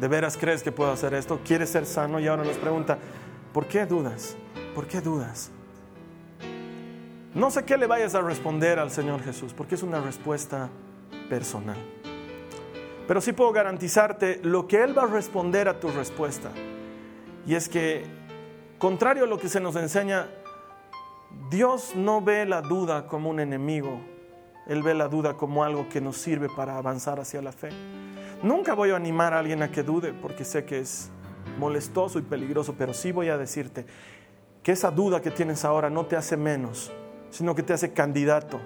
¿De 0.00 0.08
veras 0.08 0.38
crees 0.38 0.62
que 0.62 0.72
puedo 0.72 0.90
hacer 0.90 1.12
esto? 1.12 1.40
¿Quieres 1.44 1.68
ser 1.68 1.84
sano? 1.84 2.18
Y 2.18 2.26
ahora 2.26 2.42
nos 2.42 2.56
pregunta, 2.56 2.96
¿por 3.52 3.66
qué 3.66 3.84
dudas? 3.84 4.36
¿Por 4.74 4.86
qué 4.86 5.02
dudas? 5.02 5.50
No 7.34 7.50
sé 7.50 7.66
qué 7.66 7.76
le 7.76 7.86
vayas 7.86 8.14
a 8.14 8.22
responder 8.22 8.78
al 8.78 8.90
Señor 8.90 9.22
Jesús, 9.22 9.52
porque 9.52 9.74
es 9.74 9.82
una 9.82 10.00
respuesta 10.00 10.70
personal. 11.28 11.76
Pero 13.06 13.20
sí 13.20 13.32
puedo 13.34 13.52
garantizarte 13.52 14.40
lo 14.42 14.66
que 14.66 14.82
Él 14.82 14.96
va 14.96 15.02
a 15.02 15.08
responder 15.08 15.68
a 15.68 15.78
tu 15.78 15.88
respuesta. 15.88 16.48
Y 17.46 17.54
es 17.54 17.68
que, 17.68 18.06
contrario 18.78 19.24
a 19.24 19.26
lo 19.26 19.38
que 19.38 19.50
se 19.50 19.60
nos 19.60 19.76
enseña 19.76 20.26
Dios 21.50 21.94
no 21.94 22.20
ve 22.20 22.46
la 22.46 22.62
duda 22.62 23.06
como 23.06 23.30
un 23.30 23.40
enemigo, 23.40 24.00
Él 24.66 24.82
ve 24.82 24.94
la 24.94 25.08
duda 25.08 25.34
como 25.34 25.64
algo 25.64 25.88
que 25.88 26.00
nos 26.00 26.16
sirve 26.16 26.48
para 26.48 26.76
avanzar 26.76 27.20
hacia 27.20 27.42
la 27.42 27.52
fe. 27.52 27.70
Nunca 28.42 28.74
voy 28.74 28.90
a 28.90 28.96
animar 28.96 29.32
a 29.34 29.38
alguien 29.38 29.62
a 29.62 29.70
que 29.70 29.82
dude 29.82 30.12
porque 30.12 30.44
sé 30.44 30.64
que 30.64 30.80
es 30.80 31.10
molestoso 31.58 32.18
y 32.18 32.22
peligroso, 32.22 32.74
pero 32.76 32.94
sí 32.94 33.12
voy 33.12 33.28
a 33.28 33.38
decirte 33.38 33.86
que 34.62 34.72
esa 34.72 34.90
duda 34.90 35.20
que 35.20 35.30
tienes 35.30 35.64
ahora 35.64 35.90
no 35.90 36.06
te 36.06 36.16
hace 36.16 36.36
menos, 36.36 36.90
sino 37.30 37.54
que 37.54 37.62
te 37.62 37.72
hace 37.72 37.92
candidato 37.92 38.60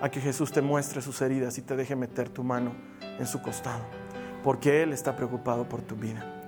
a 0.00 0.10
que 0.10 0.20
Jesús 0.20 0.52
te 0.52 0.60
muestre 0.60 1.00
sus 1.00 1.20
heridas 1.22 1.56
y 1.58 1.62
te 1.62 1.76
deje 1.76 1.96
meter 1.96 2.28
tu 2.28 2.42
mano 2.42 2.72
en 3.18 3.26
su 3.26 3.40
costado, 3.40 3.84
porque 4.42 4.82
Él 4.82 4.92
está 4.92 5.16
preocupado 5.16 5.68
por 5.68 5.82
tu 5.82 5.94
vida. 5.94 6.43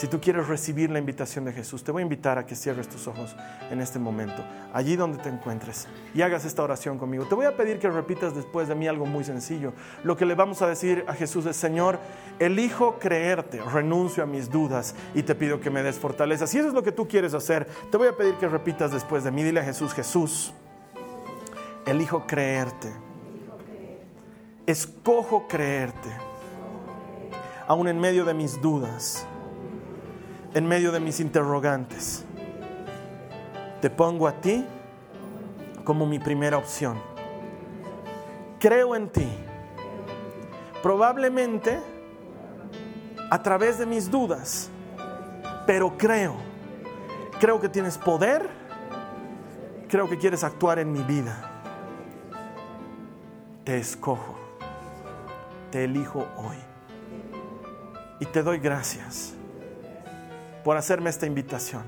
Si 0.00 0.08
tú 0.08 0.18
quieres 0.18 0.48
recibir 0.48 0.90
la 0.90 0.98
invitación 0.98 1.44
de 1.44 1.52
Jesús, 1.52 1.84
te 1.84 1.92
voy 1.92 2.00
a 2.00 2.04
invitar 2.04 2.38
a 2.38 2.46
que 2.46 2.56
cierres 2.56 2.88
tus 2.88 3.06
ojos 3.06 3.36
en 3.70 3.82
este 3.82 3.98
momento, 3.98 4.42
allí 4.72 4.96
donde 4.96 5.18
te 5.18 5.28
encuentres, 5.28 5.88
y 6.14 6.22
hagas 6.22 6.46
esta 6.46 6.62
oración 6.62 6.96
conmigo. 6.96 7.26
Te 7.26 7.34
voy 7.34 7.44
a 7.44 7.54
pedir 7.54 7.78
que 7.78 7.90
repitas 7.90 8.34
después 8.34 8.66
de 8.66 8.74
mí 8.74 8.88
algo 8.88 9.04
muy 9.04 9.24
sencillo. 9.24 9.74
Lo 10.02 10.16
que 10.16 10.24
le 10.24 10.34
vamos 10.34 10.62
a 10.62 10.66
decir 10.66 11.04
a 11.06 11.12
Jesús 11.12 11.44
es, 11.44 11.56
Señor, 11.56 11.98
elijo 12.38 12.98
creerte, 12.98 13.60
renuncio 13.60 14.22
a 14.22 14.26
mis 14.26 14.48
dudas 14.48 14.94
y 15.14 15.22
te 15.22 15.34
pido 15.34 15.60
que 15.60 15.68
me 15.68 15.82
des 15.82 15.98
fortaleza. 15.98 16.46
Si 16.46 16.56
eso 16.56 16.68
es 16.68 16.72
lo 16.72 16.82
que 16.82 16.92
tú 16.92 17.06
quieres 17.06 17.34
hacer, 17.34 17.68
te 17.90 17.98
voy 17.98 18.08
a 18.08 18.16
pedir 18.16 18.36
que 18.36 18.48
repitas 18.48 18.92
después 18.92 19.22
de 19.22 19.30
mí. 19.30 19.42
Dile 19.42 19.60
a 19.60 19.64
Jesús, 19.64 19.92
Jesús, 19.92 20.54
elijo 21.84 22.26
creerte. 22.26 22.90
Escojo 24.64 25.46
creerte, 25.46 26.08
aún 27.66 27.86
en 27.86 28.00
medio 28.00 28.24
de 28.24 28.32
mis 28.32 28.58
dudas 28.62 29.26
en 30.54 30.66
medio 30.66 30.92
de 30.92 31.00
mis 31.00 31.20
interrogantes. 31.20 32.24
Te 33.80 33.88
pongo 33.88 34.26
a 34.26 34.32
ti 34.40 34.66
como 35.84 36.06
mi 36.06 36.18
primera 36.18 36.56
opción. 36.56 36.98
Creo 38.58 38.94
en 38.94 39.08
ti. 39.08 39.28
Probablemente 40.82 41.78
a 43.30 43.42
través 43.42 43.78
de 43.78 43.86
mis 43.86 44.10
dudas, 44.10 44.70
pero 45.66 45.96
creo. 45.96 46.34
Creo 47.38 47.60
que 47.60 47.68
tienes 47.68 47.96
poder. 47.96 48.48
Creo 49.88 50.08
que 50.08 50.18
quieres 50.18 50.44
actuar 50.44 50.78
en 50.78 50.92
mi 50.92 51.02
vida. 51.02 51.62
Te 53.64 53.78
escojo. 53.78 54.36
Te 55.70 55.84
elijo 55.84 56.26
hoy. 56.36 56.56
Y 58.18 58.26
te 58.26 58.42
doy 58.42 58.58
gracias 58.58 59.34
por 60.64 60.76
hacerme 60.76 61.10
esta 61.10 61.26
invitación. 61.26 61.82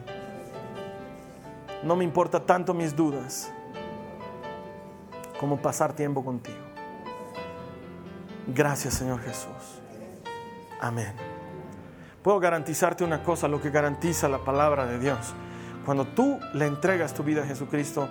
No 1.82 1.96
me 1.96 2.04
importa 2.04 2.44
tanto 2.44 2.74
mis 2.74 2.94
dudas 2.94 3.52
como 5.40 5.60
pasar 5.60 5.92
tiempo 5.92 6.24
contigo. 6.24 6.58
Gracias 8.46 8.94
Señor 8.94 9.20
Jesús. 9.20 9.80
Amén. 10.80 11.12
Puedo 12.22 12.38
garantizarte 12.38 13.02
una 13.02 13.22
cosa, 13.22 13.48
lo 13.48 13.60
que 13.60 13.70
garantiza 13.70 14.28
la 14.28 14.38
palabra 14.38 14.86
de 14.86 14.98
Dios. 14.98 15.34
Cuando 15.84 16.06
tú 16.06 16.38
le 16.54 16.66
entregas 16.66 17.14
tu 17.14 17.24
vida 17.24 17.42
a 17.42 17.46
Jesucristo, 17.46 18.08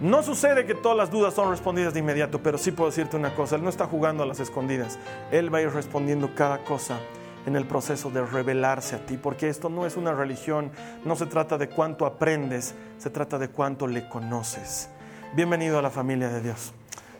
no 0.00 0.24
sucede 0.24 0.66
que 0.66 0.74
todas 0.74 0.98
las 0.98 1.10
dudas 1.12 1.34
son 1.34 1.50
respondidas 1.50 1.94
de 1.94 2.00
inmediato, 2.00 2.42
pero 2.42 2.58
sí 2.58 2.72
puedo 2.72 2.90
decirte 2.90 3.16
una 3.16 3.34
cosa, 3.34 3.54
Él 3.54 3.62
no 3.62 3.70
está 3.70 3.86
jugando 3.86 4.24
a 4.24 4.26
las 4.26 4.40
escondidas. 4.40 4.98
Él 5.30 5.54
va 5.54 5.58
a 5.58 5.62
ir 5.62 5.70
respondiendo 5.70 6.34
cada 6.34 6.64
cosa 6.64 6.98
en 7.46 7.56
el 7.56 7.66
proceso 7.66 8.10
de 8.10 8.24
revelarse 8.24 8.96
a 8.96 9.06
ti, 9.06 9.16
porque 9.16 9.48
esto 9.48 9.68
no 9.68 9.86
es 9.86 9.96
una 9.96 10.12
religión, 10.12 10.70
no 11.04 11.16
se 11.16 11.26
trata 11.26 11.58
de 11.58 11.68
cuánto 11.68 12.06
aprendes, 12.06 12.74
se 12.98 13.10
trata 13.10 13.38
de 13.38 13.48
cuánto 13.48 13.86
le 13.86 14.08
conoces. 14.08 14.88
Bienvenido 15.34 15.78
a 15.78 15.82
la 15.82 15.90
familia 15.90 16.28
de 16.28 16.40
Dios. 16.40 16.72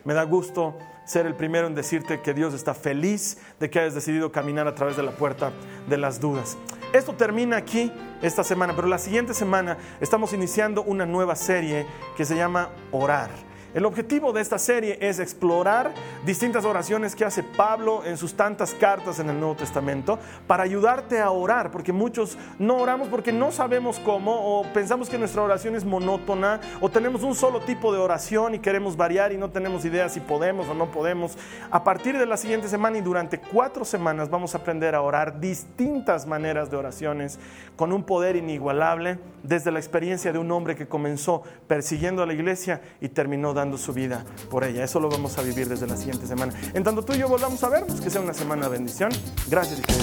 Me 0.03 0.13
da 0.13 0.23
gusto 0.23 0.77
ser 1.05 1.25
el 1.25 1.35
primero 1.35 1.67
en 1.67 1.75
decirte 1.75 2.21
que 2.21 2.33
Dios 2.33 2.53
está 2.53 2.73
feliz 2.73 3.37
de 3.59 3.69
que 3.69 3.79
hayas 3.79 3.93
decidido 3.93 4.31
caminar 4.31 4.67
a 4.67 4.75
través 4.75 4.97
de 4.97 5.03
la 5.03 5.11
puerta 5.11 5.51
de 5.87 5.97
las 5.97 6.19
dudas. 6.19 6.57
Esto 6.93 7.13
termina 7.13 7.57
aquí 7.57 7.91
esta 8.21 8.43
semana, 8.43 8.73
pero 8.75 8.87
la 8.87 8.97
siguiente 8.97 9.33
semana 9.33 9.77
estamos 9.99 10.33
iniciando 10.33 10.81
una 10.83 11.05
nueva 11.05 11.35
serie 11.35 11.85
que 12.15 12.25
se 12.25 12.35
llama 12.35 12.69
Orar. 12.91 13.29
El 13.75 13.83
objetivo 13.83 14.31
de 14.31 14.39
esta 14.39 14.57
serie 14.57 14.97
es 15.01 15.19
explorar 15.19 15.91
distintas 16.25 16.63
oraciones 16.63 17.13
que 17.13 17.25
hace 17.25 17.43
Pablo 17.43 18.05
en 18.05 18.15
sus 18.15 18.33
tantas 18.33 18.73
cartas 18.73 19.19
en 19.19 19.29
el 19.29 19.37
Nuevo 19.37 19.55
Testamento 19.55 20.17
para 20.47 20.63
ayudarte 20.63 21.19
a 21.19 21.29
orar, 21.29 21.71
porque 21.71 21.91
muchos 21.91 22.37
no 22.57 22.77
oramos 22.77 23.09
porque 23.09 23.33
no 23.33 23.51
sabemos 23.51 23.99
cómo 23.99 24.31
o 24.31 24.63
pensamos 24.71 25.09
que 25.09 25.17
nuestra 25.17 25.41
oración 25.41 25.75
es 25.75 25.83
monótona 25.83 26.61
o 26.79 26.89
tenemos 26.89 27.23
un 27.23 27.35
solo 27.35 27.59
tipo 27.59 27.91
de 27.91 27.99
oración 27.99 28.55
y 28.55 28.59
queremos 28.59 28.95
variar 28.95 29.33
y 29.33 29.37
no 29.37 29.49
tenemos 29.49 29.83
idea 29.83 30.07
si 30.07 30.21
podemos 30.21 30.69
o 30.69 30.73
no 30.73 30.89
podemos. 30.89 31.37
A 31.69 31.83
partir 31.83 32.17
de 32.17 32.25
la 32.25 32.37
siguiente 32.37 32.69
semana 32.69 32.97
y 32.97 33.01
durante 33.01 33.39
cuatro 33.39 33.83
semanas 33.83 34.29
vamos 34.29 34.55
a 34.55 34.59
aprender 34.59 34.95
a 34.95 35.01
orar 35.01 35.41
distintas 35.41 36.25
maneras 36.25 36.71
de 36.71 36.77
oraciones 36.77 37.39
con 37.75 37.91
un 37.91 38.03
poder 38.03 38.37
inigualable 38.37 39.19
desde 39.43 39.69
la 39.69 39.79
experiencia 39.79 40.31
de 40.31 40.39
un 40.39 40.49
hombre 40.51 40.77
que 40.77 40.87
comenzó 40.87 41.43
persiguiendo 41.67 42.23
a 42.23 42.25
la 42.25 42.33
iglesia 42.33 42.81
y 43.01 43.09
terminó 43.09 43.53
dando 43.65 43.77
su 43.77 43.93
vida 43.93 44.23
por 44.49 44.63
ella. 44.63 44.83
Eso 44.83 44.99
lo 44.99 45.09
vamos 45.09 45.37
a 45.37 45.41
vivir 45.41 45.67
desde 45.67 45.87
la 45.87 45.97
siguiente 45.97 46.27
semana. 46.27 46.53
En 46.73 46.83
tanto 46.83 47.03
tú 47.03 47.13
y 47.13 47.17
yo 47.17 47.27
volvamos 47.27 47.63
a 47.63 47.69
vernos, 47.69 47.99
que 47.99 48.09
sea 48.11 48.21
una 48.21 48.33
semana 48.33 48.63
de 48.63 48.69
bendición. 48.69 49.09
Gracias 49.49 49.79
y 49.79 49.81
que 49.81 49.93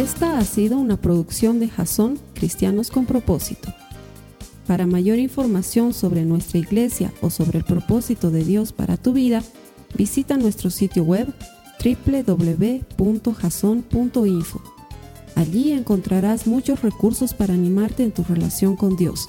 Esta 0.00 0.38
ha 0.38 0.44
sido 0.44 0.78
una 0.78 0.96
producción 0.96 1.60
de 1.60 1.68
Jason 1.68 2.18
Cristianos 2.34 2.90
con 2.90 3.04
Propósito. 3.06 3.72
Para 4.66 4.86
mayor 4.86 5.18
información 5.18 5.92
sobre 5.94 6.24
nuestra 6.24 6.58
iglesia 6.58 7.12
o 7.20 7.28
sobre 7.30 7.58
el 7.58 7.64
propósito 7.64 8.30
de 8.30 8.44
Dios 8.44 8.72
para 8.72 8.96
tu 8.96 9.12
vida, 9.12 9.42
visita 9.94 10.36
nuestro 10.36 10.70
sitio 10.70 11.04
web 11.04 11.32
www.jason.info. 11.82 12.78
Allí 15.36 15.72
encontrarás 15.72 16.46
muchos 16.46 16.82
recursos 16.82 17.32
para 17.32 17.54
animarte 17.54 18.02
en 18.02 18.12
tu 18.12 18.24
relación 18.24 18.76
con 18.76 18.96
Dios, 18.96 19.28